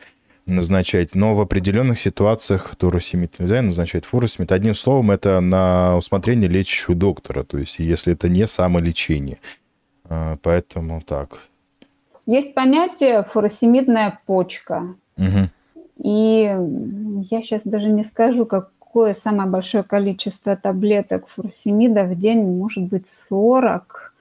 назначать, 0.47 1.15
но 1.15 1.35
в 1.35 1.41
определенных 1.41 1.99
ситуациях 1.99 2.75
торосемид 2.77 3.39
нельзя 3.39 3.63
назначать 3.63 4.05
фуросемид. 4.05 4.53
Одним 4.53 4.75
словом, 4.75 5.11
это 5.11 5.41
на 5.41 5.97
усмотрение 5.97 6.49
лечащего 6.49 6.95
доктора, 6.95 7.45
то 7.45 7.59
есть 7.59 7.79
если 7.79 8.13
это 8.13 8.29
не 8.29 8.47
самолечение. 8.47 9.39
А, 10.05 10.37
поэтому 10.43 11.01
так. 11.01 11.50
Есть 12.31 12.55
понятие 12.55 13.25
фуросемидная 13.25 14.21
почка. 14.25 14.95
Угу. 15.19 15.49
И 16.05 16.43
я 17.29 17.43
сейчас 17.43 17.63
даже 17.65 17.89
не 17.89 18.05
скажу, 18.05 18.47
какое 18.47 19.15
самое 19.15 19.51
большое 19.51 19.83
количество 19.83 20.55
таблеток 20.55 21.27
фуросемида 21.27 22.05
в 22.05 22.17
день, 22.17 22.45
может 22.45 22.85
быть 22.85 23.07
40. 23.29 24.15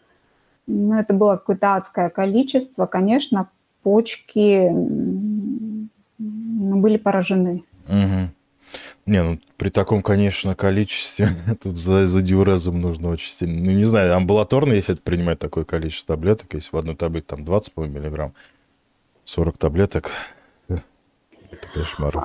Но 0.65 0.99
это 0.99 1.13
было 1.13 1.35
какое-то 1.35 1.75
адское 1.75 2.09
количество. 2.09 2.87
Конечно, 2.87 3.47
почки 3.83 4.71
были 6.17 6.97
поражены. 6.97 7.63
Угу. 7.87 8.29
Не, 9.05 9.23
ну 9.23 9.39
при 9.57 9.69
таком, 9.69 10.01
конечно, 10.01 10.55
количестве, 10.55 11.27
тут 11.63 11.75
за, 11.75 12.05
за 12.05 12.21
диуразом 12.21 12.79
нужно 12.79 13.09
очень 13.09 13.31
сильно. 13.31 13.65
Ну, 13.65 13.71
не 13.71 13.85
знаю, 13.85 14.15
амбулаторно, 14.15 14.73
если 14.73 14.93
это 14.93 15.01
принимать 15.01 15.39
такое 15.39 15.65
количество 15.65 16.15
таблеток, 16.15 16.53
если 16.53 16.75
в 16.75 16.77
одной 16.77 16.95
таблетке 16.95 17.35
там 17.35 17.45
20, 17.45 17.73
по 17.73 17.81
миллиграмм, 17.81 18.33
40 19.23 19.57
таблеток, 19.57 20.11
это 21.51 21.67
кошмар. 21.73 22.15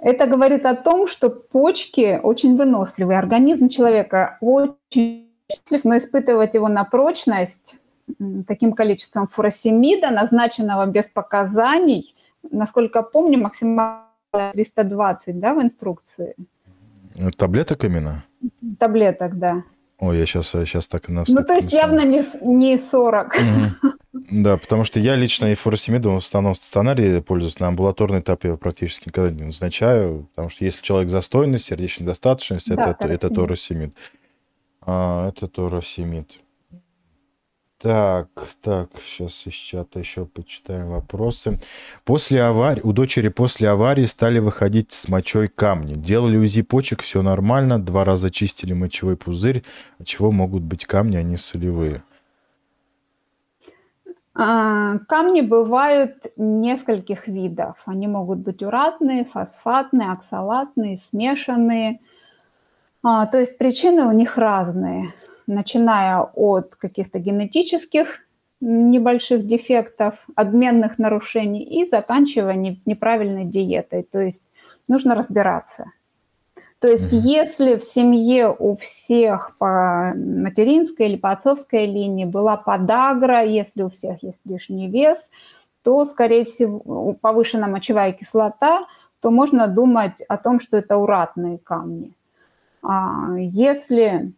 Это 0.00 0.26
говорит 0.26 0.64
о 0.64 0.74
том, 0.74 1.08
что 1.08 1.30
почки 1.30 2.18
очень 2.22 2.56
выносливые. 2.56 3.18
Организм 3.18 3.68
человека 3.68 4.38
очень 4.40 5.28
счастлив, 5.50 5.84
но 5.84 5.98
испытывать 5.98 6.54
его 6.54 6.68
на 6.68 6.84
прочность 6.84 7.76
таким 8.46 8.72
количеством 8.72 9.28
фуросемида, 9.28 10.10
назначенного 10.10 10.86
без 10.86 11.08
показаний, 11.08 12.14
насколько 12.50 13.02
помню, 13.02 13.38
максимально 13.38 14.07
320, 14.32 15.38
да, 15.40 15.54
в 15.54 15.62
инструкции? 15.62 16.34
Таблеток 17.36 17.84
именно? 17.84 18.24
Таблеток, 18.78 19.38
да. 19.38 19.62
Ой, 20.00 20.18
я 20.18 20.26
сейчас, 20.26 20.54
я 20.54 20.64
сейчас 20.64 20.86
так 20.86 21.08
на 21.08 21.24
Ну, 21.26 21.42
то 21.42 21.54
есть 21.54 21.72
явно 21.72 22.04
не, 22.04 22.22
не 22.42 22.78
40. 22.78 23.34
Угу. 23.34 23.92
Да, 24.30 24.56
потому 24.56 24.84
что 24.84 25.00
я 25.00 25.16
лично 25.16 25.46
и 25.46 25.56
фуросемидом 25.56 26.14
в 26.14 26.18
основном 26.18 26.54
в 26.54 26.56
стационаре 26.56 27.20
пользуюсь. 27.20 27.58
На 27.58 27.68
амбулаторный 27.68 28.20
этап 28.20 28.44
я 28.44 28.56
практически 28.56 29.08
никогда 29.08 29.30
не 29.30 29.44
назначаю, 29.44 30.28
потому 30.30 30.50
что 30.50 30.64
если 30.64 30.82
человек 30.82 31.10
застойный, 31.10 31.58
сердечная 31.58 32.04
недостаточность, 32.04 32.68
да, 32.68 32.90
это, 32.90 33.06
это 33.06 33.30
торосемид. 33.30 33.96
А, 34.82 35.28
это 35.28 35.48
торосемид. 35.48 36.38
Так, 37.80 38.28
так, 38.60 38.90
сейчас 39.00 39.46
из 39.46 39.54
чата 39.54 40.00
еще 40.00 40.24
почитаем 40.24 40.88
вопросы. 40.88 41.60
После 42.04 42.42
аварии, 42.42 42.80
у 42.82 42.92
дочери 42.92 43.28
после 43.28 43.68
аварии 43.68 44.04
стали 44.04 44.40
выходить 44.40 44.90
с 44.90 45.08
мочой 45.08 45.46
камни. 45.46 45.94
Делали 45.94 46.36
УЗИ 46.38 46.62
почек, 46.62 47.02
все 47.02 47.22
нормально, 47.22 47.78
два 47.78 48.04
раза 48.04 48.30
чистили 48.30 48.72
мочевой 48.72 49.16
пузырь. 49.16 49.62
От 50.00 50.08
чего 50.08 50.32
могут 50.32 50.64
быть 50.64 50.86
камни, 50.86 51.18
они 51.18 51.36
солевые? 51.36 52.02
А, 54.34 54.98
камни 55.06 55.42
бывают 55.42 56.32
нескольких 56.36 57.28
видов. 57.28 57.76
Они 57.86 58.08
могут 58.08 58.40
быть 58.40 58.60
уратные, 58.60 59.24
фосфатные, 59.24 60.10
оксалатные, 60.10 60.98
смешанные. 60.98 62.00
А, 63.04 63.26
то 63.26 63.38
есть 63.38 63.56
причины 63.56 64.02
у 64.02 64.10
них 64.10 64.36
разные 64.36 65.12
начиная 65.48 66.20
от 66.22 66.76
каких-то 66.76 67.18
генетических 67.18 68.20
небольших 68.60 69.46
дефектов, 69.46 70.14
обменных 70.34 70.98
нарушений 70.98 71.62
и 71.62 71.88
заканчивая 71.88 72.54
неправильной 72.54 73.44
диетой. 73.44 74.02
То 74.02 74.20
есть 74.20 74.42
нужно 74.88 75.14
разбираться. 75.14 75.92
То 76.80 76.88
есть 76.88 77.12
mm-hmm. 77.12 77.20
если 77.20 77.76
в 77.76 77.84
семье 77.84 78.54
у 78.56 78.76
всех 78.76 79.56
по 79.58 80.12
материнской 80.14 81.08
или 81.08 81.16
по 81.16 81.32
отцовской 81.32 81.86
линии 81.86 82.24
была 82.24 82.56
подагра, 82.56 83.44
если 83.44 83.82
у 83.82 83.90
всех 83.90 84.22
есть 84.22 84.38
лишний 84.44 84.88
вес, 84.88 85.30
то, 85.82 86.04
скорее 86.04 86.44
всего, 86.44 87.14
повышена 87.14 87.66
мочевая 87.66 88.12
кислота, 88.12 88.86
то 89.20 89.30
можно 89.30 89.66
думать 89.66 90.20
о 90.28 90.36
том, 90.36 90.60
что 90.60 90.76
это 90.76 90.96
уратные 90.96 91.58
камни. 91.58 92.12
А 92.82 93.34
если 93.36 94.32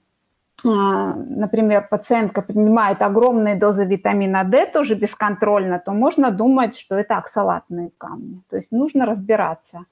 например, 0.64 1.88
пациентка 1.88 2.42
принимает 2.42 3.02
огромные 3.02 3.54
дозы 3.54 3.84
витамина 3.84 4.44
D 4.44 4.66
тоже 4.66 4.94
бесконтрольно, 4.94 5.78
то 5.78 5.92
можно 5.92 6.30
думать, 6.30 6.78
что 6.78 6.96
это 6.96 7.16
оксалатные 7.16 7.90
камни. 7.98 8.42
То 8.50 8.56
есть 8.56 8.72
нужно 8.72 9.06
разбираться. 9.06 9.84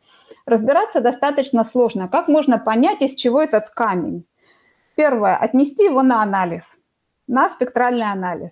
Разбираться 0.46 1.00
достаточно 1.00 1.64
сложно. 1.64 2.08
Как 2.08 2.28
можно 2.28 2.58
понять, 2.58 3.02
из 3.02 3.14
чего 3.14 3.42
этот 3.42 3.70
камень? 3.70 4.24
Первое, 4.94 5.36
отнести 5.36 5.84
его 5.84 6.02
на 6.02 6.22
анализ, 6.22 6.78
на 7.26 7.48
спектральный 7.50 8.10
анализ. 8.10 8.50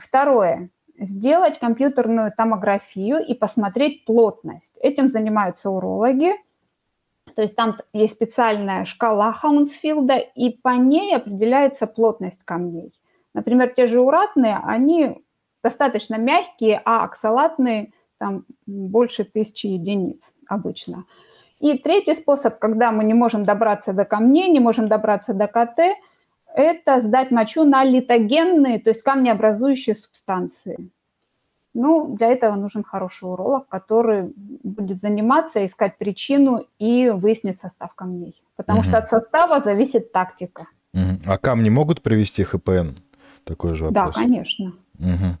Второе, 0.00 0.70
сделать 0.98 1.58
компьютерную 1.58 2.32
томографию 2.36 3.24
и 3.24 3.34
посмотреть 3.34 4.04
плотность. 4.04 4.72
Этим 4.80 5.08
занимаются 5.08 5.70
урологи. 5.70 6.32
То 7.34 7.42
есть 7.42 7.56
там 7.56 7.76
есть 7.92 8.14
специальная 8.14 8.84
шкала 8.84 9.32
Хаунсфилда, 9.32 10.16
и 10.16 10.50
по 10.50 10.70
ней 10.70 11.16
определяется 11.16 11.86
плотность 11.86 12.42
камней. 12.44 12.92
Например, 13.34 13.72
те 13.74 13.86
же 13.86 14.00
уратные, 14.00 14.60
они 14.64 15.22
достаточно 15.62 16.16
мягкие, 16.16 16.80
а 16.84 17.04
оксалатные 17.04 17.92
там 18.18 18.44
больше 18.66 19.24
тысячи 19.24 19.66
единиц 19.66 20.32
обычно. 20.46 21.04
И 21.58 21.78
третий 21.78 22.14
способ, 22.14 22.58
когда 22.58 22.92
мы 22.92 23.04
не 23.04 23.14
можем 23.14 23.44
добраться 23.44 23.92
до 23.92 24.04
камней, 24.04 24.48
не 24.50 24.60
можем 24.60 24.88
добраться 24.88 25.32
до 25.32 25.46
КТ, 25.46 25.96
это 26.54 27.00
сдать 27.00 27.30
мочу 27.30 27.64
на 27.64 27.82
литогенные, 27.82 28.78
то 28.78 28.90
есть 28.90 29.02
камнеобразующие 29.02 29.96
субстанции. 29.96 30.90
Ну, 31.74 32.14
для 32.16 32.28
этого 32.28 32.54
нужен 32.54 32.84
хороший 32.84 33.24
уролог, 33.24 33.68
который 33.68 34.32
будет 34.62 35.00
заниматься, 35.00 35.66
искать 35.66 35.98
причину 35.98 36.64
и 36.78 37.10
выяснить 37.10 37.58
состав 37.58 37.94
камней. 37.94 38.40
Потому 38.56 38.80
угу. 38.80 38.88
что 38.88 38.98
от 38.98 39.08
состава 39.08 39.60
зависит 39.60 40.12
тактика. 40.12 40.66
Угу. 40.92 41.22
А 41.26 41.38
камни 41.38 41.68
могут 41.70 42.00
привести 42.02 42.44
ХПН? 42.44 42.94
Такой 43.44 43.74
же 43.74 43.86
вопрос. 43.86 44.14
Да, 44.14 44.20
конечно. 44.20 44.72
Угу. 44.98 45.38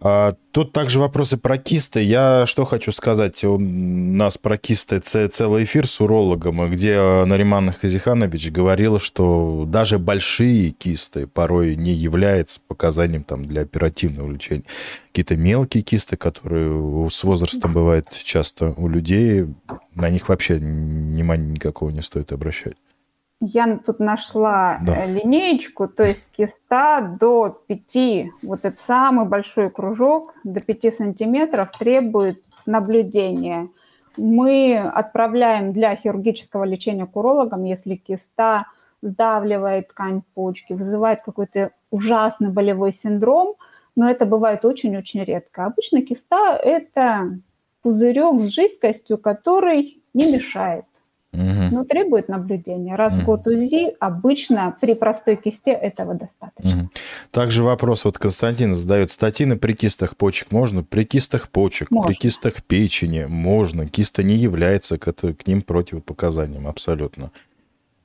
А, 0.00 0.34
тут 0.52 0.72
также 0.72 0.98
вопросы 0.98 1.36
про 1.36 1.58
кисты. 1.58 2.02
Я 2.02 2.46
что 2.46 2.64
хочу 2.64 2.92
сказать. 2.92 3.42
У 3.44 3.58
нас 3.58 4.38
про 4.38 4.56
кисты 4.56 5.00
целый 5.00 5.64
эфир 5.64 5.86
с 5.86 6.00
урологом, 6.00 6.70
где 6.70 7.24
Нариман 7.24 7.72
Хазиханович 7.72 8.50
говорил, 8.50 8.98
что 8.98 9.64
даже 9.66 9.98
большие 9.98 10.70
кисты 10.70 11.26
порой 11.26 11.76
не 11.76 11.92
являются 11.92 12.60
показанием 12.66 13.24
там, 13.24 13.44
для 13.44 13.62
оперативного 13.62 14.30
лечения. 14.30 14.64
Какие-то 15.08 15.36
мелкие 15.36 15.82
кисты, 15.82 16.16
которые 16.16 17.10
с 17.10 17.24
возрастом 17.24 17.72
бывают 17.72 18.08
часто 18.24 18.74
у 18.76 18.88
людей, 18.88 19.46
на 19.94 20.10
них 20.10 20.28
вообще 20.28 20.54
внимания 20.54 21.46
никакого 21.46 21.90
не 21.90 22.02
стоит 22.02 22.32
обращать. 22.32 22.74
Я 23.46 23.78
тут 23.84 24.00
нашла 24.00 24.78
да. 24.80 25.04
Э, 25.04 25.12
линеечку, 25.12 25.86
то 25.86 26.02
есть 26.02 26.26
киста 26.34 27.02
до 27.02 27.62
5, 27.66 28.30
вот 28.42 28.60
этот 28.64 28.80
самый 28.80 29.26
большой 29.26 29.68
кружок, 29.68 30.34
до 30.44 30.60
5 30.60 30.94
сантиметров 30.94 31.70
требует 31.78 32.42
наблюдения. 32.64 33.68
Мы 34.16 34.78
отправляем 34.78 35.74
для 35.74 35.94
хирургического 35.94 36.64
лечения 36.64 37.04
к 37.04 37.14
урологам, 37.16 37.64
если 37.64 37.96
киста 37.96 38.66
сдавливает 39.02 39.88
ткань 39.88 40.22
почки, 40.32 40.72
вызывает 40.72 41.20
какой-то 41.22 41.72
ужасный 41.90 42.48
болевой 42.48 42.94
синдром, 42.94 43.56
но 43.94 44.08
это 44.08 44.24
бывает 44.24 44.64
очень-очень 44.64 45.22
редко. 45.22 45.66
Обычно 45.66 46.00
киста– 46.00 46.56
это 46.64 47.38
пузырек 47.82 48.40
с 48.40 48.48
жидкостью, 48.48 49.18
который 49.18 50.00
не 50.14 50.32
мешает 50.32 50.86
угу. 51.34 51.76
но 51.76 51.84
требует 51.84 52.28
наблюдения. 52.28 52.96
Раз 52.96 53.12
угу. 53.12 53.20
в 53.20 53.24
год 53.24 53.46
УЗИ 53.46 53.94
обычно 54.00 54.76
при 54.80 54.94
простой 54.94 55.36
кисте 55.36 55.72
этого 55.72 56.14
достаточно. 56.14 56.82
Угу. 56.82 56.90
Также 57.30 57.62
вопрос 57.62 58.04
вот 58.04 58.18
Константин 58.18 58.74
задает. 58.74 59.10
Статины 59.10 59.56
при 59.56 59.74
кистах 59.74 60.16
почек 60.16 60.52
можно? 60.52 60.82
При 60.82 61.04
кистах 61.04 61.48
почек, 61.48 61.90
можно. 61.90 62.08
при 62.08 62.16
кистах 62.16 62.62
печени 62.62 63.26
можно. 63.28 63.86
Киста 63.86 64.22
не 64.22 64.36
является 64.36 64.98
к, 64.98 65.08
это, 65.08 65.34
к 65.34 65.46
ним 65.46 65.62
противопоказанием 65.62 66.66
абсолютно. 66.66 67.30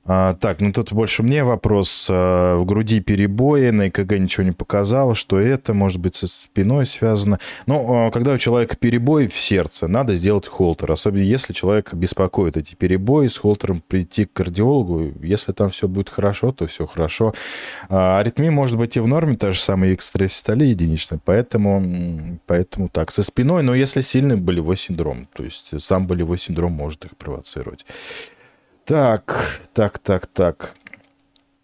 А, 0.06 0.32
так, 0.34 0.60
ну 0.60 0.72
тут 0.72 0.92
больше 0.92 1.22
мне 1.22 1.44
вопрос. 1.44 2.08
А, 2.10 2.56
в 2.56 2.64
груди 2.64 3.00
перебои, 3.00 3.68
на 3.70 3.88
ЭКГ 3.88 4.18
ничего 4.18 4.44
не 4.44 4.52
показало, 4.52 5.14
что 5.14 5.38
это, 5.38 5.74
может 5.74 6.00
быть, 6.00 6.16
со 6.16 6.26
спиной 6.26 6.86
связано. 6.86 7.38
Но 7.66 8.06
а, 8.06 8.10
когда 8.10 8.32
у 8.32 8.38
человека 8.38 8.76
перебой 8.76 9.28
в 9.28 9.38
сердце, 9.38 9.88
надо 9.88 10.16
сделать 10.16 10.48
холтер. 10.48 10.90
Особенно 10.90 11.22
если 11.22 11.52
человек 11.52 11.92
беспокоит 11.92 12.56
эти 12.56 12.74
перебои, 12.74 13.28
с 13.28 13.36
холтером 13.36 13.82
прийти 13.86 14.24
к 14.24 14.32
кардиологу. 14.32 15.12
Если 15.22 15.52
там 15.52 15.68
все 15.70 15.86
будет 15.86 16.08
хорошо, 16.08 16.52
то 16.52 16.66
все 16.66 16.86
хорошо. 16.86 17.34
А, 17.90 18.18
аритмия 18.18 18.50
может 18.50 18.78
быть 18.78 18.96
и 18.96 19.00
в 19.00 19.06
норме, 19.06 19.36
та 19.36 19.52
же 19.52 19.60
самая 19.60 19.92
экстрасистолия 19.92 20.68
единичная. 20.68 21.20
Поэтому, 21.24 22.38
поэтому 22.46 22.88
так, 22.88 23.12
со 23.12 23.22
спиной, 23.22 23.62
но 23.62 23.74
если 23.74 24.00
сильный 24.00 24.36
болевой 24.36 24.78
синдром, 24.78 25.28
то 25.34 25.44
есть 25.44 25.78
сам 25.80 26.06
болевой 26.06 26.38
синдром 26.38 26.72
может 26.72 27.04
их 27.04 27.16
провоцировать. 27.18 27.84
Так, 28.90 29.60
так, 29.72 30.00
так, 30.00 30.26
так. 30.26 30.74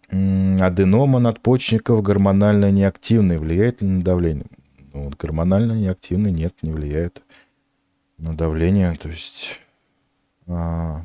Аденома 0.09 1.19
надпочечников 1.19 2.01
гормонально 2.01 2.71
неактивный. 2.71 3.37
Влияет 3.37 3.81
ли 3.81 3.87
на 3.89 4.01
давление? 4.01 4.45
Ну, 4.93 5.03
вот 5.03 5.15
гормонально 5.17 5.73
неактивный 5.73 6.31
нет, 6.31 6.53
не 6.61 6.71
влияет 6.71 7.21
на 8.17 8.33
давление. 8.33 8.95
То 8.95 9.09
есть, 9.09 9.59
а, 10.47 11.03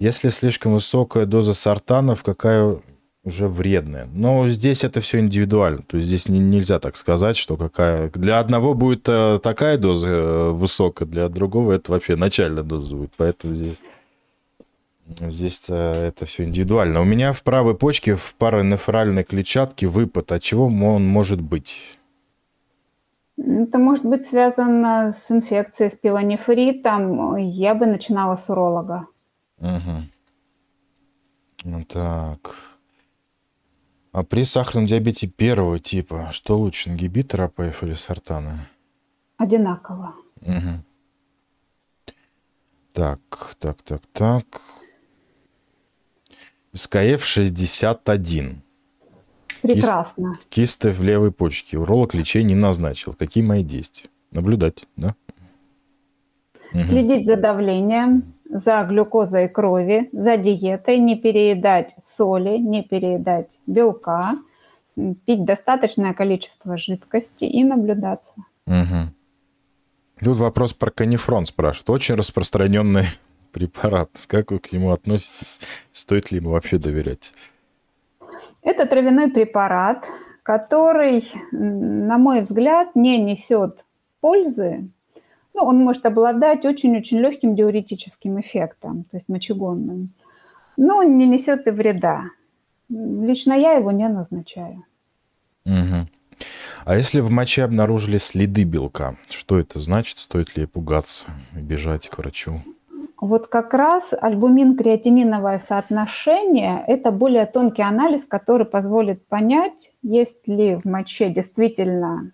если 0.00 0.30
слишком 0.30 0.72
высокая 0.72 1.24
доза 1.24 1.54
сортанов, 1.54 2.24
какая 2.24 2.76
уже 3.22 3.46
вредная. 3.46 4.08
Но 4.12 4.48
здесь 4.48 4.82
это 4.82 5.00
все 5.00 5.20
индивидуально. 5.20 5.82
То 5.86 5.98
есть 5.98 6.08
здесь 6.08 6.28
не, 6.28 6.40
нельзя 6.40 6.80
так 6.80 6.96
сказать, 6.96 7.36
что 7.36 7.56
какая... 7.56 8.10
Для 8.10 8.40
одного 8.40 8.74
будет 8.74 9.08
э, 9.08 9.38
такая 9.40 9.78
доза 9.78 10.08
э, 10.08 10.50
высокая, 10.50 11.06
для 11.06 11.28
другого 11.28 11.74
это 11.74 11.92
вообще 11.92 12.16
начальная 12.16 12.64
доза 12.64 12.96
будет. 12.96 13.12
Поэтому 13.16 13.54
здесь 13.54 13.80
Здесь 15.18 15.62
это 15.68 16.24
все 16.24 16.44
индивидуально. 16.44 17.00
У 17.00 17.04
меня 17.04 17.32
в 17.32 17.42
правой 17.42 17.74
почке 17.76 18.14
в 18.14 18.34
паранефральной 18.36 19.24
клетчатке 19.24 19.88
выпад. 19.88 20.30
От 20.32 20.42
чего 20.42 20.66
он 20.66 21.06
может 21.06 21.40
быть? 21.40 21.98
Это 23.36 23.78
может 23.78 24.04
быть 24.04 24.24
связано 24.24 25.12
с 25.12 25.30
инфекцией, 25.30 25.90
с 25.90 25.94
пилонефритом. 25.96 27.36
Я 27.36 27.74
бы 27.74 27.86
начинала 27.86 28.36
с 28.36 28.48
уролога. 28.48 29.06
Угу. 29.58 30.04
Так. 31.88 32.54
А 34.12 34.22
при 34.24 34.44
сахарном 34.44 34.86
диабете 34.86 35.26
первого 35.26 35.78
типа, 35.78 36.28
что 36.32 36.58
лучше, 36.58 36.90
ингибитор 36.90 37.42
АПФ 37.42 37.82
или 37.82 37.94
сортана? 37.94 38.58
Одинаково. 39.38 40.14
Угу. 40.42 40.84
Так, 42.92 43.20
так, 43.58 43.82
так, 43.82 44.02
так. 44.12 44.44
СКФ-61. 46.74 48.56
Прекрасно. 49.62 50.34
Кист, 50.48 50.48
кисты 50.48 50.90
в 50.90 51.02
левой 51.02 51.32
почке. 51.32 51.78
Уролог 51.78 52.14
лечения 52.14 52.54
не 52.54 52.60
назначил. 52.60 53.12
Какие 53.12 53.44
мои 53.44 53.62
действия? 53.62 54.08
Наблюдать, 54.30 54.86
да? 54.96 55.14
Следить 56.72 57.26
за 57.26 57.36
давлением, 57.36 58.34
за 58.48 58.84
глюкозой 58.84 59.48
крови, 59.48 60.08
за 60.12 60.36
диетой, 60.36 60.98
не 60.98 61.16
переедать 61.16 61.94
соли, 62.04 62.58
не 62.58 62.82
переедать 62.82 63.50
белка, 63.66 64.38
пить 64.94 65.44
достаточное 65.44 66.14
количество 66.14 66.76
жидкости 66.76 67.44
и 67.44 67.64
наблюдаться. 67.64 68.34
Угу. 68.66 69.12
Тут 70.24 70.38
вопрос 70.38 70.72
про 70.72 70.90
канифрон 70.90 71.46
спрашивают. 71.46 71.90
Очень 71.90 72.14
распространенный 72.14 73.06
препарат. 73.50 74.10
Как 74.26 74.50
вы 74.50 74.58
к 74.58 74.72
нему 74.72 74.90
относитесь? 74.90 75.60
Стоит 75.92 76.30
ли 76.30 76.38
ему 76.38 76.50
вообще 76.50 76.78
доверять? 76.78 77.32
Это 78.62 78.86
травяной 78.86 79.30
препарат, 79.30 80.06
который, 80.42 81.30
на 81.52 82.18
мой 82.18 82.40
взгляд, 82.40 82.94
не 82.94 83.22
несет 83.22 83.84
пользы. 84.20 84.88
Ну, 85.54 85.64
он 85.64 85.78
может 85.78 86.06
обладать 86.06 86.64
очень-очень 86.64 87.18
легким 87.18 87.54
диуретическим 87.54 88.40
эффектом, 88.40 89.04
то 89.10 89.16
есть 89.16 89.28
мочегонным, 89.28 90.10
но 90.76 91.02
не 91.02 91.26
несет 91.26 91.66
и 91.66 91.70
вреда. 91.70 92.24
Лично 92.88 93.52
я 93.52 93.72
его 93.72 93.90
не 93.90 94.08
назначаю. 94.08 94.84
Угу. 95.64 96.08
А 96.84 96.96
если 96.96 97.20
в 97.20 97.30
моче 97.30 97.64
обнаружили 97.64 98.18
следы 98.18 98.64
белка, 98.64 99.16
что 99.28 99.58
это 99.58 99.80
значит? 99.80 100.18
Стоит 100.18 100.56
ли 100.56 100.66
пугаться 100.66 101.26
и 101.54 101.60
бежать 101.60 102.08
к 102.08 102.18
врачу? 102.18 102.62
Вот 103.20 103.48
как 103.48 103.74
раз 103.74 104.14
альбумин-креатининовое 104.18 105.58
соотношение– 105.58 106.82
это 106.86 107.10
более 107.10 107.44
тонкий 107.44 107.82
анализ, 107.82 108.24
который 108.24 108.64
позволит 108.64 109.26
понять, 109.28 109.92
есть 110.02 110.48
ли 110.48 110.76
в 110.76 110.86
моче 110.86 111.28
действительно 111.28 112.32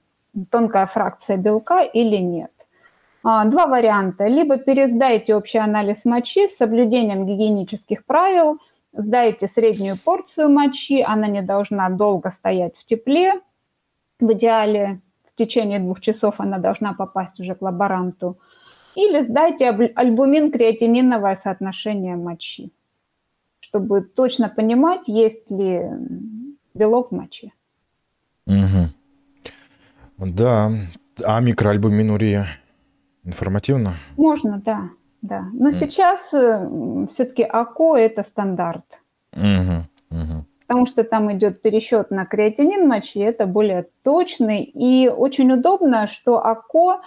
тонкая 0.48 0.86
фракция 0.86 1.38
белка 1.38 1.82
или 1.82 2.18
нет. 2.18 2.52
А, 3.24 3.44
два 3.46 3.66
варианта. 3.66 4.28
Либо 4.28 4.58
пересдайте 4.58 5.34
общий 5.34 5.58
анализ 5.58 6.04
мочи 6.04 6.46
с 6.46 6.56
соблюдением 6.56 7.26
гигиенических 7.26 8.04
правил, 8.04 8.60
сдайте 8.92 9.48
среднюю 9.48 9.96
порцию 9.98 10.50
мочи, 10.50 11.02
она 11.02 11.26
не 11.26 11.42
должна 11.42 11.90
долго 11.90 12.30
стоять 12.30 12.76
в 12.76 12.84
тепле. 12.84 13.40
В 14.20 14.32
идеале 14.34 15.00
в 15.32 15.36
течение 15.36 15.80
двух 15.80 16.00
часов 16.00 16.36
она 16.38 16.58
должна 16.58 16.94
попасть 16.94 17.40
уже 17.40 17.56
к 17.56 17.62
лаборанту– 17.62 18.38
или 18.96 19.22
сдайте 19.22 19.68
альбумин 19.68 20.50
креатининовое 20.50 21.36
соотношение 21.36 22.16
мочи, 22.16 22.72
чтобы 23.60 24.00
точно 24.00 24.48
понимать, 24.48 25.06
есть 25.06 25.50
ли 25.50 25.82
белок 26.74 27.12
в 27.12 27.14
моче. 27.14 27.52
Угу. 28.46 28.88
Да. 30.18 30.70
А 31.24 31.40
микроальбуминурия 31.40 32.46
информативно? 33.24 33.94
Можно, 34.16 34.62
да. 34.64 34.90
да. 35.20 35.44
Но 35.52 35.68
mm. 35.68 35.72
сейчас 35.72 36.32
э, 36.32 37.06
все-таки 37.12 37.42
АКО– 37.42 37.96
это 37.98 38.22
стандарт. 38.22 38.84
Угу, 39.32 39.84
угу. 40.10 40.44
Потому 40.66 40.86
что 40.86 41.04
там 41.04 41.32
идет 41.36 41.62
пересчет 41.62 42.10
на 42.10 42.24
креатинин 42.24 42.88
мочи, 42.88 43.18
это 43.18 43.46
более 43.46 43.88
точный. 44.02 44.62
И 44.62 45.08
очень 45.08 45.52
удобно, 45.52 46.06
что 46.06 46.44
АКО 46.44 47.02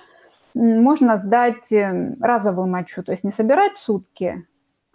можно 0.53 1.17
сдать 1.17 1.71
э, 1.71 2.15
разовую 2.19 2.67
мочу, 2.67 3.03
то 3.03 3.11
есть 3.11 3.23
не 3.23 3.31
собирать 3.31 3.77
сутки, 3.77 4.45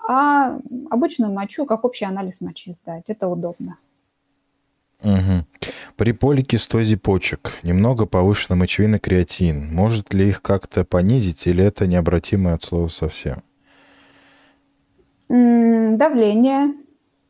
а 0.07 0.59
обычную 0.91 1.33
мочу, 1.33 1.67
как 1.67 1.85
общий 1.85 2.05
анализ 2.05 2.41
мочи 2.41 2.73
сдать. 2.73 3.05
Это 3.09 3.29
удобно. 3.29 3.79
Угу. 5.03 5.45
При 5.97 6.13
поликистозе 6.13 6.97
почек 6.97 7.53
немного 7.63 8.07
повышена 8.07 8.57
мочевина 8.57 8.99
креатин. 8.99 9.73
Может 9.73 10.15
ли 10.15 10.29
их 10.29 10.43
как-то 10.43 10.85
понизить 10.85 11.47
или 11.47 11.63
это 11.65 11.87
необратимое 11.87 12.55
от 12.55 12.63
слова 12.63 12.89
совсем? 12.89 13.43
Давление, 15.29 16.75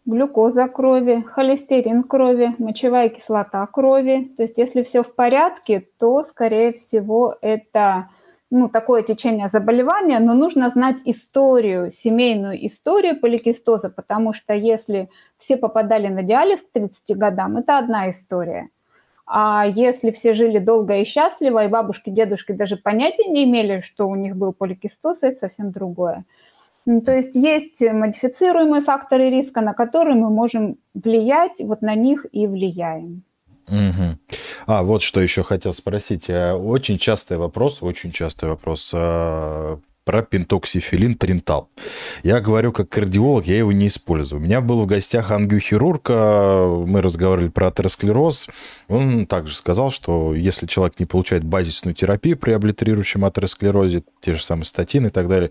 глюкоза 0.06 0.68
крови, 0.68 1.24
холестерин 1.26 2.02
крови, 2.02 2.54
мочевая 2.58 3.08
кислота 3.08 3.66
крови. 3.66 4.32
То 4.36 4.42
есть 4.42 4.58
если 4.58 4.82
все 4.82 5.02
в 5.02 5.14
порядке, 5.14 5.86
то, 5.98 6.22
скорее 6.22 6.72
всего, 6.72 7.36
это 7.40 8.08
ну, 8.50 8.68
такое 8.68 9.02
течение 9.02 9.48
заболевания, 9.48 10.20
но 10.20 10.34
нужно 10.34 10.70
знать 10.70 10.96
историю, 11.04 11.90
семейную 11.90 12.66
историю 12.66 13.18
поликистоза, 13.18 13.88
потому 13.88 14.32
что 14.32 14.54
если 14.54 15.08
все 15.38 15.56
попадали 15.56 16.08
на 16.08 16.22
диализ 16.22 16.60
к 16.60 16.70
30 16.72 17.16
годам, 17.16 17.56
это 17.56 17.78
одна 17.78 18.10
история. 18.10 18.68
А 19.26 19.66
если 19.66 20.10
все 20.10 20.34
жили 20.34 20.58
долго 20.58 20.98
и 20.98 21.04
счастливо, 21.04 21.64
и 21.64 21.68
бабушки, 21.68 22.10
дедушки 22.10 22.52
даже 22.52 22.76
понятия 22.76 23.24
не 23.24 23.44
имели, 23.44 23.80
что 23.80 24.06
у 24.06 24.14
них 24.14 24.36
был 24.36 24.52
поликистоз, 24.52 25.22
это 25.22 25.38
совсем 25.38 25.72
другое. 25.72 26.24
То 26.84 27.16
есть 27.16 27.34
есть 27.34 27.80
модифицируемые 27.80 28.82
факторы 28.82 29.30
риска, 29.30 29.60
на 29.60 29.72
которые 29.72 30.16
мы 30.16 30.30
можем 30.30 30.76
влиять, 30.92 31.60
вот 31.60 31.80
на 31.82 31.94
них 31.94 32.26
и 32.32 32.46
влияем. 32.46 33.22
Угу. 33.68 34.36
А, 34.66 34.82
вот 34.82 35.02
что 35.02 35.20
еще 35.20 35.42
хотел 35.42 35.72
спросить. 35.72 36.28
Э, 36.28 36.52
очень 36.52 36.98
частый 36.98 37.38
вопрос, 37.38 37.82
очень 37.82 38.12
частый 38.12 38.50
вопрос 38.50 38.90
э, 38.92 39.76
про 40.04 40.22
пентоксифилин 40.22 41.14
тринтал. 41.14 41.70
Я 42.22 42.40
говорю 42.40 42.72
как 42.72 42.90
кардиолог, 42.90 43.46
я 43.46 43.56
его 43.56 43.72
не 43.72 43.86
использую. 43.86 44.40
У 44.40 44.44
меня 44.44 44.60
был 44.60 44.82
в 44.82 44.86
гостях 44.86 45.30
ангиохирург, 45.30 46.10
э, 46.10 46.84
мы 46.86 47.00
разговаривали 47.00 47.48
про 47.48 47.68
атеросклероз. 47.68 48.48
Он 48.88 49.26
также 49.26 49.54
сказал, 49.54 49.90
что 49.90 50.34
если 50.34 50.66
человек 50.66 50.98
не 50.98 51.06
получает 51.06 51.42
базисную 51.42 51.94
терапию 51.94 52.36
при 52.36 52.52
облитерирующем 52.52 53.24
атеросклерозе, 53.24 54.02
те 54.20 54.34
же 54.34 54.42
самые 54.42 54.66
статины 54.66 55.06
и 55.06 55.10
так 55.10 55.26
далее, 55.26 55.50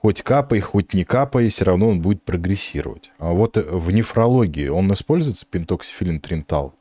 хоть 0.00 0.22
капай, 0.22 0.60
хоть 0.60 0.94
не 0.94 1.04
капай, 1.04 1.48
все 1.48 1.64
равно 1.64 1.88
он 1.88 2.00
будет 2.00 2.22
прогрессировать. 2.22 3.10
А 3.18 3.32
вот 3.32 3.56
в 3.56 3.90
нефрологии 3.92 4.68
он 4.68 4.92
используется, 4.92 5.46
пентоксифилин 5.46 6.20
тринтал? 6.20 6.74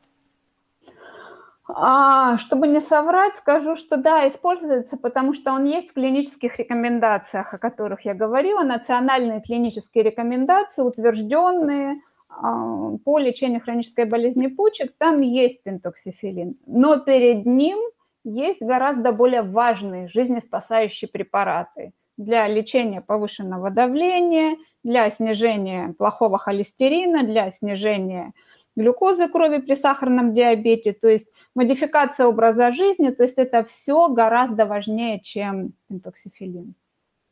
А, 1.69 2.37
чтобы 2.37 2.67
не 2.67 2.79
соврать, 2.79 3.35
скажу, 3.35 3.75
что 3.75 3.97
да, 3.97 4.27
используется, 4.29 4.95
потому 4.95 5.33
что 5.33 5.51
он 5.51 5.65
есть 5.65 5.89
в 5.89 5.93
клинических 5.93 6.57
рекомендациях, 6.57 7.53
о 7.53 7.57
которых 7.57 8.05
я 8.05 8.13
говорила, 8.13 8.63
национальные 8.63 9.41
клинические 9.41 10.05
рекомендации, 10.05 10.81
утвержденные 10.81 12.01
а, 12.29 12.91
по 13.03 13.19
лечению 13.19 13.61
хронической 13.61 14.05
болезни 14.05 14.47
почек, 14.47 14.93
там 14.97 15.17
есть 15.17 15.61
пентоксифилин. 15.63 16.55
Но 16.65 16.99
перед 16.99 17.45
ним 17.45 17.79
есть 18.23 18.61
гораздо 18.61 19.11
более 19.11 19.41
важные 19.41 20.07
жизнеспасающие 20.07 21.09
препараты 21.09 21.91
для 22.17 22.47
лечения 22.47 23.01
повышенного 23.01 23.69
давления, 23.69 24.57
для 24.83 25.09
снижения 25.09 25.93
плохого 25.97 26.37
холестерина, 26.37 27.23
для 27.23 27.49
снижения 27.51 28.33
глюкозы 28.75 29.27
крови 29.27 29.57
при 29.57 29.75
сахарном 29.75 30.33
диабете, 30.33 30.93
то 30.93 31.09
есть 31.09 31.27
модификация 31.55 32.27
образа 32.27 32.71
жизни, 32.71 33.09
то 33.09 33.23
есть 33.23 33.37
это 33.37 33.63
все 33.63 34.07
гораздо 34.07 34.65
важнее, 34.65 35.19
чем 35.19 35.73
интоксифилин. 35.89 36.75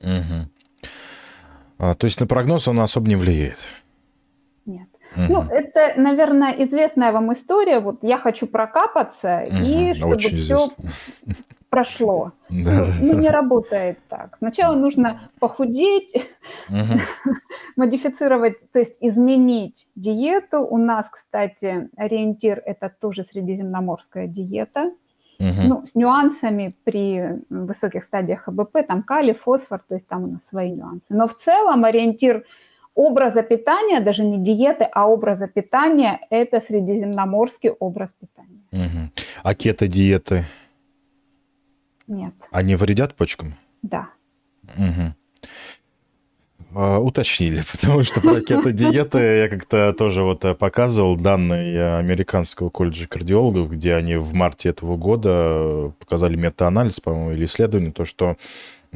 Угу. 0.02 0.90
А, 1.78 1.94
то 1.94 2.06
есть 2.06 2.20
на 2.20 2.28
прогноз 2.28 2.68
он 2.68 2.80
особо 2.80 3.08
не 3.08 3.16
влияет? 3.16 3.60
Нет. 4.66 4.90
Угу. 5.16 5.26
Ну, 5.30 5.42
это, 5.44 5.94
наверное, 5.98 6.52
известная 6.64 7.12
вам 7.12 7.32
история. 7.32 7.80
Вот 7.80 8.00
я 8.02 8.18
хочу 8.18 8.48
прокапаться, 8.48 9.46
угу. 9.48 9.58
и 9.58 9.94
чтобы 9.94 10.16
Очень 10.16 10.38
все 10.38 10.56
известно. 10.56 10.90
Прошло. 11.76 12.32
Да, 12.50 12.86
ну, 13.02 13.20
не 13.20 13.30
работает 13.30 14.00
так. 14.08 14.38
Сначала 14.38 14.76
нужно 14.76 15.20
похудеть, 15.40 16.16
угу. 16.70 17.00
модифицировать, 17.76 18.72
то 18.72 18.80
есть 18.80 18.98
изменить 19.02 19.88
диету. 19.96 20.60
У 20.62 20.78
нас, 20.78 21.10
кстати, 21.10 21.90
ориентир– 21.98 22.62
это 22.66 22.90
тоже 22.90 23.24
средиземноморская 23.24 24.28
диета. 24.28 24.92
Угу. 25.40 25.68
Ну, 25.68 25.86
с 25.86 25.96
нюансами 25.96 26.76
при 26.86 27.42
высоких 27.50 28.06
стадиях 28.06 28.48
АБП, 28.48 28.88
там 28.88 29.04
калий, 29.04 29.34
фосфор, 29.34 29.84
то 29.88 29.96
есть 29.96 30.08
там 30.08 30.24
у 30.24 30.28
нас 30.28 30.48
свои 30.48 30.72
нюансы. 30.72 31.08
Но 31.10 31.28
в 31.28 31.36
целом 31.36 31.84
ориентир 31.84 32.46
образа 32.94 33.44
питания, 33.44 34.00
даже 34.00 34.24
не 34.24 34.38
диеты, 34.38 34.88
а 34.94 35.10
образа 35.10 35.48
питания– 35.48 36.20
это 36.30 36.62
средиземноморский 36.62 37.72
образ 37.72 38.12
питания. 38.20 38.62
Угу. 38.72 39.24
А 39.44 39.56
кето-диеты? 39.56 40.46
Нет. 42.08 42.34
Они 42.52 42.76
вредят 42.76 43.16
почкам? 43.16 43.56
Да. 43.82 44.10
Угу. 44.64 45.14
А, 46.78 47.00
уточнили, 47.00 47.64
потому 47.72 48.04
что 48.04 48.22
про 48.22 48.42
кето-диеты 48.42 49.18
я 49.18 49.50
как-то 49.50 49.94
тоже 49.98 50.24
вот 50.24 50.44
э, 50.44 50.56
показывал 50.56 51.16
данные 51.16 51.98
американского 51.98 52.70
колледжа 52.70 53.08
кардиологов, 53.08 53.72
где 53.72 53.96
они 53.96 54.18
в 54.18 54.34
марте 54.34 54.70
этого 54.70 54.98
года 54.98 55.94
показали 56.00 56.36
метаанализ, 56.36 57.00
по-моему, 57.00 57.32
или 57.32 57.46
исследование, 57.46 57.92
то, 57.92 58.06
что 58.06 58.38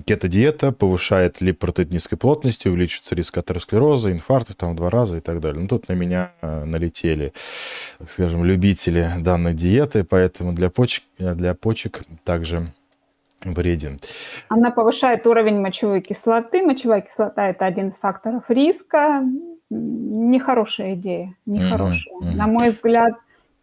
Кето-диета 0.06 0.72
повышает 0.72 1.42
липопротеид 1.42 1.92
низкой 1.92 2.16
плотности, 2.16 2.68
увеличивается 2.68 3.16
риск 3.16 3.38
атеросклероза, 3.38 4.12
инфарктов 4.12 4.56
там 4.56 4.74
в 4.74 4.76
два 4.76 4.90
раза 4.90 5.18
и 5.18 5.20
так 5.20 5.40
далее. 5.40 5.62
Ну, 5.62 5.68
тут 5.68 5.88
на 5.88 5.94
меня 5.94 6.32
э, 6.42 6.64
налетели, 6.66 7.34
так 7.98 8.10
скажем, 8.12 8.44
любители 8.44 9.10
данной 9.20 9.54
диеты, 9.54 10.04
поэтому 10.04 10.54
для 10.54 10.70
почек, 10.70 11.04
для 11.18 11.54
почек 11.54 12.04
также 12.24 12.72
вреден. 13.44 13.98
Она 14.48 14.72
повышает 14.72 15.26
уровень 15.28 15.60
мочевой 15.60 16.02
кислоты. 16.02 16.62
Мочевая 16.62 17.02
кислота– 17.02 17.50
это 17.50 17.66
один 17.66 17.90
из 17.90 17.96
факторов 17.96 18.44
риска. 18.50 19.24
Нехорошая 19.70 20.96
идея, 20.96 21.36
нехорошая. 21.46 22.02
Uh-huh, 22.22 22.28
uh-huh. 22.28 22.36
На 22.36 22.48
мой 22.48 22.72
взгляд, 22.72 23.14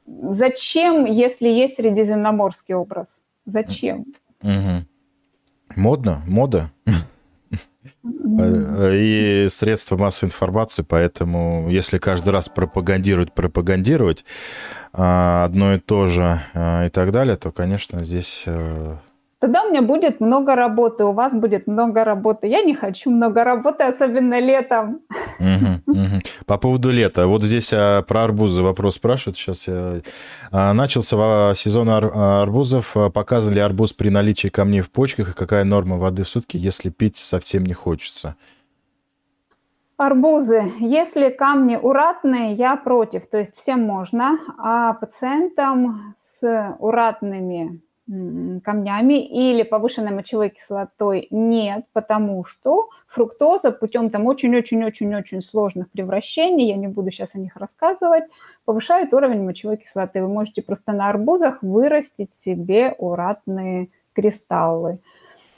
зачем, 0.07 1.05
если 1.05 1.49
есть 1.49 1.77
средиземноморский 1.77 2.74
образ? 2.74 3.20
Зачем? 3.45 4.05
Uh-huh. 4.43 4.83
Модно, 5.74 6.22
мода. 6.27 6.70
И 8.05 9.47
средства 9.51 9.97
массовой 9.97 10.29
информации, 10.29 10.83
поэтому 10.83 11.68
если 11.68 11.99
каждый 11.99 12.31
раз 12.31 12.49
пропагандировать, 12.49 13.33
пропагандировать 13.33 14.24
а, 14.93 15.45
одно 15.45 15.74
и 15.74 15.79
то 15.79 16.07
же 16.07 16.41
а, 16.55 16.87
и 16.87 16.89
так 16.89 17.12
далее, 17.12 17.37
то, 17.37 17.53
конечно, 17.53 18.05
здесь 18.05 18.43
э, 18.47 18.97
Тогда 19.39 19.64
у 19.64 19.68
меня 19.68 19.82
будет 19.82 20.20
много 20.20 20.55
работы, 20.55 21.05
у 21.05 21.12
вас 21.12 21.34
будет 21.34 21.66
много 21.66 22.05
работы. 22.05 22.47
Я 22.47 22.62
не 22.62 22.74
хочу 22.74 23.11
много 23.11 23.45
работы, 23.45 23.84
особенно 23.84 24.41
летом. 24.41 25.03
Угу, 25.39 25.93
угу. 25.93 26.20
По 26.47 26.57
поводу 26.57 26.91
лета. 26.91 27.26
Вот 27.26 27.43
здесь 27.43 27.70
а, 27.74 28.01
про 28.03 28.24
арбузы 28.24 28.62
вопрос 28.62 28.95
спрашивают. 28.95 29.37
Сейчас 29.37 29.68
я... 29.68 30.01
А, 30.51 30.72
начался 30.72 31.55
сезон 31.55 31.91
ар- 31.91 32.11
арбузов. 32.16 32.97
Показан 33.12 33.53
ли 33.53 33.61
арбуз 33.61 33.93
при 33.93 34.09
наличии 34.09 34.49
камней 34.49 34.80
в 34.80 34.91
почках 34.91 35.30
и 35.30 35.34
какая 35.34 35.64
норма 35.64 35.99
воды 35.99 36.22
в 36.22 36.28
сутки, 36.28 36.57
если 36.57 36.89
пить 36.89 37.18
совсем 37.18 37.66
не 37.66 37.74
хочется? 37.74 38.37
Арбузы. 39.99 40.72
Если 40.78 41.28
камни 41.28 41.76
уратные, 41.76 42.55
я 42.55 42.76
против. 42.76 43.26
То 43.26 43.37
есть 43.37 43.55
всем 43.55 43.82
можно, 43.82 44.39
а 44.57 44.95
пациентам 44.95 46.14
с 46.41 46.76
уратными 46.78 47.82
камнями 48.09 49.27
или 49.27 49.65
повышенной 49.65 50.13
мочевой 50.13 50.51
кислотой 50.51 51.27
нет, 51.31 51.87
потому 51.93 52.45
что 52.45 52.89
фруктоза 53.09 53.73
путем 53.73 54.11
там 54.11 54.27
очень-очень-очень-очень 54.27 55.43
сложных 55.43 55.91
превращений, 55.91 56.69
я 56.69 56.77
не 56.77 56.87
буду 56.87 57.11
сейчас 57.11 57.35
о 57.35 57.39
них 57.39 57.57
рассказывать, 57.57 58.25
повышает 58.65 59.13
уровень 59.13 59.43
мочевой 59.43 59.77
кислоты. 59.77 60.23
Вы 60.23 60.29
можете 60.29 60.63
просто 60.63 60.93
на 60.93 61.09
арбузах 61.09 61.63
вырастить 61.63 62.33
себе 62.35 62.95
уратные 62.99 63.89
кристаллы. 64.13 65.01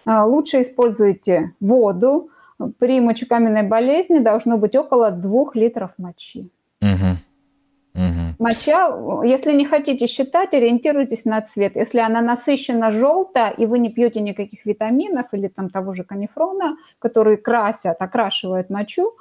А, 0.06 0.24
лучше 0.24 0.62
используйте 0.62 1.52
воду. 1.60 2.30
При 2.78 3.00
мочекаменной 3.00 3.62
болезни 3.62 4.18
должно 4.18 4.56
быть 4.56 4.74
около 4.74 5.10
2 5.10 5.50
литров 5.54 5.90
мочи. 5.98 6.50
Угу. 6.80 7.27
Моча, 8.38 8.88
если 9.24 9.52
не 9.52 9.64
хотите 9.64 10.06
считать, 10.06 10.54
ориентируйтесь 10.54 11.24
на 11.24 11.40
цвет. 11.40 11.74
Если 11.74 11.98
она 11.98 12.20
насыщена 12.20 12.90
желто, 12.90 13.48
и 13.48 13.66
вы 13.66 13.78
не 13.80 13.90
пьете 13.90 14.20
никаких 14.20 14.64
витаминов 14.64 15.26
или 15.32 15.48
там 15.48 15.68
того 15.70 15.94
же 15.94 16.04
канифрона, 16.04 16.76
которые 17.00 17.36
красят, 17.36 18.00
окрашивают 18.00 18.70
мочу, 18.70 19.12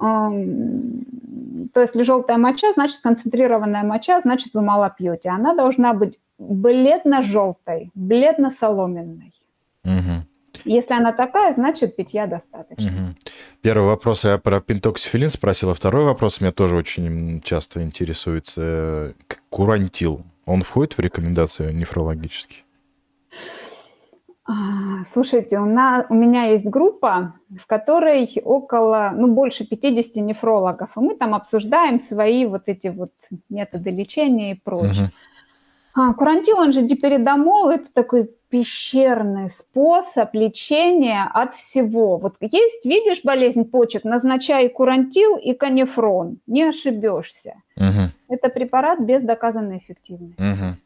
то 0.00 1.80
если 1.80 2.02
желтая 2.02 2.38
моча, 2.38 2.72
значит 2.74 3.00
концентрированная 3.00 3.82
моча, 3.82 4.20
значит 4.20 4.54
вы 4.54 4.62
мало 4.62 4.90
пьете. 4.96 5.30
Она 5.30 5.54
должна 5.54 5.92
быть 5.92 6.18
бледно-желтой, 6.38 7.90
бледно-соломенной. 7.94 9.32
Угу. 9.84 10.33
Если 10.64 10.94
она 10.94 11.12
такая, 11.12 11.54
значит 11.54 11.96
питья 11.96 12.26
достаточно. 12.26 12.86
Угу. 12.86 13.14
Первый 13.62 13.86
вопрос 13.86 14.24
я 14.24 14.38
про 14.38 14.60
пентоксифилин 14.60 15.28
спросил, 15.28 15.70
а 15.70 15.74
второй 15.74 16.04
вопрос 16.04 16.40
меня 16.40 16.52
тоже 16.52 16.76
очень 16.76 17.40
часто 17.42 17.82
интересуется. 17.82 19.14
Курантил, 19.50 20.22
он 20.46 20.62
входит 20.62 20.94
в 20.94 21.00
рекомендации 21.00 21.72
нефрологические? 21.72 22.64
А, 24.46 24.52
слушайте, 25.12 25.58
у, 25.58 25.64
нас, 25.64 26.04
у 26.10 26.14
меня 26.14 26.44
есть 26.44 26.66
группа, 26.66 27.34
в 27.58 27.66
которой 27.66 28.30
около, 28.44 29.10
ну, 29.14 29.28
больше 29.28 29.66
50 29.66 30.16
нефрологов, 30.16 30.90
и 30.96 31.00
мы 31.00 31.14
там 31.14 31.34
обсуждаем 31.34 31.98
свои 31.98 32.44
вот 32.44 32.64
эти 32.66 32.88
вот 32.88 33.12
методы 33.48 33.90
лечения 33.90 34.52
и 34.52 34.60
прочее. 34.62 35.04
Угу. 35.04 35.12
А, 35.94 36.12
курантил, 36.12 36.58
он 36.58 36.72
же 36.72 36.82
диперидомол, 36.82 37.70
это 37.70 37.86
такой 37.92 38.30
пещерный 38.54 39.50
способ 39.50 40.32
лечения 40.32 41.28
от 41.34 41.54
всего. 41.54 42.18
Вот 42.18 42.36
есть, 42.40 42.84
видишь, 42.84 43.22
болезнь 43.24 43.64
почек, 43.64 44.04
назначай 44.04 44.68
курантил 44.68 45.36
и 45.36 45.54
канифрон, 45.54 46.38
не 46.46 46.62
ошибешься. 46.62 47.54
Угу. 47.76 48.12
Это 48.28 48.50
препарат 48.50 49.00
без 49.00 49.24
доказанной 49.24 49.78
эффективности. 49.78 50.40
Угу. 50.40 50.76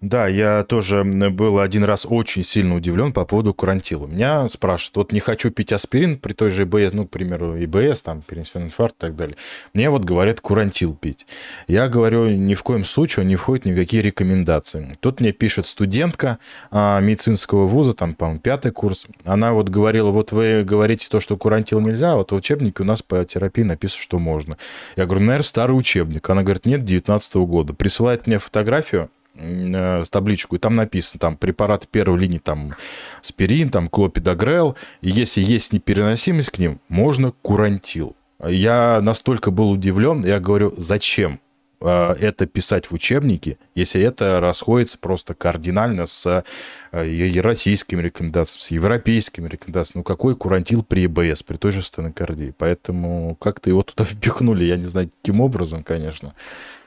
Да, 0.00 0.28
я 0.28 0.64
тоже 0.64 1.04
был 1.04 1.58
один 1.58 1.84
раз 1.84 2.06
очень 2.08 2.42
сильно 2.44 2.74
удивлен 2.74 3.12
по 3.12 3.24
поводу 3.24 3.52
курантила. 3.52 4.06
Меня 4.06 4.48
спрашивают, 4.48 4.96
вот 4.96 5.12
не 5.12 5.20
хочу 5.20 5.50
пить 5.50 5.72
аспирин 5.72 6.18
при 6.18 6.32
той 6.32 6.50
же 6.50 6.64
ИБС, 6.64 6.92
ну, 6.92 7.06
к 7.06 7.10
примеру, 7.10 7.62
ИБС, 7.62 8.02
там, 8.02 8.22
перенесенный 8.22 8.66
инфаркт 8.66 8.96
и 8.96 9.00
так 9.00 9.16
далее. 9.16 9.36
Мне 9.74 9.90
вот 9.90 10.04
говорят 10.04 10.40
курантил 10.40 10.94
пить. 10.94 11.26
Я 11.68 11.88
говорю, 11.88 12.28
ни 12.28 12.54
в 12.54 12.62
коем 12.62 12.84
случае 12.84 13.22
он 13.22 13.28
не 13.28 13.36
входит 13.36 13.66
ни 13.66 13.72
в 13.72 13.76
какие 13.76 14.00
рекомендации. 14.00 14.94
Тут 15.00 15.20
мне 15.20 15.32
пишет 15.32 15.66
студентка 15.66 16.38
а, 16.70 17.00
медицинского 17.00 17.66
вуза, 17.66 17.92
там, 17.92 18.14
по-моему, 18.14 18.40
пятый 18.40 18.72
курс. 18.72 19.06
Она 19.24 19.52
вот 19.52 19.68
говорила, 19.68 20.10
вот 20.10 20.32
вы 20.32 20.64
говорите 20.64 21.08
то, 21.10 21.20
что 21.20 21.36
курантил 21.36 21.80
нельзя, 21.80 22.12
а 22.12 22.16
вот 22.16 22.32
в 22.32 22.34
учебнике 22.34 22.82
у 22.82 22.86
нас 22.86 23.02
по 23.02 23.24
терапии 23.24 23.62
написано, 23.62 24.02
что 24.02 24.18
можно. 24.18 24.56
Я 24.96 25.04
говорю, 25.04 25.20
наверное, 25.20 25.44
старый 25.44 25.78
учебник. 25.78 26.28
Она 26.28 26.42
говорит, 26.42 26.66
нет, 26.66 26.84
19 26.84 27.34
года. 27.36 27.74
Присылает 27.74 28.26
мне 28.26 28.38
фотографию 28.38 28.93
с 29.36 30.10
табличку, 30.10 30.56
и 30.56 30.58
там 30.58 30.74
написано, 30.74 31.18
там, 31.20 31.36
препараты 31.36 31.86
первой 31.90 32.20
линии, 32.20 32.38
там, 32.38 32.74
спирин, 33.20 33.70
там, 33.70 33.88
клопидогрел, 33.88 34.76
и 35.00 35.10
если 35.10 35.40
есть 35.40 35.72
непереносимость 35.72 36.50
к 36.50 36.58
ним, 36.58 36.80
можно 36.88 37.32
курантил. 37.42 38.14
Я 38.46 39.00
настолько 39.00 39.50
был 39.50 39.70
удивлен, 39.70 40.24
я 40.24 40.38
говорю, 40.38 40.74
зачем 40.76 41.40
э, 41.80 42.14
это 42.20 42.46
писать 42.46 42.86
в 42.86 42.92
учебнике, 42.92 43.58
если 43.74 44.00
это 44.02 44.38
расходится 44.40 44.98
просто 44.98 45.34
кардинально 45.34 46.06
с 46.06 46.44
э, 46.92 47.40
российскими 47.40 48.02
рекомендациями, 48.02 48.62
с 48.62 48.70
европейскими 48.70 49.48
рекомендациями. 49.48 50.00
Ну, 50.00 50.04
какой 50.04 50.36
курантил 50.36 50.82
при 50.82 51.06
ИБС, 51.06 51.42
при 51.42 51.56
той 51.56 51.72
же 51.72 51.82
стенокардии? 51.82 52.54
Поэтому 52.56 53.36
как-то 53.40 53.70
его 53.70 53.82
туда 53.82 54.04
впихнули, 54.08 54.64
я 54.64 54.76
не 54.76 54.82
знаю, 54.82 55.10
каким 55.22 55.40
образом, 55.40 55.82
конечно. 55.82 56.34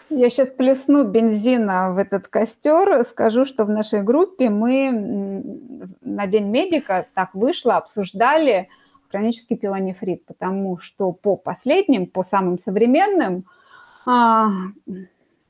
Я 0.09 0.29
сейчас 0.29 0.49
плесну 0.49 1.03
бензина 1.03 1.93
в 1.93 1.97
этот 1.97 2.29
костер, 2.29 3.05
скажу, 3.05 3.45
что 3.45 3.65
в 3.65 3.69
нашей 3.69 4.01
группе 4.03 4.49
мы 4.49 5.43
на 6.01 6.27
День 6.27 6.45
медика 6.45 7.07
так 7.13 7.33
вышло, 7.33 7.75
обсуждали 7.75 8.69
хронический 9.09 9.55
пилонефрит, 9.55 10.25
потому 10.25 10.79
что 10.79 11.11
по 11.11 11.35
последним, 11.35 12.07
по 12.07 12.23
самым 12.23 12.57
современным, 12.57 13.45
а, 14.05 14.49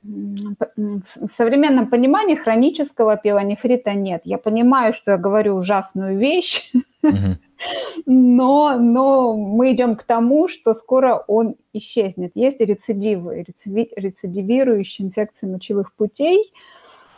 в 0.03 1.33
современном 1.35 1.89
понимании 1.89 2.35
хронического 2.35 3.17
пилонефрита 3.17 3.93
нет. 3.93 4.21
Я 4.23 4.37
понимаю, 4.37 4.93
что 4.93 5.11
я 5.11 5.17
говорю 5.17 5.55
ужасную 5.55 6.17
вещь, 6.17 6.71
но, 8.05 8.77
но 8.77 9.35
мы 9.35 9.73
идем 9.73 9.95
к 9.95 10.03
тому, 10.03 10.47
что 10.47 10.73
скоро 10.73 11.23
он 11.27 11.55
исчезнет. 11.73 12.31
Есть 12.35 12.59
рецидивы, 12.59 13.43
рецидивирующие 13.65 15.07
инфекции 15.07 15.47
мочевых 15.47 15.93
путей, 15.93 16.53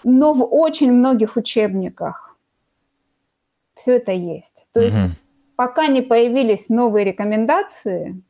но 0.04 0.34
в 0.34 0.44
очень 0.44 0.92
многих 0.92 1.36
учебниках 1.36 2.38
все 3.76 3.98
это 3.98 4.12
есть. 4.12 4.66
То 4.74 4.82
есть 4.82 4.98
пока 5.56 5.88
не 5.88 6.02
появились 6.02 6.70
новые 6.70 7.06
рекомендации, 7.06 8.22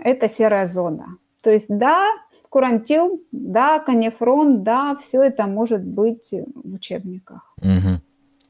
это 0.00 0.28
серая 0.28 0.66
зона. 0.68 1.18
То 1.40 1.50
есть 1.50 1.66
да, 1.68 2.06
курантил, 2.48 3.22
да, 3.32 3.78
канифрон, 3.78 4.62
да, 4.62 4.96
все 4.96 5.22
это 5.22 5.46
может 5.46 5.84
быть 5.84 6.32
в 6.32 6.74
учебниках. 6.74 7.54
Угу. 7.60 8.00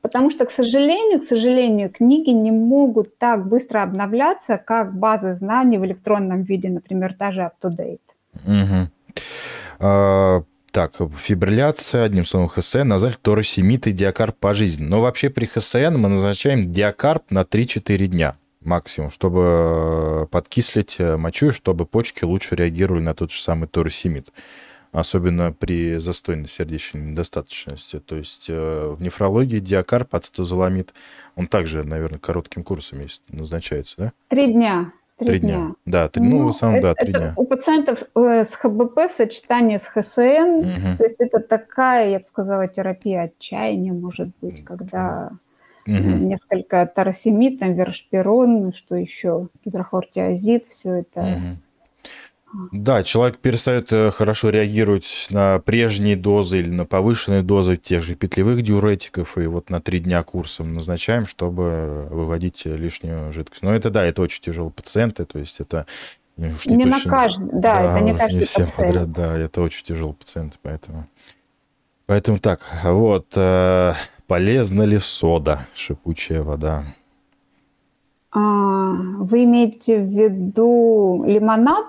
Потому 0.01 0.31
что, 0.31 0.47
к 0.47 0.51
сожалению, 0.51 1.21
к 1.21 1.25
сожалению, 1.25 1.91
книги 1.91 2.31
не 2.31 2.51
могут 2.51 3.19
так 3.19 3.47
быстро 3.47 3.83
обновляться, 3.83 4.57
как 4.57 4.97
базы 4.97 5.35
знаний 5.35 5.79
в 5.79 5.85
электронном 5.85 6.43
виде, 6.43 6.69
например, 6.69 7.17
даже 7.19 7.41
UpToDate. 7.41 8.01
Угу. 8.47 8.91
А, 9.81 10.43
так, 10.71 10.93
фибрилляция, 11.17 12.05
одним 12.05 12.25
словом, 12.25 12.49
ХСН, 12.49 12.87
назвать 12.87 13.21
торосемит 13.21 13.87
и 13.87 13.93
диакарп 13.93 14.37
по 14.37 14.55
жизни. 14.55 14.85
Но 14.85 15.01
вообще 15.01 15.31
при 15.31 15.47
ХСН 15.47 15.97
мы 15.97 16.09
назначаем 16.09 16.73
диакарп 16.73 17.31
на 17.31 17.43
3-4 17.43 18.07
дня 18.07 18.35
максимум, 18.61 19.11
чтобы 19.11 19.43
э, 19.43 20.27
подкислить 20.31 20.97
э, 20.99 21.17
мочу, 21.17 21.53
чтобы 21.53 21.87
почки 21.87 22.25
лучше 22.25 22.57
реагировали 22.57 23.03
на 23.03 23.15
тот 23.15 23.31
же 23.31 23.41
самый 23.41 23.69
торосемид. 23.69 24.29
Особенно 24.91 25.53
при 25.53 25.99
застойной 25.99 26.49
сердечной 26.49 27.03
недостаточности. 27.03 28.01
То 28.01 28.17
есть 28.17 28.47
э, 28.49 28.95
в 28.97 29.03
нефрологии 29.03 29.59
диакарп, 29.59 30.15
ацетозоламид, 30.15 30.95
он 31.37 31.47
также, 31.47 31.85
наверное, 31.85 32.19
коротким 32.19 32.63
курсом 32.63 33.01
есть, 33.01 33.23
назначается, 33.29 33.95
да? 33.99 34.13
Три 34.29 34.53
дня. 34.53 34.93
Три 35.19 35.41
дня. 35.41 35.57
дня. 35.57 35.75
Да, 35.85 36.09
три, 36.09 36.23
ну, 36.23 36.39
ну, 36.39 36.47
в 36.47 36.49
основном, 36.49 36.79
это, 36.79 36.89
да, 36.89 36.95
три 36.95 37.13
дня. 37.13 37.33
У 37.37 37.45
пациентов 37.45 38.05
с 38.15 38.51
ХБП 38.55 39.11
в 39.11 39.13
сочетании 39.13 39.79
с 39.79 39.83
ХСН, 39.83 40.21
угу. 40.21 40.97
то 40.97 41.05
есть 41.05 41.17
это 41.19 41.41
такая, 41.41 42.11
я 42.11 42.19
бы 42.21 42.25
сказала, 42.25 42.69
терапия 42.69 43.23
отчаяния, 43.23 43.93
может 43.93 44.31
быть, 44.41 44.65
когда 44.65 45.33
угу. 45.89 46.25
несколько 46.25 46.87
таросемид, 46.87 47.59
там, 47.59 47.75
вершпирон, 47.75 48.73
что 48.75 48.97
еще, 48.97 49.49
гидрохлортиазид, 49.65 50.67
все 50.69 50.95
это. 51.01 51.21
Угу. 51.21 51.59
Да, 52.73 53.03
человек 53.03 53.39
перестает 53.39 53.93
э, 53.93 54.11
хорошо 54.11 54.49
реагировать 54.49 55.27
на 55.29 55.59
прежние 55.59 56.17
дозы 56.17 56.61
или 56.61 56.71
на 56.71 56.87
повышенные 56.87 57.43
дозы 57.43 57.77
тех 57.77 58.03
же 58.03 58.15
петлевых 58.15 58.63
диуретиков, 58.63 59.37
и 59.37 59.47
вот 59.47 59.69
на 59.69 59.83
три 59.83 60.01
дня 60.01 60.23
курсом 60.23 60.73
назначаем, 60.73 61.27
чтобы 61.27 62.07
выводить 62.11 62.65
лишнюю 62.65 63.33
жидкость. 63.35 63.63
Но 63.63 63.75
это, 63.75 63.91
да, 63.91 64.05
это 64.05 64.23
очень 64.23 64.43
тяжелые 64.43 64.73
пациенты, 64.73 65.27
то 65.27 65.39
есть 65.39 65.61
это 65.61 65.85
уж 66.39 66.67
не, 66.67 66.77
не 66.77 66.85
точно... 66.85 67.11
на 67.11 67.17
каждый, 67.19 67.51
да, 67.53 67.61
да, 67.61 67.97
это 67.97 68.05
не 68.05 68.15
каждый 68.15 68.39
не 68.39 68.45
всем 68.47 68.65
пациент. 68.65 68.87
подряд, 68.87 69.13
да, 69.13 69.39
это 69.39 69.61
очень 69.61 69.85
тяжелые 69.85 70.15
пациенты, 70.15 70.59
поэтому... 70.63 71.07
Поэтому 72.07 72.39
так, 72.39 72.63
вот, 72.85 73.27
э, 73.37 73.93
Полезна 74.29 74.83
ли 74.83 74.99
сода, 74.99 75.61
шипучая 75.75 76.43
вода? 76.43 76.85
А, 78.31 78.93
вы 78.93 79.45
имеете 79.45 79.99
в 79.99 80.05
виду 80.05 81.25
лимонад? 81.27 81.87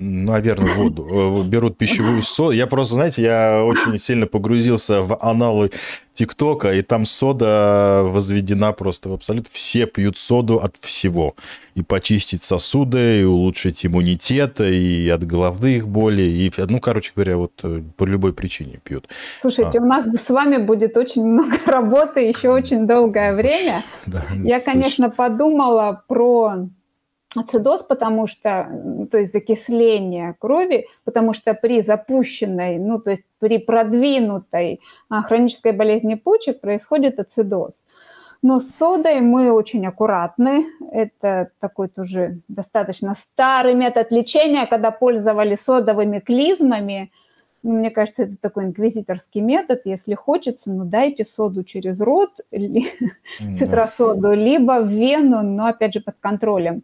Наверное, 0.00 0.74
воду. 0.74 1.42
Э, 1.42 1.42
берут 1.46 1.76
пищевую 1.76 2.22
соду. 2.22 2.52
Я 2.52 2.66
просто, 2.66 2.94
знаете, 2.94 3.22
я 3.22 3.62
очень 3.64 3.98
сильно 3.98 4.26
погрузился 4.26 5.02
в 5.02 5.18
аналы 5.20 5.70
ТикТока, 6.14 6.72
и 6.72 6.82
там 6.82 7.04
сода 7.04 8.00
возведена 8.04 8.72
просто 8.72 9.10
в 9.10 9.12
абсолют. 9.12 9.46
Все 9.50 9.86
пьют 9.86 10.16
соду 10.16 10.56
от 10.56 10.74
всего. 10.80 11.34
И 11.74 11.82
почистить 11.82 12.42
сосуды, 12.42 13.20
и 13.20 13.24
улучшить 13.24 13.84
иммунитет, 13.84 14.60
и 14.60 15.08
от 15.08 15.24
головных 15.24 15.86
болей, 15.86 16.46
и, 16.46 16.52
ну, 16.56 16.80
короче 16.80 17.12
говоря, 17.14 17.36
вот 17.36 17.52
э, 17.62 17.82
по 17.96 18.04
любой 18.04 18.32
причине 18.32 18.80
пьют. 18.82 19.06
Слушайте, 19.40 19.78
а. 19.78 19.82
у 19.82 19.86
нас 19.86 20.06
с 20.06 20.30
вами 20.30 20.56
будет 20.56 20.96
очень 20.96 21.24
много 21.24 21.58
работы, 21.66 22.20
еще 22.20 22.48
очень 22.48 22.86
долгое 22.86 23.34
время. 23.34 23.82
Да, 24.06 24.24
Я, 24.42 24.60
конечно, 24.60 25.10
подумала 25.10 26.02
про 26.08 26.68
ацидоз, 27.34 27.82
потому 27.82 28.26
что, 28.26 28.68
то 29.10 29.18
есть 29.18 29.32
закисление 29.32 30.34
крови, 30.38 30.86
потому 31.04 31.34
что 31.34 31.54
при 31.54 31.80
запущенной, 31.82 32.78
ну, 32.78 32.98
то 32.98 33.12
есть 33.12 33.24
при 33.38 33.58
продвинутой 33.58 34.80
а, 35.08 35.22
хронической 35.22 35.72
болезни 35.72 36.14
почек 36.14 36.60
происходит 36.60 37.20
ацидоз. 37.20 37.84
Но 38.42 38.58
с 38.58 38.70
содой 38.70 39.20
мы 39.20 39.52
очень 39.52 39.86
аккуратны. 39.86 40.66
Это 40.90 41.50
такой 41.60 41.88
тоже 41.88 42.38
достаточно 42.48 43.14
старый 43.14 43.74
метод 43.74 44.10
лечения, 44.12 44.66
когда 44.66 44.90
пользовались 44.90 45.60
содовыми 45.60 46.20
клизмами. 46.20 47.12
Мне 47.62 47.90
кажется, 47.90 48.22
это 48.22 48.36
такой 48.40 48.64
инквизиторский 48.64 49.42
метод. 49.42 49.82
Если 49.84 50.14
хочется, 50.14 50.70
ну 50.70 50.84
дайте 50.84 51.26
соду 51.26 51.64
через 51.64 52.00
рот, 52.00 52.30
или 52.50 52.86
цитросоду, 53.58 54.32
либо 54.32 54.80
в 54.80 54.88
вену, 54.88 55.42
но 55.42 55.66
опять 55.66 55.92
же 55.92 56.00
под 56.00 56.14
контролем. 56.20 56.82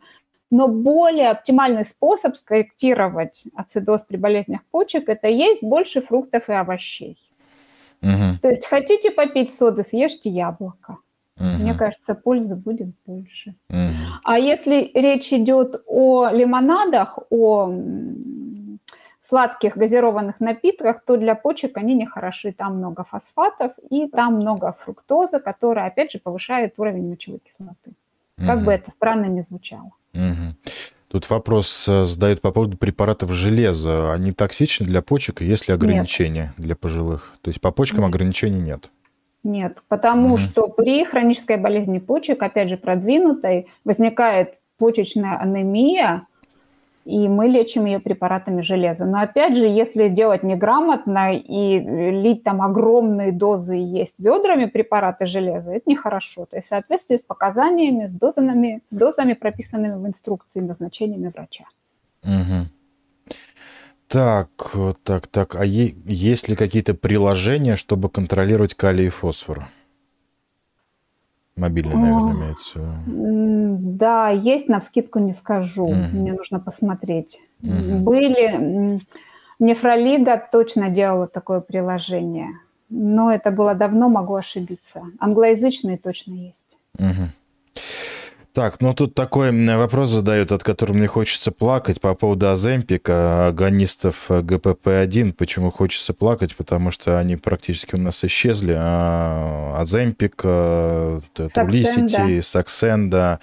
Но 0.51 0.69
более 0.69 1.31
оптимальный 1.31 1.85
способ 1.85 2.37
скорректировать 2.37 3.45
ацидоз 3.55 4.03
при 4.03 4.17
болезнях 4.17 4.61
почек– 4.71 5.09
это 5.09 5.29
есть 5.29 5.63
больше 5.63 6.01
фруктов 6.01 6.49
и 6.49 6.53
овощей. 6.53 7.19
Угу. 8.03 8.41
То 8.43 8.49
есть 8.49 8.67
хотите 8.67 9.11
попить 9.11 9.53
соды, 9.53 9.83
съешьте 9.83 10.31
яблоко. 10.31 10.99
Угу. 11.39 11.63
Мне 11.63 11.75
кажется, 11.75 12.15
пользы 12.15 12.55
будет 12.55 12.89
больше. 13.07 13.55
Угу. 13.71 14.21
А 14.25 14.39
если 14.39 14.91
речь 14.95 15.33
идет 15.33 15.83
о 15.87 16.29
лимонадах, 16.29 17.19
о 17.31 17.73
сладких 19.29 19.77
газированных 19.77 20.41
напитках, 20.41 21.03
то 21.05 21.17
для 21.17 21.35
почек 21.35 21.77
они 21.77 21.95
не 21.95 22.07
хороши. 22.07 22.53
Там 22.53 22.77
много 22.77 23.05
фосфатов 23.05 23.73
и 23.91 24.09
там 24.09 24.37
много 24.37 24.73
фруктозы, 24.73 25.41
которая, 25.41 25.89
опять 25.89 26.13
же, 26.13 26.19
повышает 26.19 26.75
уровень 26.79 27.11
мочевой 27.11 27.41
кислоты. 27.41 27.93
Угу. 28.39 28.47
Как 28.47 28.61
бы 28.61 28.73
это 28.73 28.91
странно 28.91 29.27
ни 29.27 29.41
звучало. 29.41 29.91
Угу. 30.17 30.73
Тут 31.09 31.31
вопрос 31.31 31.89
э, 31.89 32.05
задают 32.05 32.41
по 32.41 32.51
поводу 32.51 32.77
препаратов 32.77 33.33
железа. 33.33 34.13
Они 34.13 34.33
токсичны 34.33 34.87
для 34.87 35.03
почек, 35.03 35.41
есть 35.41 35.69
ли 35.69 35.75
ограничения 35.75 36.53
нет. 36.57 36.67
для 36.67 36.77
пожилых? 36.77 37.35
То 37.43 37.49
есть 37.49 37.61
по 37.61 37.71
почкам 37.71 38.01
нет. 38.01 38.09
ограничений 38.09 38.61
нет? 38.61 38.91
Нет, 39.45 39.79
потому 39.89 40.35
угу. 40.35 40.39
что 40.39 40.67
при 40.67 41.05
хронической 41.05 41.57
болезни 41.57 41.99
почек, 41.99 42.43
опять 42.43 42.69
же 42.69 42.77
продвинутой, 42.77 43.69
возникает 43.85 44.55
почечная 44.79 45.39
анемия, 45.39 46.27
и 47.07 47.29
мы 47.29 47.47
лечим 47.47 47.87
ее 47.87 48.01
препаратами 48.01 48.63
железа. 48.63 49.05
Но 49.05 49.21
опять 49.21 49.57
же, 49.57 49.65
если 49.65 50.09
делать 50.09 50.43
неграмотно 50.43 51.37
и 51.37 51.79
лить 51.79 52.43
там 52.43 52.61
огромные 52.61 53.31
дозы 53.31 53.79
и 53.79 53.83
есть 53.83 54.17
ведрами 54.19 54.67
препараты 54.67 55.27
железа, 55.27 55.71
это 55.71 55.89
нехорошо. 55.89 56.47
То 56.47 56.57
есть 56.57 56.67
в 56.67 56.71
соответствии 56.71 57.17
с 57.17 57.23
показаниями, 57.23 58.09
с 58.09 58.13
дозами, 58.13 58.83
с 58.91 58.97
дозами 58.97 59.35
прописанными 59.35 59.95
в 59.95 60.07
инструкции, 60.07 60.59
назначениями 60.59 61.33
врача. 61.35 61.65
Угу. 62.25 63.35
Так, 64.09 64.49
так, 65.05 65.29
так. 65.29 65.55
А 65.55 65.65
есть 65.65 66.49
ли 66.49 66.57
какие-то 66.57 66.95
приложения, 66.95 67.77
чтобы 67.77 68.09
контролировать 68.11 68.75
калий 68.75 69.07
и 69.07 69.11
фосфор? 69.11 69.67
Мобильный, 71.57 71.97
наверное, 71.97 72.35
имеется. 72.35 72.81
Да, 73.07 74.29
есть, 74.29 74.69
на 74.69 74.81
вскидку 74.81 75.19
не 75.19 75.33
скажу. 75.33 75.85
Угу. 75.85 75.95
Мне 76.13 76.33
нужно 76.33 76.61
посмотреть. 76.61 77.41
Угу. 77.63 78.05
Были... 78.05 79.01
Нефролига 79.59 80.37
точно 80.53 80.91
делала 80.91 81.27
такое 81.27 81.61
приложение. 81.61 82.51
Но 82.91 83.33
это 83.33 83.51
было 83.51 83.75
давно, 83.75 84.11
могу 84.11 84.35
ошибиться. 84.35 85.03
Англоязычные 85.19 85.97
точно 85.97 86.35
есть. 86.35 86.77
Угу. 86.99 87.31
Так, 88.57 88.81
ну 88.81 88.95
тут 88.95 89.15
такой 89.15 89.53
вопрос 89.77 90.09
задают, 90.09 90.51
от 90.51 90.65
которого 90.65 90.97
мне 90.97 91.09
хочется 91.09 91.53
плакать 91.53 92.01
по 92.01 92.15
поводу 92.15 92.49
Аземпика, 92.49 93.49
агонистов 93.49 94.31
ГПП-1. 94.31 95.35
Почему 95.35 95.71
хочется 95.71 96.15
плакать? 96.15 96.57
Потому 96.57 96.91
что 96.91 97.19
они 97.19 97.37
практически 97.37 97.97
у 97.97 98.01
нас 98.01 98.25
исчезли. 98.25 98.75
А 98.75 99.77
Аземпик, 99.79 100.37
Трулисити, 100.37 102.41
Саксенда, 102.41 103.41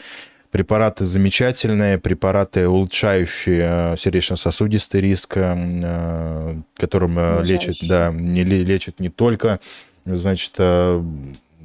препараты 0.50 1.06
замечательные, 1.06 2.00
препараты, 2.00 2.68
улучшающие 2.68 3.96
сердечно-сосудистый 3.96 5.00
риск, 5.00 5.34
э, 5.36 6.56
которым 6.76 7.44
лечат, 7.44 7.76
да, 7.84 8.12
не 8.12 8.44
лечат 8.44 9.00
не 9.00 9.10
только 9.10 9.60
значит, 10.06 10.54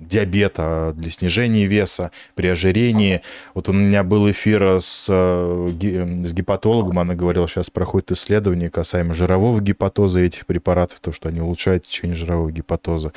диабета, 0.09 0.92
для 0.96 1.11
снижения 1.11 1.66
веса, 1.66 2.11
при 2.34 2.48
ожирении. 2.48 3.22
Вот 3.54 3.68
у 3.68 3.72
меня 3.72 4.02
был 4.02 4.30
эфир 4.30 4.80
с, 4.80 5.06
э, 5.09 5.70
с 5.70 6.32
гепатологом, 6.32 6.98
она 6.98 7.14
говорила, 7.14 7.46
сейчас 7.48 7.70
проходит 7.70 8.12
исследование 8.12 8.70
касаемо 8.70 9.14
жирового 9.14 9.61
гепатоза 9.61 10.20
этих 10.20 10.46
препаратов, 10.46 11.00
то, 11.00 11.12
что 11.12 11.28
они 11.28 11.40
улучшают 11.40 11.84
течение 11.84 12.16
жирового 12.16 12.50
гепатоза. 12.50 13.12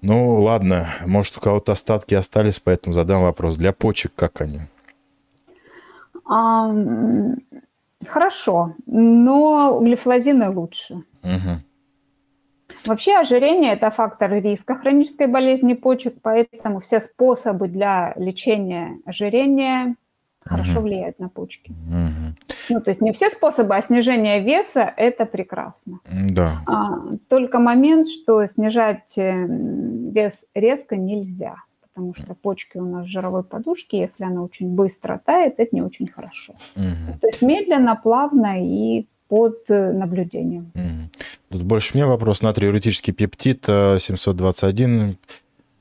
Ну, 0.00 0.40
ладно, 0.42 0.88
может, 1.06 1.36
у 1.38 1.40
кого-то 1.40 1.72
остатки 1.72 2.14
остались, 2.14 2.60
поэтому 2.60 2.92
задам 2.92 3.22
вопрос. 3.22 3.56
Для 3.56 3.72
почек 3.72 4.12
как 4.14 4.40
они? 4.40 4.60
А, 6.24 6.72
хорошо, 8.06 8.74
но 8.86 9.80
глифлозины 9.80 10.50
лучше. 10.50 11.02
Угу. 11.22 11.62
Вообще 12.84 13.16
ожирение– 13.16 13.72
это 13.74 13.90
фактор 13.90 14.32
риска 14.32 14.74
хронической 14.74 15.26
болезни 15.26 15.74
почек, 15.74 16.14
поэтому 16.22 16.80
все 16.80 17.00
способы 17.00 17.68
для 17.68 18.12
лечения 18.16 18.98
ожирения 19.04 19.96
хорошо 20.40 20.80
влияют 20.80 21.18
на 21.18 21.28
почки. 21.28 21.72
Ну, 22.70 22.80
то 22.80 22.90
есть 22.90 23.00
не 23.00 23.12
все 23.12 23.30
способы, 23.30 23.76
а 23.76 23.82
снижение 23.82 24.40
веса– 24.40 24.92
это 24.96 25.24
прекрасно. 25.24 26.00
Да. 26.30 26.58
А, 26.66 26.98
только 27.28 27.58
момент, 27.58 28.08
что 28.08 28.46
снижать 28.46 29.16
э, 29.16 29.46
вес 29.48 30.44
резко 30.54 30.96
нельзя, 30.96 31.56
потому 31.82 32.14
что 32.14 32.34
почки 32.34 32.76
у 32.76 32.84
нас 32.84 33.06
в 33.06 33.08
жировой 33.08 33.42
подушке, 33.42 34.00
если 34.00 34.24
она 34.24 34.42
очень 34.42 34.74
быстро 34.74 35.20
тает, 35.24 35.54
это 35.58 35.74
не 35.74 35.82
очень 35.82 36.08
хорошо. 36.08 36.54
Угу. 36.76 37.20
То 37.20 37.26
есть 37.26 37.42
медленно, 37.42 37.96
плавно 37.96 38.62
и 38.62 39.06
под 39.28 39.64
э, 39.68 39.92
наблюдением. 39.92 40.72
Тут 41.50 41.62
больше 41.62 41.94
мне 41.94 42.06
вопрос. 42.06 42.42
Натриуретический 42.42 43.12
пептид 43.12 43.64
721. 43.66 45.00
Э, 45.00 45.14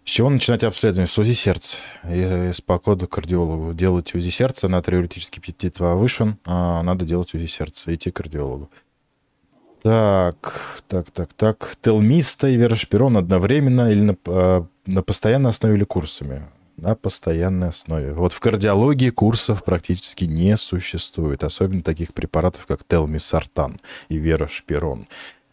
с 0.04 0.10
чего 0.10 0.30
начинать 0.30 0.64
обследование? 0.64 1.08
С 1.08 1.18
УЗИ 1.18 1.34
сердца. 1.34 1.78
И 2.10 2.52
по 2.66 2.80
коду 2.80 3.08
кардиологу. 3.08 3.74
Делать 3.74 4.14
УЗИ 4.16 4.30
сердца, 4.30 4.68
натриуретический 4.68 5.42
пептид 5.42 5.76
повышен, 5.76 6.38
а 6.46 6.82
надо 6.84 7.06
делать 7.06 7.34
УЗИ 7.34 7.48
сердца, 7.48 7.94
идти 7.94 8.12
к 8.12 8.16
кардиологу. 8.16 8.70
Так, 9.82 10.82
так, 10.88 11.12
так, 11.12 11.34
так. 11.34 11.78
Телмиста 11.82 12.48
и 12.48 12.56
верошпирон 12.56 13.18
одновременно 13.18 13.92
или 13.92 14.02
на, 14.02 14.18
э, 14.26 14.64
на 14.86 15.04
постоянной 15.04 15.52
основе 15.52 15.76
или 15.76 15.84
курсами? 15.84 16.44
На 16.78 16.96
постоянной 16.96 17.70
основе. 17.70 18.14
Вот 18.14 18.34
в 18.34 18.40
кардиологии 18.40 19.10
курсов 19.10 19.64
практически 19.64 20.26
не 20.26 20.56
существует, 20.58 21.44
особенно 21.44 21.82
таких 21.82 22.14
препаратов, 22.14 22.66
как 22.66 22.84
телмисартан 22.84 23.78
и 24.10 24.18
верошпирон. 24.18 25.08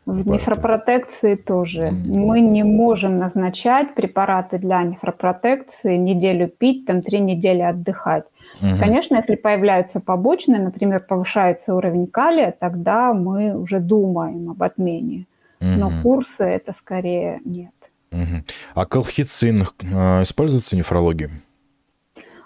В 0.06 0.28
нефропротекции 0.30 1.34
тоже. 1.34 1.90
Мы 1.90 2.40
не 2.40 2.62
можем 2.62 3.18
назначать 3.18 3.94
препараты 3.94 4.58
для 4.58 4.82
нефропротекции, 4.82 5.96
неделю 5.96 6.48
пить, 6.48 6.84
там 6.84 7.00
три 7.00 7.20
недели 7.20 7.62
отдыхать. 7.62 8.24
Угу. 8.60 8.78
Конечно, 8.78 9.16
если 9.16 9.36
появляются 9.36 10.00
побочные, 10.00 10.60
например, 10.60 11.00
повышается 11.00 11.74
уровень 11.74 12.06
калия, 12.06 12.54
тогда 12.58 13.14
мы 13.14 13.56
уже 13.56 13.80
думаем 13.80 14.50
об 14.50 14.62
отмене. 14.62 15.26
Угу. 15.60 15.70
Но 15.70 15.90
курсы 16.02 16.44
это 16.44 16.74
скорее 16.78 17.40
нет. 17.46 17.72
Угу. 18.14 18.44
А 18.74 18.86
колхицин 18.86 19.62
э, 19.62 20.22
используется 20.22 20.76
в 20.76 20.78
нефрологии? 20.78 21.30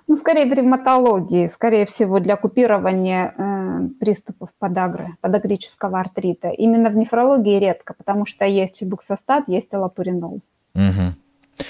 Ну, 0.07 0.16
скорее 0.16 0.47
в 0.47 0.53
ревматологии, 0.55 1.49
скорее 1.49 1.85
всего, 1.85 2.19
для 2.19 2.37
купирования 2.37 3.35
э, 3.37 3.89
приступов 4.01 4.49
подагры, 4.59 5.16
подагрического 5.21 6.01
артрита. 6.01 6.49
Именно 6.49 6.89
в 6.89 6.97
нефрологии 6.97 7.59
редко, 7.61 7.93
потому 7.93 8.25
что 8.25 8.47
есть 8.47 8.79
фибуксостат, 8.79 9.45
есть 9.49 9.73
аллопуринол. 9.75 10.41
Угу. 10.75 11.14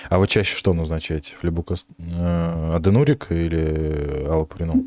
А 0.08 0.18
вы 0.18 0.26
чаще 0.28 0.54
что 0.54 0.72
назначаете? 0.72 1.34
Флебукос... 1.40 1.86
Э, 1.98 2.74
аденурик 2.76 3.32
или 3.32 4.24
аллопуринол? 4.28 4.84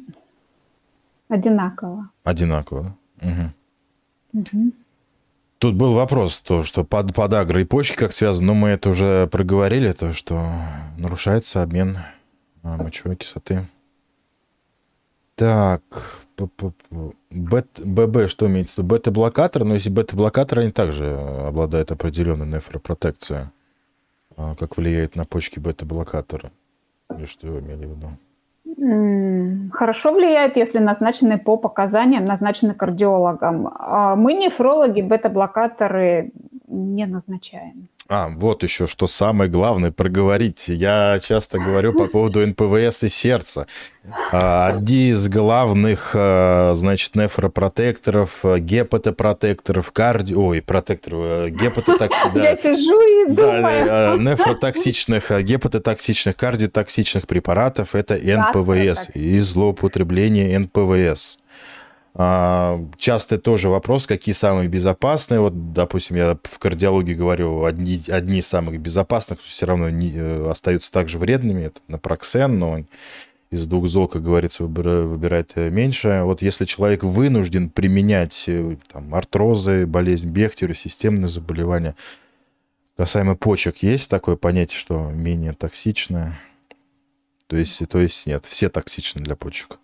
Одинаково. 1.28 2.10
Одинаково, 2.24 2.96
Угу. 3.22 4.42
Угу. 4.42 4.72
Тут 5.62 5.76
был 5.76 5.94
вопрос, 5.94 6.40
то, 6.40 6.64
что 6.64 6.84
под, 6.84 7.14
подагра 7.14 7.62
и 7.62 7.66
почки 7.66 7.96
как 7.96 8.14
связано, 8.14 8.48
но 8.48 8.54
мы 8.56 8.70
это 8.70 8.90
уже 8.90 9.28
проговорили, 9.28 9.92
то, 9.92 10.12
что 10.12 10.44
нарушается 10.98 11.62
обмен 11.62 12.00
а, 12.64 12.78
мочевой 12.78 13.16
кислоты. 13.16 13.68
Так, 15.36 15.84
ББ, 16.40 18.28
что 18.28 18.48
имеется 18.48 18.74
в 18.74 18.78
виду? 18.80 18.88
Бета-блокатор, 18.88 19.64
но 19.64 19.76
если 19.76 19.92
бета-блокатор, 19.92 20.62
они 20.62 20.72
также 20.72 21.14
обладают 21.14 21.92
определенной 21.92 22.48
нефропротекцией. 22.48 23.50
А 24.38 24.56
как 24.56 24.78
влияет 24.78 25.16
на 25.16 25.26
почки 25.26 25.60
бета-блокатора? 25.60 26.52
Или 27.16 27.26
что 27.26 27.46
вы 27.46 27.60
имели 27.60 27.86
в 27.86 27.90
виду? 27.92 28.10
Хорошо 29.72 30.14
влияет, 30.14 30.58
если 30.58 30.80
назначены 30.80 31.38
по 31.38 31.58
показаниям, 31.58 32.26
назначены 32.26 32.74
кардиологом. 32.74 33.70
А 33.78 34.16
мы, 34.16 34.34
нефрологи, 34.34 35.02
бета-блокаторы 35.02 36.32
не 36.68 37.06
назначаем. 37.06 37.88
А, 38.14 38.28
вот 38.28 38.62
еще, 38.64 38.88
что 38.88 39.08
самое 39.08 39.50
главное 39.50 39.92
проговорить. 39.92 40.68
Я 40.68 41.18
часто 41.24 41.60
говорю 41.60 41.94
по 41.94 42.08
поводу 42.08 42.46
НПВС 42.46 43.06
и 43.06 43.10
сердца. 43.10 43.68
А, 44.34 44.68
одни 44.68 45.12
из 45.12 45.30
главных, 45.30 46.12
а, 46.14 46.74
значит, 46.74 47.16
нефропротекторов, 47.16 48.44
гепатопротекторов, 48.44 49.94
карди... 49.94 50.34
Ой, 50.34 50.62
протекторов, 50.62 51.52
гепатотоксичных... 51.52 52.44
Я 52.44 52.58
сижу 52.58 53.00
и 53.00 53.32
думаю. 53.34 53.86
Да, 53.86 54.18
нефротоксичных, 54.20 55.32
гепатотоксичных, 55.44 56.36
кардиотоксичных 56.36 57.26
препаратов– 57.26 57.90
это 57.96 58.16
НПВС 58.16 59.08
и 59.14 59.40
злоупотребление 59.40 60.60
НПВС. 60.60 61.38
А, 62.14 62.84
частый 62.98 63.38
тоже 63.38 63.70
вопрос, 63.70 64.06
какие 64.06 64.36
самые 64.36 64.68
безопасные. 64.68 65.40
Вот, 65.40 65.74
допустим, 65.74 66.18
я 66.18 66.38
в 66.44 66.60
кардиологии 66.60 67.14
говорю, 67.14 67.64
одни, 67.64 68.00
одни 68.10 68.40
из 68.40 68.48
самых 68.48 68.80
безопасных 68.80 69.42
все 69.42 69.66
равно 69.66 69.90
не, 69.90 70.12
э, 70.14 70.50
остаются 70.50 70.92
также 70.92 71.18
вредными. 71.18 71.64
Это 71.64 71.80
напроксен, 71.88 72.60
но 72.60 72.84
из 73.50 73.68
двух 73.68 73.88
зол, 73.88 74.08
как 74.08 74.24
говорится, 74.24 74.66
выбирать 74.66 75.52
э, 75.56 75.70
меньше. 75.70 76.22
Вот 76.24 76.42
если 76.42 76.66
человек 76.66 77.04
вынужден 77.04 77.70
применять 77.70 78.44
э, 78.48 78.76
там, 78.92 79.16
артрозы, 79.16 79.86
болезнь 79.86 80.30
Бехтеря, 80.30 80.74
системные 80.74 81.30
заболевания, 81.30 81.96
касаемо 82.98 83.36
почек, 83.36 83.78
есть 83.78 84.10
такое 84.10 84.36
понятие, 84.36 84.78
что 84.78 85.12
менее 85.12 85.54
токсичное? 85.54 86.38
То 87.48 87.56
есть, 87.56 87.82
то 87.88 88.00
есть 88.00 88.26
нет, 88.26 88.46
все 88.46 88.70
токсичны 88.70 89.22
для 89.22 89.38
почек. 89.38 89.80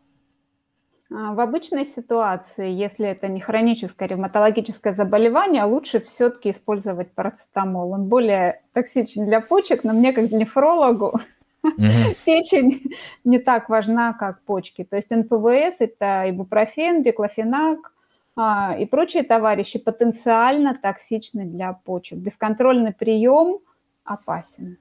А, 1.09 1.33
в 1.33 1.39
обычной 1.39 1.85
ситуации, 1.85 2.69
если 2.69 3.07
это 3.07 3.27
не 3.27 3.39
хроническое 3.39 4.09
ревматологическое 4.09 4.93
заболевание, 4.93 5.63
лучше 5.63 5.99
все-таки 6.01 6.51
использовать 6.51 7.11
парацетамол. 7.13 7.91
Он 7.91 8.05
более 8.05 8.61
токсичен 8.73 9.25
для 9.25 9.39
почек, 9.39 9.83
но 9.83 9.93
мне 9.93 10.11
как 10.11 10.31
нефрологу 10.31 11.19
печень 12.25 12.83
не 13.23 13.39
так 13.39 13.69
важна, 13.69 14.13
как 14.13 14.41
почки. 14.41 14.83
То 14.83 14.97
есть 14.97 15.09
НПВС– 15.09 15.77
это 15.79 16.29
ибупрофен, 16.29 17.03
диклофенак 17.03 17.93
а, 18.35 18.75
и 18.77 18.85
прочие 18.85 19.23
товарищи 19.23 19.79
потенциально 19.79 20.75
токсичны 20.75 21.45
для 21.45 21.71
почек. 21.73 22.19
Бесконтрольный 22.19 22.93
прием 22.93 23.59
опасен. 24.03 24.77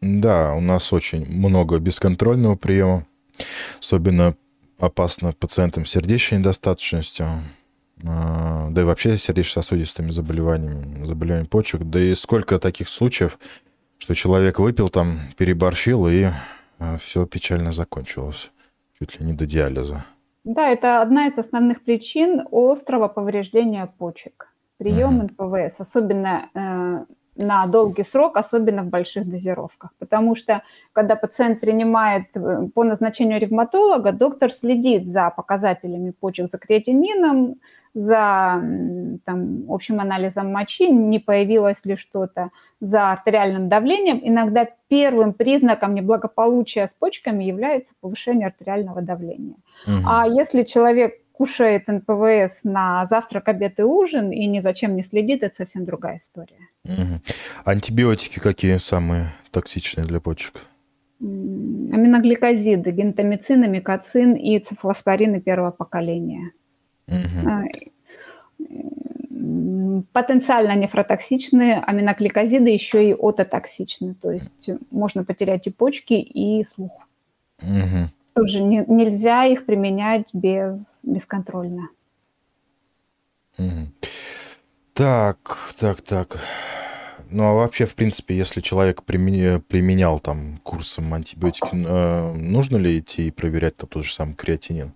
Да, 0.00 0.54
у 0.54 0.60
нас 0.60 0.92
очень 0.92 1.26
много 1.26 1.78
бесконтрольного 1.78 2.56
приема, 2.56 3.04
особенно 3.80 4.34
опасно 4.78 5.32
пациентам 5.32 5.86
с 5.86 5.90
сердечной 5.90 6.38
недостаточностью, 6.38 7.26
а, 8.04 8.68
да 8.70 8.82
и 8.82 8.84
вообще 8.84 9.16
сердечно-сосудистыми 9.16 10.10
заболеваниями, 10.10 11.04
заболеваниями 11.04 11.48
почек. 11.48 11.82
Да 11.82 11.98
и 11.98 12.14
сколько 12.14 12.58
таких 12.58 12.88
случаев, 12.88 13.38
что 13.98 14.14
человек 14.14 14.58
выпил 14.58 14.88
там, 14.88 15.20
переборщил, 15.36 16.06
и 16.08 16.26
а, 16.78 16.98
все 16.98 17.26
печально 17.26 17.72
закончилось, 17.72 18.50
чуть 18.98 19.18
ли 19.18 19.26
не 19.26 19.32
до 19.32 19.46
диализа. 19.46 20.04
Да, 20.44 20.68
это 20.68 21.02
одна 21.02 21.26
из 21.26 21.38
основных 21.38 21.82
причин 21.82 22.46
острого 22.52 23.08
повреждения 23.08 23.92
почек. 23.98 24.52
Прием. 24.78 25.18
НПВС, 25.18 25.80
особенно 25.80 26.50
э, 26.54 27.04
на 27.36 27.66
долгий 27.66 28.04
срок, 28.04 28.36
особенно 28.36 28.82
в 28.82 28.88
больших 28.88 29.28
дозировках. 29.28 29.90
Потому 29.98 30.36
что, 30.36 30.62
когда 30.92 31.16
пациент 31.16 31.60
принимает 31.60 32.24
э, 32.34 32.68
по 32.74 32.84
назначению 32.84 33.40
ревматолога, 33.40 34.12
доктор 34.12 34.50
следит 34.50 35.06
за 35.06 35.30
показателями 35.30 36.10
почек, 36.10 36.50
за 36.50 36.58
креатинином, 36.58 37.56
за 37.94 38.62
там, 39.24 39.64
общим 39.68 40.00
анализом 40.00 40.52
мочи, 40.52 40.90
не 40.90 41.18
появилось 41.18 41.82
ли 41.84 41.96
что-то, 41.96 42.50
за 42.80 43.12
артериальным 43.12 43.68
давлением. 43.68 44.20
Иногда 44.22 44.68
первым 44.88 45.32
признаком 45.32 45.94
неблагополучия 45.94 46.88
с 46.88 46.94
почками 46.98 47.44
является 47.44 47.94
повышение 48.00 48.48
артериального 48.48 49.00
давления. 49.00 49.56
Угу. 49.86 50.06
А 50.06 50.26
если 50.28 50.62
человек 50.62 51.14
кушает 51.36 51.86
НПВС 51.86 52.64
на 52.64 53.06
завтрак, 53.06 53.48
обед 53.48 53.78
и 53.78 53.82
ужин 53.82 54.30
и 54.30 54.46
ни 54.46 54.60
зачем 54.60 54.96
не 54.96 55.02
следит, 55.02 55.42
это 55.42 55.54
совсем 55.54 55.84
другая 55.84 56.16
история. 56.16 56.68
Угу. 56.84 57.20
Антибиотики 57.64 58.38
какие 58.38 58.78
самые 58.78 59.34
токсичные 59.50 60.06
для 60.06 60.20
почек? 60.20 60.62
Аминогликозиды, 61.20 62.90
гентамицин, 62.90 63.62
амикоцин 63.64 64.32
и 64.34 64.58
цефалоспорины 64.58 65.40
первого 65.40 65.72
поколения. 65.72 66.52
Угу. 67.08 67.24
Потенциально 70.12 70.74
нефротоксичные 70.74 71.80
аминогликозиды 71.80 72.70
еще 72.70 73.10
и 73.10 73.12
ототоксичны, 73.12 74.14
то 74.14 74.30
есть 74.30 74.70
можно 74.90 75.24
потерять 75.24 75.66
и 75.66 75.70
почки, 75.70 76.14
и 76.14 76.64
слух. 76.64 76.92
Угу 77.62 78.10
тоже 78.36 78.62
не, 78.62 78.84
нельзя 78.86 79.46
их 79.46 79.64
применять 79.64 80.28
без, 80.34 81.00
бесконтрольно. 81.04 81.88
Так, 84.92 85.72
так, 85.78 86.02
так. 86.02 86.38
Ну 87.30 87.44
а 87.44 87.54
вообще, 87.54 87.86
в 87.86 87.94
принципе, 87.94 88.36
если 88.36 88.60
человек 88.60 89.02
применял, 89.02 89.60
применял 89.60 90.20
там 90.20 90.58
курсом 90.62 91.12
антибиотики, 91.12 91.68
э, 91.72 92.32
нужно 92.34 92.76
ли 92.76 92.98
идти 92.98 93.26
и 93.26 93.30
проверять 93.30 93.76
там 93.76 93.88
тот 93.88 94.04
же 94.04 94.12
самый 94.12 94.34
креатинин? 94.34 94.92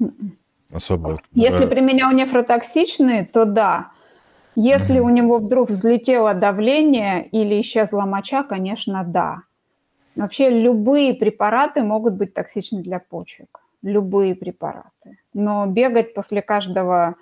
М-м. 0.00 0.38
Особо. 0.72 1.18
Если 1.34 1.66
э... 1.66 1.68
применял 1.68 2.12
нефротоксичные, 2.12 3.24
то 3.24 3.44
да. 3.44 3.90
Если 4.54 4.96
mm 4.96 5.00
у 5.00 5.08
него 5.08 5.38
вдруг 5.38 5.70
взлетело 5.70 6.34
давление 6.34 7.26
или 7.26 7.60
исчезла 7.60 8.02
моча, 8.02 8.42
конечно, 8.44 9.04
да. 9.04 9.42
Вообще 10.16 10.50
любые 10.50 11.14
препараты 11.14 11.82
могут 11.82 12.14
быть 12.14 12.34
токсичны 12.34 12.82
для 12.82 12.98
почек. 12.98 13.60
Любые 13.82 14.34
препараты. 14.34 15.18
Но 15.32 15.66
бегать 15.66 16.14
после 16.14 16.42
каждого 16.42 17.14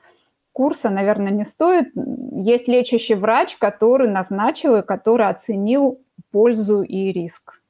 курса, 0.53 0.91
наверное, 0.91 1.31
не 1.31 1.45
стоит. 1.45 1.93
Есть 2.33 2.67
лечащий 2.67 3.15
врач, 3.15 3.57
который 3.57 4.09
назначил 4.09 4.77
и 4.77 4.83
который 4.83 5.29
оценил 5.29 6.01
пользу 6.33 6.83
и 6.83 7.13
риск. 7.13 7.61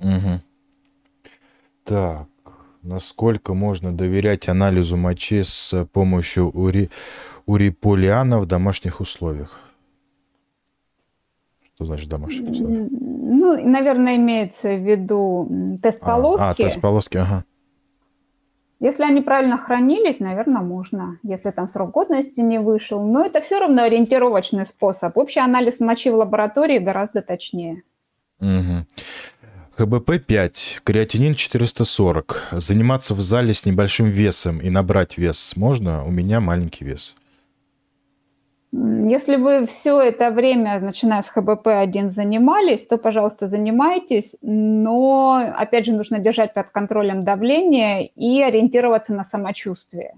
Угу. 0.00 0.40
Так, 1.84 2.28
насколько 2.82 3.54
можно 3.54 3.96
доверять 3.96 4.48
анализу 4.48 4.96
мочи 4.96 5.42
с 5.44 5.86
помощью 5.92 6.50
ури... 6.50 6.90
уриполиана 7.46 8.40
в 8.40 8.46
домашних 8.46 9.00
условиях? 9.00 9.71
Что 11.82 11.86
значит 11.86 12.08
домашних 12.08 12.48
условиях? 12.48 12.88
Ну, 12.90 13.68
наверное, 13.68 14.14
имеется 14.14 14.68
в 14.68 14.88
виду 14.88 15.78
тест 15.82 15.98
полоски. 15.98 16.42
А, 16.42 16.50
а 16.50 16.54
тест 16.54 16.80
полоски, 16.80 17.16
ага. 17.16 17.44
Если 18.78 19.02
они 19.02 19.20
правильно 19.20 19.58
хранились, 19.58 20.20
наверное, 20.20 20.62
можно, 20.62 21.18
если 21.24 21.50
там 21.50 21.68
срок 21.68 21.90
годности 21.90 22.38
не 22.38 22.60
вышел. 22.60 23.04
Но 23.04 23.24
это 23.24 23.40
все 23.40 23.58
равно 23.58 23.82
ориентировочный 23.82 24.64
способ. 24.64 25.16
Общий 25.18 25.40
анализ 25.40 25.80
мочи 25.80 26.08
в 26.10 26.14
лаборатории 26.14 26.78
гораздо 26.78 27.20
точнее. 27.20 27.82
Угу. 28.40 28.86
ХБП-5, 29.78 30.82
креатинин 30.84 31.34
440. 31.34 32.48
Заниматься 32.52 33.14
в 33.14 33.20
зале 33.20 33.54
с 33.54 33.66
небольшим 33.66 34.06
весом 34.06 34.60
и 34.60 34.70
набрать 34.70 35.18
вес 35.18 35.56
можно? 35.56 36.04
У 36.04 36.12
меня 36.12 36.40
маленький 36.40 36.84
вес. 36.84 37.16
Если 38.72 39.36
вы 39.36 39.66
все 39.66 40.00
это 40.00 40.30
время, 40.30 40.80
начиная 40.80 41.20
с 41.20 41.30
ХБП-1, 41.36 42.08
занимались, 42.08 42.86
то, 42.86 42.96
пожалуйста, 42.96 43.46
занимайтесь, 43.46 44.36
но, 44.40 45.54
опять 45.58 45.84
же, 45.84 45.92
нужно 45.92 46.18
держать 46.18 46.54
под 46.54 46.70
контролем 46.70 47.22
давление 47.22 48.06
и 48.06 48.40
ориентироваться 48.40 49.12
на 49.12 49.24
самочувствие. 49.24 50.14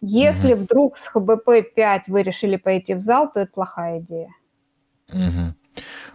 Если 0.00 0.54
угу. 0.54 0.62
вдруг 0.62 0.96
с 0.96 1.06
ХБП-5 1.14 2.00
вы 2.06 2.22
решили 2.22 2.56
пойти 2.56 2.94
в 2.94 3.00
зал, 3.00 3.30
то 3.30 3.40
это 3.40 3.52
плохая 3.52 4.00
идея. 4.00 4.30
Угу. 5.10 5.54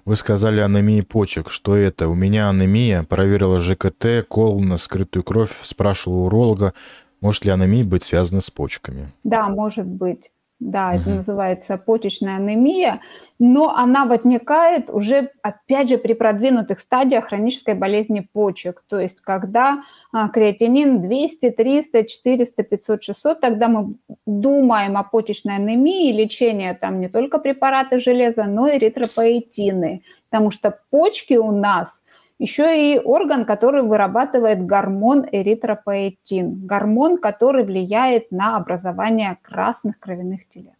Вы 0.05 0.15
сказали 0.15 0.59
анемии 0.61 1.01
почек. 1.01 1.51
Что 1.51 1.75
это? 1.75 2.09
У 2.09 2.15
меня 2.15 2.49
анемия. 2.49 3.03
Проверила 3.03 3.59
ЖКТ, 3.59 4.25
кол 4.27 4.59
на 4.61 4.77
скрытую 4.77 5.23
кровь, 5.23 5.55
спрашивала 5.61 6.25
уролога, 6.25 6.73
может 7.21 7.45
ли 7.45 7.51
анемия 7.51 7.83
быть 7.83 8.03
связана 8.03 8.41
с 8.41 8.49
почками. 8.49 9.11
Да, 9.23 9.47
может 9.47 9.85
быть. 9.85 10.31
Да, 10.59 10.95
это 10.95 11.09
называется 11.09 11.77
почечная 11.77 12.37
анемия, 12.37 13.01
но 13.37 13.75
она 13.75 14.05
возникает 14.05 14.89
уже, 14.89 15.29
опять 15.43 15.89
же, 15.89 15.99
при 15.99 16.13
продвинутых 16.13 16.79
стадиях 16.79 17.27
хронической 17.27 17.75
болезни 17.75 18.21
почек, 18.33 18.83
то 18.89 18.99
есть 18.99 19.21
когда 19.21 19.83
а, 20.11 20.29
креатинин 20.29 21.03
200, 21.03 21.51
300, 21.51 22.03
400, 22.05 22.63
500, 22.63 23.03
600, 23.03 23.39
тогда 23.39 23.67
мы 23.67 23.93
думаем 24.25 24.97
о 24.97 25.03
почечной 25.03 25.57
анемии, 25.57 26.11
лечение 26.11 26.73
там 26.73 27.01
не 27.01 27.07
только 27.07 27.37
препараты 27.37 27.99
железа, 27.99 28.45
но 28.45 28.67
и 28.67 28.77
эритропоэтины, 28.77 30.01
потому 30.29 30.49
что 30.49 30.79
почки 30.89 31.35
у 31.35 31.51
нас– 31.51 32.01
еще 32.39 32.93
и 32.93 32.99
орган, 32.99 33.45
который 33.45 33.81
вырабатывает 33.81 34.65
гормон 34.65 35.25
эритропоэтин, 35.31 36.65
гормон, 36.65 37.17
который 37.17 37.63
влияет 37.63 38.31
на 38.31 38.57
образование 38.57 39.37
красных 39.41 39.99
кровяных 39.99 40.47
телец. 40.53 40.73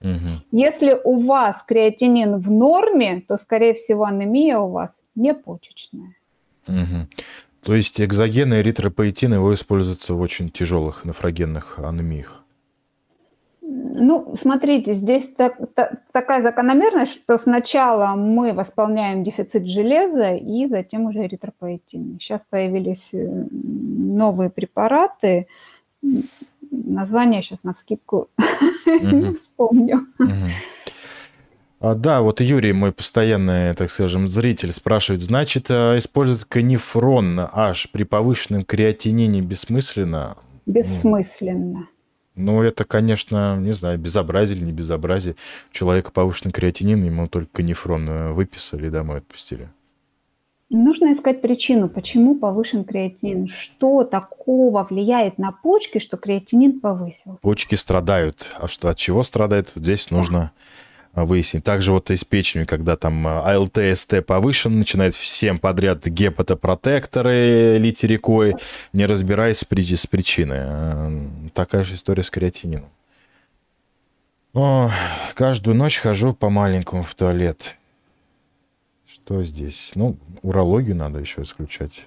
Угу. 0.00 0.42
Если 0.52 0.98
у 1.04 1.20
вас 1.20 1.62
креатинин 1.66 2.38
в 2.38 2.50
норме, 2.50 3.22
то, 3.26 3.38
скорее 3.38 3.74
всего, 3.74 4.04
анемия 4.04 4.58
у 4.58 4.70
вас 4.70 4.90
не 5.14 5.34
почечная. 5.34 6.16
Угу. 6.66 7.08
То 7.62 7.74
есть 7.74 8.00
экзогены 8.00 8.54
эритропоэтин 8.60 9.34
его 9.34 9.54
используются 9.54 10.14
в 10.14 10.20
очень 10.20 10.50
тяжелых 10.50 11.04
нефрогенных 11.04 11.78
анемиях? 11.78 12.43
Ну, 13.86 14.34
смотрите, 14.40 14.94
здесь 14.94 15.28
так, 15.36 15.58
так, 15.74 16.00
такая 16.10 16.42
закономерность, 16.42 17.12
что 17.22 17.36
сначала 17.36 18.14
мы 18.14 18.54
восполняем 18.54 19.22
дефицит 19.22 19.66
железа 19.66 20.34
и 20.36 20.66
затем 20.66 21.04
уже 21.04 21.26
эритропоэтин. 21.26 22.18
Сейчас 22.18 22.40
появились 22.48 23.10
э, 23.12 23.44
новые 23.50 24.48
препараты, 24.48 25.48
название 26.70 27.42
сейчас 27.42 27.62
на 27.62 27.74
вскидку 27.74 28.28
не 28.86 29.34
вспомню. 29.34 30.06
А, 31.80 31.94
да, 31.94 32.22
вот 32.22 32.40
Юрий, 32.40 32.72
мой 32.72 32.92
постоянный, 32.92 33.74
так 33.74 33.90
скажем, 33.90 34.28
зритель, 34.28 34.72
спрашивает, 34.72 35.20
значит, 35.20 35.66
а, 35.68 35.98
использовать 35.98 36.46
канифрон 36.46 37.38
аж 37.52 37.90
при 37.92 38.04
повышенном 38.04 38.64
креатинине 38.64 39.42
бессмысленно? 39.42 40.38
Бессмысленно. 40.64 41.88
Ну, 42.36 42.62
это, 42.62 42.84
конечно, 42.84 43.56
не 43.58 43.72
знаю, 43.72 43.98
безобразие 43.98 44.58
или 44.58 44.64
не 44.64 44.72
безобразие. 44.72 45.36
У 45.70 45.74
человека 45.74 46.10
повышенный 46.10 46.52
креатинин, 46.52 47.04
ему 47.04 47.28
только 47.28 47.48
канифрон 47.52 48.08
э, 48.08 48.32
выписали 48.32 48.88
домой 48.88 49.18
отпустили. 49.18 49.68
Нужно 50.70 51.12
искать 51.12 51.40
причину, 51.40 51.88
почему 51.88 52.34
повышен 52.34 52.84
креатинин, 52.84 53.46
что 53.46 54.02
такого 54.02 54.84
влияет 54.88 55.38
на 55.38 55.52
почки, 55.52 56.00
что 56.00 56.16
креатинин 56.16 56.80
повысился. 56.80 57.38
Почки 57.42 57.76
страдают, 57.76 58.50
а 58.58 58.66
что 58.66 58.88
от 58.88 58.96
чего 58.96 59.22
страдают, 59.22 59.70
здесь 59.76 60.08
да. 60.10 60.16
Нужно 61.14 61.24
выяснить. 61.24 61.64
Также 61.64 61.92
вот 61.92 62.10
и 62.10 62.16
с 62.16 62.24
печенью, 62.24 62.66
когда 62.66 62.96
там 62.96 63.26
АЛТ, 63.26 63.78
СТ 63.94 64.24
повышен, 64.26 64.78
начинает 64.78 65.14
всем 65.14 65.58
подряд 65.58 66.06
гепатопротекторы 66.06 67.78
лить 67.78 68.04
рекой, 68.04 68.54
не 68.92 69.06
разбираясь 69.06 69.58
с 69.58 69.64
причиной. 70.06 70.58
Э, 70.60 71.28
такая 71.54 71.84
же 71.84 71.94
история 71.94 72.22
с 72.22 72.30
креатинином. 72.30 72.88
О, 74.54 74.90
каждую 75.34 75.76
ночь 75.76 75.98
хожу 75.98 76.32
по 76.32 76.48
маленькому 76.48 77.02
в 77.02 77.14
туалет. 77.14 77.76
Что 79.06 79.42
здесь? 79.42 79.92
Ну, 79.94 80.16
урологию 80.42 80.96
надо 80.96 81.18
еще 81.18 81.42
исключать. 81.42 82.06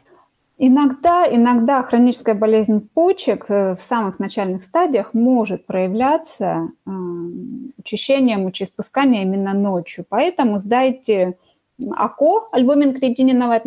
Иногда, 0.60 1.28
иногда 1.30 1.84
хроническая 1.84 2.34
болезнь 2.34 2.90
почек 2.94 3.46
э, 3.50 3.76
в 3.76 3.82
самых 3.84 4.18
начальных 4.18 4.64
стадиях 4.64 5.14
может 5.14 5.68
проявляться 5.68 6.70
учащением 7.78 8.44
мочеиспускания 8.44 9.24
именно 9.24 9.54
ночью. 9.54 10.06
Поэтому 10.08 10.60
сдайте 10.60 11.38
АКО, 11.80 12.50
альбумин-креатининовое 12.52 13.62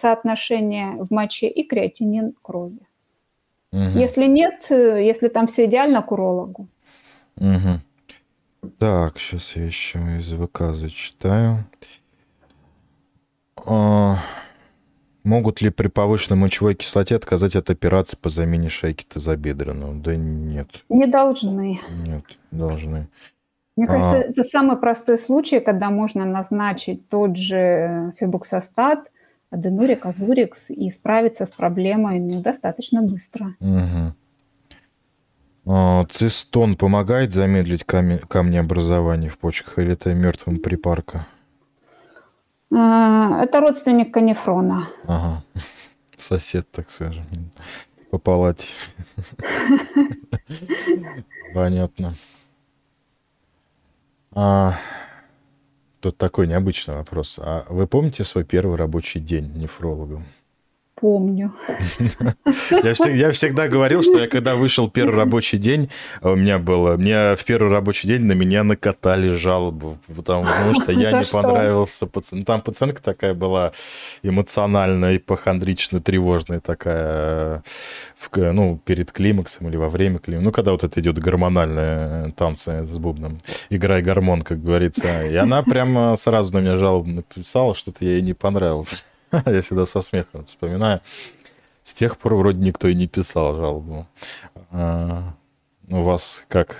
соотношение 0.00 1.02
в 1.02 1.10
моче 1.10 1.48
и 1.48 1.62
креатинин 1.64 2.34
крови. 2.42 2.80
Угу. 3.72 3.98
Если 3.98 4.26
нет, 4.26 4.66
э, 4.70 5.04
если 5.04 5.28
там 5.28 5.46
все 5.46 5.64
идеально, 5.64 6.02
к 6.02 6.12
урологу. 6.12 6.68
Угу. 7.38 8.70
Так, 8.78 9.18
сейчас 9.18 9.56
я 9.56 9.64
еще 9.64 9.98
из 10.18 10.32
ВК 10.32 10.72
зачитаю. 10.72 11.64
А... 13.66 14.18
Могут 15.26 15.60
ли 15.60 15.70
при 15.70 15.88
повышенной 15.88 16.38
мочевой 16.38 16.76
кислоте 16.76 17.16
отказать 17.16 17.56
от 17.56 17.68
операции 17.68 18.16
по 18.16 18.30
замене 18.30 18.68
шейки 18.68 19.02
тазобедренного? 19.02 19.96
Да 19.96 20.14
нет. 20.14 20.68
Не 20.88 21.08
должны. 21.08 21.80
Нет, 22.06 22.24
должны. 22.52 23.08
Мне 23.76 23.86
кажется, 23.86 24.16
а... 24.16 24.30
это 24.30 24.42
самый 24.42 24.78
простой 24.78 25.18
случай, 25.18 25.60
когда 25.60 25.90
можно 25.90 26.24
назначить 26.24 27.08
тот 27.08 27.36
же 27.36 28.12
фибуксостат, 28.18 29.00
аденурик, 29.50 30.06
азурикс 30.06 30.70
и 30.70 30.90
справиться 30.90 31.44
с 31.44 31.50
проблемой 31.50 32.20
ну, 32.20 32.40
достаточно 32.40 33.02
быстро. 33.02 33.54
Угу. 33.60 34.14
Цистон 36.10 36.76
помогает 36.76 37.32
замедлить 37.32 37.84
камень, 37.84 38.18
камнеобразование 38.18 39.30
в 39.30 39.36
почках 39.36 39.78
или 39.78 39.92
это 39.92 40.14
мертвым 40.14 40.58
припарка? 40.58 41.26
А, 42.72 43.42
это 43.42 43.60
родственник 43.60 44.14
канифрона. 44.14 44.88
Ага. 45.06 45.42
Сосед, 46.16 46.66
так 46.70 46.90
скажем, 46.90 47.24
по 48.10 48.18
палате. 48.18 48.68
Понятно. 51.54 52.14
А, 54.38 54.74
тут 56.00 56.18
такой 56.18 56.46
необычный 56.46 56.96
вопрос. 56.96 57.40
А 57.42 57.64
вы 57.70 57.86
помните 57.86 58.22
свой 58.22 58.44
первый 58.44 58.76
рабочий 58.76 59.18
день 59.18 59.50
нефрологом? 59.54 60.26
Помню. 61.00 61.52
Я 62.70 62.94
всегда, 62.94 63.10
я 63.10 63.32
всегда 63.32 63.68
говорил, 63.68 64.02
что 64.02 64.18
я 64.18 64.28
когда 64.28 64.56
вышел 64.56 64.90
первый 64.90 65.14
рабочий 65.16 65.58
день, 65.58 65.90
а 66.20 66.30
у 66.30 66.36
меня 66.36 66.58
было, 66.58 66.96
мне 66.96 67.36
в 67.36 67.44
первый 67.44 67.70
рабочий 67.70 68.08
день 68.08 68.22
на 68.22 68.32
меня 68.32 68.64
накатали 68.64 69.30
жалобу, 69.30 69.98
потому, 70.14 70.44
потому 70.44 70.74
что 70.74 70.92
я 70.92 71.12
не 71.12 71.24
что? 71.24 71.42
понравился 71.42 72.06
пацан. 72.06 72.44
Там 72.44 72.60
пацанка 72.60 73.02
такая 73.02 73.34
была 73.34 73.72
эмоциональная, 74.22 75.16
ипохондричная, 75.16 76.00
тревожная 76.00 76.60
такая, 76.60 77.62
в, 78.16 78.52
ну, 78.52 78.80
перед 78.84 79.12
климаксом 79.12 79.68
или 79.68 79.76
во 79.76 79.88
время 79.88 80.18
климакса. 80.18 80.44
Ну, 80.44 80.52
когда 80.52 80.72
вот 80.72 80.84
это 80.84 81.00
идет 81.00 81.18
гормональные 81.18 82.32
танцы 82.32 82.84
с 82.84 82.98
бубном. 82.98 83.38
Играй 83.70 84.02
гормон, 84.02 84.42
как 84.42 84.62
говорится. 84.62 85.26
И 85.26 85.36
она 85.36 85.62
прямо 85.62 86.16
сразу 86.16 86.54
на 86.54 86.60
меня 86.60 86.76
жалобу 86.76 87.10
написала, 87.10 87.74
что-то 87.74 88.04
ей 88.04 88.22
не 88.22 88.32
понравилось. 88.32 89.04
Я 89.46 89.60
всегда 89.60 89.86
со 89.86 90.00
смехом 90.00 90.44
вспоминаю. 90.44 91.00
С 91.82 91.94
тех 91.94 92.18
пор 92.18 92.34
вроде 92.34 92.60
никто 92.60 92.88
и 92.88 92.94
не 92.94 93.06
писал 93.06 93.54
жалобу. 93.54 94.06
А, 94.70 95.34
у 95.88 96.00
вас 96.02 96.44
как 96.48 96.76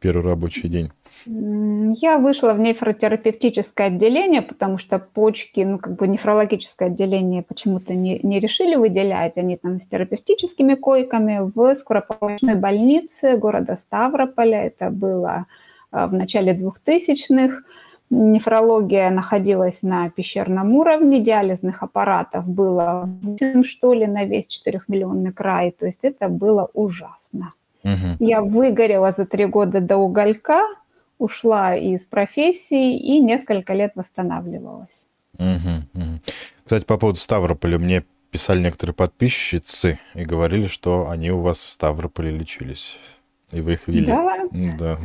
первый 0.00 0.24
рабочий 0.24 0.68
день? 0.68 0.90
Я 1.26 2.18
вышла 2.18 2.52
в 2.52 2.60
нефротерапевтическое 2.60 3.88
отделение, 3.88 4.42
потому 4.42 4.78
что 4.78 4.98
почки, 4.98 5.60
ну, 5.60 5.78
как 5.78 5.96
бы 5.96 6.06
нефрологическое 6.06 6.88
отделение 6.88 7.42
почему-то 7.42 7.94
не, 7.94 8.20
не 8.22 8.38
решили 8.38 8.76
выделять. 8.76 9.36
Они 9.36 9.56
там 9.56 9.80
с 9.80 9.86
терапевтическими 9.86 10.74
койками 10.74 11.40
в 11.54 11.76
скоропомощной 11.76 12.54
больнице 12.54 13.36
города 13.36 13.76
Ставрополя. 13.76 14.66
Это 14.66 14.90
было 14.90 15.46
а, 15.90 16.06
в 16.06 16.14
начале 16.14 16.52
2000-х. 16.54 17.62
Нефрология 18.08 19.10
находилась 19.10 19.82
на 19.82 20.10
пещерном 20.10 20.74
уровне, 20.74 21.20
диализных 21.20 21.82
аппаратов 21.82 22.46
было 22.46 23.08
8, 23.22 23.64
что 23.64 23.92
ли, 23.92 24.06
на 24.06 24.24
весь 24.24 24.46
4-миллионный 24.46 25.32
край. 25.32 25.72
То 25.72 25.86
есть 25.86 25.98
это 26.02 26.28
было 26.28 26.70
ужасно. 26.72 27.52
Угу. 27.82 28.16
Я 28.20 28.42
выгорела 28.42 29.12
за 29.16 29.26
три 29.26 29.46
года 29.46 29.80
до 29.80 29.96
уголька, 29.96 30.62
ушла 31.18 31.74
из 31.76 32.00
профессии 32.00 32.96
и 32.96 33.18
несколько 33.18 33.74
лет 33.74 33.92
восстанавливалась. 33.96 35.08
Угу, 35.38 36.02
угу. 36.02 36.20
Кстати, 36.64 36.84
по 36.84 36.98
поводу 36.98 37.18
Ставрополя, 37.18 37.78
мне 37.78 38.04
писали 38.30 38.60
некоторые 38.60 38.94
подписчицы 38.94 39.98
и 40.14 40.24
говорили, 40.24 40.66
что 40.66 41.08
они 41.08 41.30
у 41.30 41.40
вас 41.40 41.58
в 41.58 41.70
Ставрополе 41.70 42.30
лечились. 42.30 42.98
И 43.52 43.60
вы 43.60 43.74
их 43.74 43.86
вели. 43.86 44.06
Да? 44.06 44.48
Да. 44.50 44.98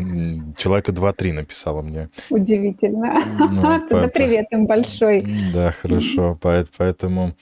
Человека 0.57 0.91
два-три 0.91 1.31
написала 1.31 1.81
мне. 1.81 2.09
Удивительно. 2.29 3.23
Ну, 3.37 3.87
Тогда 3.87 4.07
привет 4.13 4.47
им 4.51 4.65
большой. 4.65 5.25
Да, 5.53 5.71
хорошо. 5.71 6.37
Поэтому 6.77 7.33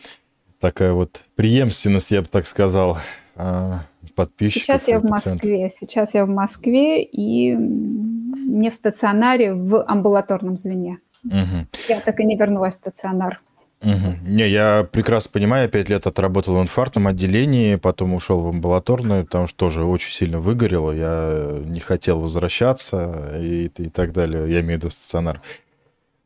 такая 0.60 0.92
вот 0.92 1.24
преемственность, 1.36 2.12
я 2.12 2.22
бы 2.22 2.28
так 2.28 2.46
сказал, 2.46 2.98
а, 3.36 3.86
подписчиков. 4.16 4.66
Сейчас 4.66 4.88
я 4.88 5.00
в 5.00 5.04
Москве. 5.06 5.72
Сейчас 5.80 6.14
я 6.14 6.26
в 6.26 6.30
Москве 6.30 7.04
и 7.04 7.56
не 7.56 8.70
в 8.70 8.76
стационаре, 8.76 9.54
в 9.54 9.82
амбулаторном 9.84 10.58
звене. 10.58 11.00
Угу. 11.24 11.68
Я 11.88 12.00
так 12.02 12.20
и 12.20 12.26
не 12.26 12.36
вернулась 12.36 12.76
в 12.76 12.78
стационар. 12.78 13.42
Угу. 13.82 14.18
Не, 14.24 14.50
я 14.50 14.88
прекрасно 14.92 15.32
понимаю, 15.32 15.70
пять 15.70 15.88
лет 15.90 16.06
отработал 16.06 16.56
в 16.56 16.62
инфарктном 16.62 17.08
отделении, 17.08 17.76
потом 17.76 18.14
ушел 18.14 18.42
в 18.42 18.48
амбулаторную, 18.50 19.24
потому 19.24 19.48
что 19.48 19.58
тоже 19.58 19.86
очень 19.86 20.12
сильно 20.12 20.40
выгорело, 20.40 20.92
я 20.92 21.62
не 21.64 21.80
хотел 21.80 22.20
возвращаться 22.20 23.38
и, 23.40 23.68
и 23.68 23.90
так 23.90 24.12
далее, 24.12 24.52
я 24.52 24.60
имею 24.60 24.80
в 24.80 24.84
виду 24.84 24.90
стационар. 24.90 25.42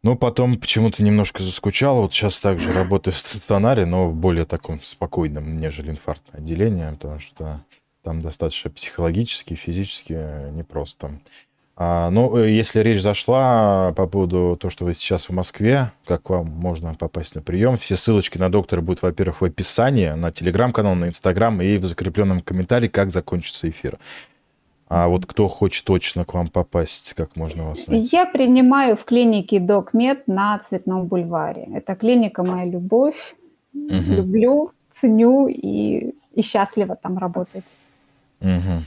Но 0.02 0.16
потом 0.16 0.58
почему-то 0.58 1.04
немножко 1.04 1.44
заскучал, 1.44 2.02
вот 2.02 2.12
сейчас 2.12 2.40
также 2.40 2.72
работаю 2.74 3.14
в 3.14 3.18
стационаре, 3.20 3.86
но 3.86 4.08
в 4.08 4.16
более 4.16 4.46
таком 4.46 4.82
спокойном, 4.82 5.54
нежели 5.54 5.92
инфарктное 5.92 6.42
отделение, 6.42 6.92
потому 6.94 7.20
что 7.20 7.64
там 8.02 8.20
достаточно 8.20 8.72
психологически, 8.72 9.54
физически 9.54 10.52
непросто. 10.52 11.20
А, 11.76 12.12
ну, 12.12 12.38
э, 12.38 12.52
если 12.52 12.82
речь 12.82 13.02
зашла 13.02 13.94
по 13.96 14.06
поводу 14.06 14.56
того, 14.60 14.70
что 14.70 14.86
вы 14.86 14.94
сейчас 14.94 15.28
в 15.28 15.34
Москве, 15.34 15.92
как 16.06 16.30
вам 16.30 16.46
можно 16.46 16.94
попасть 16.94 17.34
на 17.34 17.42
прием, 17.42 17.78
все 17.78 17.96
ссылочки 17.96 18.38
на 18.38 18.52
доктора 18.52 18.82
будут, 18.82 19.02
во-первых, 19.02 19.42
в 19.42 19.46
описании, 19.46 20.10
на 20.10 20.32
телеграм-канал, 20.32 20.94
на 20.94 21.06
инстаграм 21.06 21.60
и 21.62 21.78
в 21.78 21.86
закрепленном 21.86 22.42
комментарии, 22.42 22.88
как 22.88 23.12
закончится 23.12 23.70
эфир. 23.70 23.98
А 24.88 25.08
вот 25.08 25.26
кто 25.26 25.48
хочет 25.48 25.86
точно 25.86 26.26
к 26.26 26.36
вам 26.36 26.50
попасть, 26.50 27.16
как 27.16 27.36
можно 27.36 27.64
вас 27.64 27.88
найти? 27.88 28.16
Я 28.16 28.26
принимаю 28.28 28.96
в 28.96 29.06
клинике 29.06 29.60
Докмед 29.60 30.28
на 30.28 30.60
Цветном 30.60 31.08
бульваре. 31.08 31.68
Это 31.74 31.96
клиника 31.96 32.44
«Моя 32.44 32.66
любовь». 32.66 33.36
Угу. 33.74 33.92
Люблю, 33.92 34.72
ценю 34.92 35.48
и, 35.48 36.14
и 36.36 36.42
счастлива 36.44 36.96
там 36.96 37.18
работать. 37.18 37.64
Угу. 38.42 38.84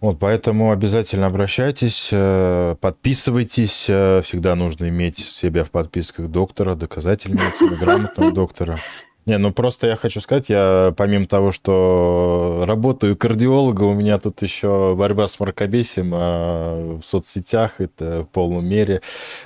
Вот, 0.00 0.18
поэтому 0.18 0.70
обязательно 0.70 1.26
обращайтесь, 1.26 2.10
э, 2.12 2.76
подписывайтесь. 2.80 3.86
Э, 3.88 4.22
всегда 4.24 4.54
нужно 4.54 4.88
иметь 4.88 5.18
себя 5.18 5.64
в 5.64 5.70
подписках 5.70 6.28
доктора, 6.28 6.74
доказательницы, 6.74 7.66
грамотного 7.80 8.32
доктора. 8.32 8.80
Не, 9.28 9.36
ну 9.36 9.52
просто 9.52 9.88
я 9.88 9.96
хочу 9.96 10.22
сказать, 10.22 10.48
я 10.48 10.94
помимо 10.96 11.26
того, 11.26 11.52
что 11.52 12.64
работаю 12.66 13.14
кардиологом, 13.14 13.88
у 13.88 13.92
меня 13.92 14.18
тут 14.18 14.40
еще 14.40 14.94
борьба 14.96 15.28
с 15.28 15.38
мракобесием 15.38 16.12
а 16.14 16.96
в 16.98 17.04
соцсетях, 17.04 17.78
это 17.78 18.22
в 18.22 18.28
полном 18.28 18.66
мере. 18.66 19.02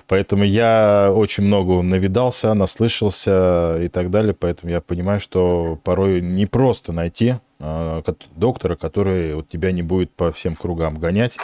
Поэтому 0.07 0.45
я 0.45 1.11
очень 1.13 1.43
много 1.43 1.83
навидался, 1.83 2.55
наслышался 2.55 3.81
и 3.83 3.89
так 3.89 4.13
далее. 4.13 4.37
Поэтому 4.39 4.71
я 4.71 4.81
понимаю, 4.81 5.19
что 5.19 5.81
порой 5.83 6.21
не 6.21 6.47
просто 6.47 6.93
найти 6.93 7.35
доктора, 8.37 8.77
который 8.77 9.35
вот 9.35 9.49
тебя 9.49 9.73
не 9.73 9.83
будет 9.83 10.11
по 10.13 10.33
всем 10.33 10.57
кругам 10.57 10.99
гонять 10.99 11.39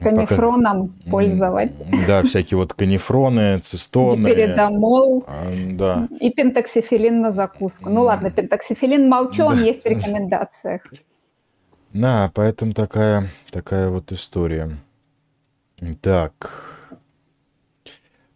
канифроном 0.00 0.88
пока... 0.88 1.10
пользовать. 1.10 1.80
Да, 2.06 2.22
всякие 2.22 2.58
вот 2.58 2.74
канифроны, 2.74 3.58
цистоны. 3.58 4.24
Передомол. 4.24 5.24
А, 5.26 5.46
да. 5.72 6.08
И 6.18 6.30
пентоксифилин 6.30 7.20
на 7.20 7.32
закуску. 7.32 7.90
Ну 7.90 8.02
ладно, 8.02 8.30
пентоксифилин 8.30 9.08
молчу, 9.08 9.44
он 9.44 9.56
да. 9.56 9.62
есть 9.62 9.82
в 9.82 9.86
рекомендациях. 9.86 10.82
Да, 11.92 12.30
поэтому 12.34 12.72
такая, 12.72 13.28
такая 13.50 13.88
вот 13.88 14.12
история. 14.12 14.70
Так. 16.00 16.79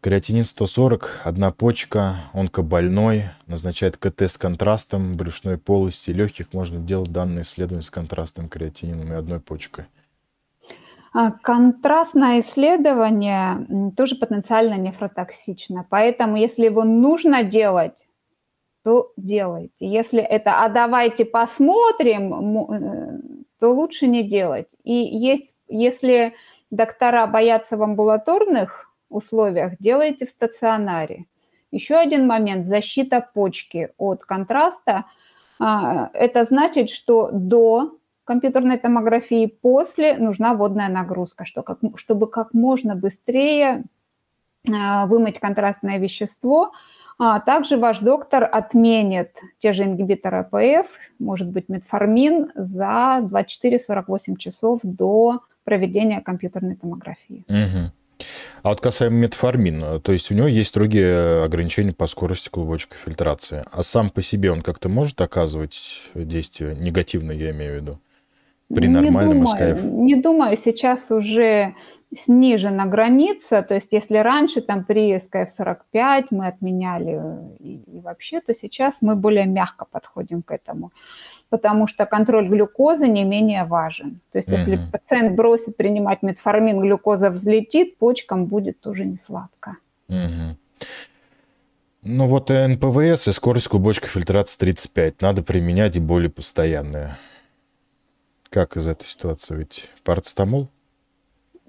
Креатинин 0.05 0.45
140, 0.45 1.23
одна 1.25 1.51
почка, 1.51 2.17
онкобольной, 2.35 3.23
назначает 3.47 3.97
КТ 3.97 4.21
с 4.21 4.37
контрастом 4.37 5.17
брюшной 5.17 5.57
полости, 5.57 6.11
легких 6.11 6.53
можно 6.53 6.79
делать 6.79 7.11
данное 7.11 7.43
исследование 7.43 7.81
с 7.81 7.89
контрастом 7.89 8.51
креатинином 8.51 9.11
и 9.11 9.17
одной 9.17 9.41
почкой. 9.41 9.87
А, 11.15 11.31
контрастное 11.31 12.43
исследование 12.43 13.93
тоже 13.97 14.17
потенциально 14.17 14.75
нефротоксично, 14.75 15.87
поэтому 15.89 16.37
если 16.37 16.67
его 16.67 16.85
нужно 16.85 17.43
делать, 17.43 18.07
то 18.83 19.11
делайте. 19.17 19.73
Если 19.89 20.21
это 20.21 20.63
«а 20.63 20.69
давайте 20.69 21.25
посмотрим», 21.25 22.75
э, 22.75 23.21
то 23.59 23.73
лучше 23.73 24.07
не 24.07 24.23
делать. 24.23 24.69
И 24.83 24.93
есть, 24.93 25.55
если 25.67 26.35
доктора 26.71 27.27
боятся 27.27 27.79
в 27.79 27.83
амбулаторных 27.83 28.84
условиях, 29.15 29.75
делайте 29.79 30.27
в 30.27 30.31
стационаре. 30.31 31.27
Еще 31.71 31.97
один 31.97 32.27
момент– 32.27 32.67
защита 32.69 33.27
почки 33.35 33.91
от 33.99 34.25
контраста. 34.25 35.07
А, 35.59 36.11
это 36.13 36.45
значит, 36.45 36.91
что 36.91 37.31
до 37.33 37.99
компьютерной 38.25 38.79
томографии. 38.79 39.47
После 39.47 40.17
нужна 40.17 40.55
водная 40.55 40.89
нагрузка, 40.89 41.45
что 41.45 41.63
как, 41.63 41.79
чтобы 41.97 42.27
как 42.27 42.55
можно 42.55 42.95
быстрее 42.95 43.85
а, 44.73 45.07
вымыть 45.07 45.39
контрастное 45.39 45.99
вещество. 45.99 46.73
А 47.19 47.39
также 47.39 47.77
ваш 47.77 48.01
доктор 48.01 48.49
отменит 48.51 49.37
те 49.59 49.73
же 49.73 49.85
ингибиторы 49.85 50.39
АПФ, 50.51 50.91
может 51.21 51.49
быть 51.49 51.69
метформин, 51.69 52.51
за 52.57 53.21
24-48 53.23 54.37
часов 54.37 54.81
до 54.83 55.41
проведения 55.63 56.21
компьютерной 56.21 56.75
томографии. 56.75 57.45
Угу. 57.49 57.93
А 58.65 58.71
вот 58.71 58.81
касаемо 58.81 59.17
метформина, 59.17 60.01
то 60.01 60.11
есть 60.13 60.33
у 60.33 60.35
него 60.35 60.47
есть 60.47 60.71
строгие 60.71 61.45
ограничения 61.45 61.93
по 61.93 62.07
скорости 62.07 62.49
клубочковой 62.49 62.97
фильтрации. 62.99 63.63
А 63.71 63.83
сам 63.83 64.09
по 64.09 64.23
себе 64.23 64.51
он 64.51 64.63
как-то 64.63 64.89
может 64.89 65.21
оказывать 65.21 66.11
действие 66.15 66.75
негативное, 66.75 67.37
я 67.37 67.51
имею 67.51 67.73
в 67.73 67.77
виду? 67.77 67.99
при 68.75 68.89
нормальном 68.89 69.41
не 69.41 69.45
думаю, 69.45 69.77
СКФ? 69.77 69.85
Не 69.85 70.17
думаю, 70.17 70.57
сейчас 70.57 71.11
уже 71.11 71.75
снижена 72.17 72.87
граница, 72.87 73.63
то 73.63 73.75
есть 73.75 73.93
если 73.93 74.17
раньше 74.17 74.63
там 74.63 74.85
при 74.85 75.19
СКФ 75.19 75.55
45 75.55 76.31
мы 76.31 76.47
отменяли 76.47 77.21
и, 77.59 77.83
и 77.87 78.01
вообще, 78.01 78.41
то 78.41 78.55
сейчас 78.55 79.03
мы 79.03 79.15
более 79.15 79.47
мягко 79.47 79.85
подходим 79.85 80.43
к 80.43 80.53
этому, 80.53 80.91
потому 81.55 81.87
что 81.87 82.05
контроль 82.05 82.49
глюкозы 82.49 83.07
не 83.07 83.23
менее 83.23 83.63
важен. 83.63 84.19
То 84.33 84.39
есть 84.39 84.49
если 84.49 84.77
uh-huh. 84.77 84.91
пациент 84.91 85.37
бросит 85.37 85.77
принимать 85.77 86.23
метформин, 86.23 86.81
глюкоза 86.81 87.31
взлетит, 87.31 87.97
почкам 87.97 88.47
будет 88.47 88.81
тоже 88.81 89.05
не 89.05 89.19
сладко. 89.19 89.77
Uh-huh. 90.09 90.57
Ну 92.03 92.27
вот 92.27 92.51
НПВС 92.51 93.29
и 93.29 93.33
скорость 93.33 93.69
клубочка 93.69 94.09
фильтрации 94.09 94.59
35 94.59 95.21
надо 95.21 95.45
применять 95.45 95.95
и 95.95 96.01
более 96.01 96.29
постоянные. 96.29 97.19
Как 98.51 98.77
из 98.77 98.89
этой 98.89 99.07
ситуации 99.07 99.55
выйти? 99.55 99.85
Парацетамол? 100.03 100.69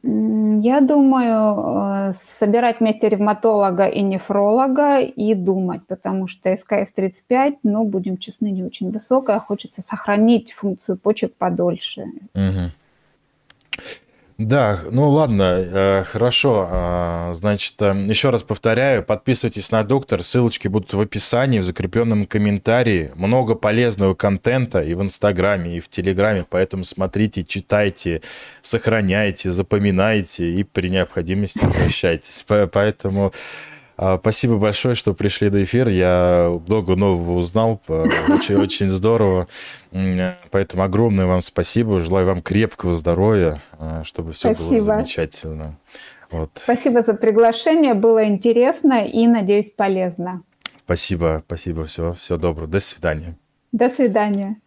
Я 0.08 0.82
думаю, 0.82 2.12
э, 2.12 2.14
собирать 2.40 2.80
вместе 2.80 3.10
ревматолога 3.10 3.88
и 3.88 4.02
нефролога 4.02 5.00
и 5.00 5.34
думать, 5.34 5.82
потому 5.88 6.28
что 6.28 6.50
СКФ-35, 6.54 7.58
ну, 7.64 7.86
будем 7.86 8.18
честны, 8.18 8.52
не 8.52 8.64
очень 8.64 8.92
высокая, 8.92 9.40
хочется 9.40 9.82
сохранить 9.82 10.54
функцию 10.54 10.98
почек 10.98 11.34
подольше. 11.36 12.04
Угу. 12.36 12.72
Да, 14.38 14.82
ну 14.92 15.12
ладно, 15.12 15.44
э, 15.44 16.04
хорошо. 16.04 16.68
А, 16.70 17.34
значит, 17.34 17.82
э, 17.82 17.94
еще 18.10 18.32
раз 18.32 18.44
повторяю, 18.44 19.02
подписывайтесь 19.02 19.72
на 19.72 19.82
доктор, 19.84 20.24
ссылочки 20.24 20.68
будут 20.68 20.94
в 20.94 21.00
описании, 21.00 21.60
в 21.60 21.64
закрепленном 21.64 22.26
комментарии. 22.26 23.14
Много 23.16 23.56
полезного 23.56 24.14
контента 24.14 24.84
и 24.84 24.94
в 24.94 25.02
Инстаграме, 25.02 25.78
и 25.78 25.80
в 25.80 25.88
Телеграме, 25.88 26.46
поэтому 26.50 26.84
смотрите, 26.84 27.46
читайте, 27.46 28.22
сохраняйте, 28.62 29.52
запоминайте 29.52 30.52
и 30.52 30.66
при 30.66 30.90
необходимости 30.90 31.64
обращайтесь. 31.64 32.44
Поэтому 32.46 33.32
спасибо 33.98 34.58
большое, 34.58 34.96
что 34.96 35.14
пришли 35.14 35.50
до 35.50 35.64
эфира. 35.64 35.92
Я 35.92 36.60
много 36.68 36.96
нового 36.96 37.38
узнал. 37.38 37.82
Очень, 37.88 38.56
очень 38.56 38.90
здорово. 38.90 39.48
Поэтому 40.52 40.84
огромное 40.84 41.26
вам 41.26 41.42
спасибо. 41.42 42.02
Желаю 42.02 42.28
вам 42.28 42.42
крепкого 42.42 42.94
здоровья, 42.94 43.62
а, 43.80 44.04
чтобы 44.04 44.34
все 44.34 44.54
спасибо. 44.54 44.70
было 44.70 44.82
замечательно. 44.82 45.78
Вот. 46.32 46.50
Спасибо 46.56 47.04
за 47.04 47.14
приглашение. 47.14 47.94
Было 47.94 48.26
интересно 48.28 49.06
и, 49.06 49.28
надеюсь, 49.28 49.72
полезно. 49.72 50.42
Спасибо, 50.84 51.44
спасибо. 51.46 51.86
Все, 51.86 52.14
все 52.14 52.38
доброго. 52.38 52.68
До 52.68 52.80
свидания. 52.80 53.38
До 53.72 53.90
свидания. 53.90 54.58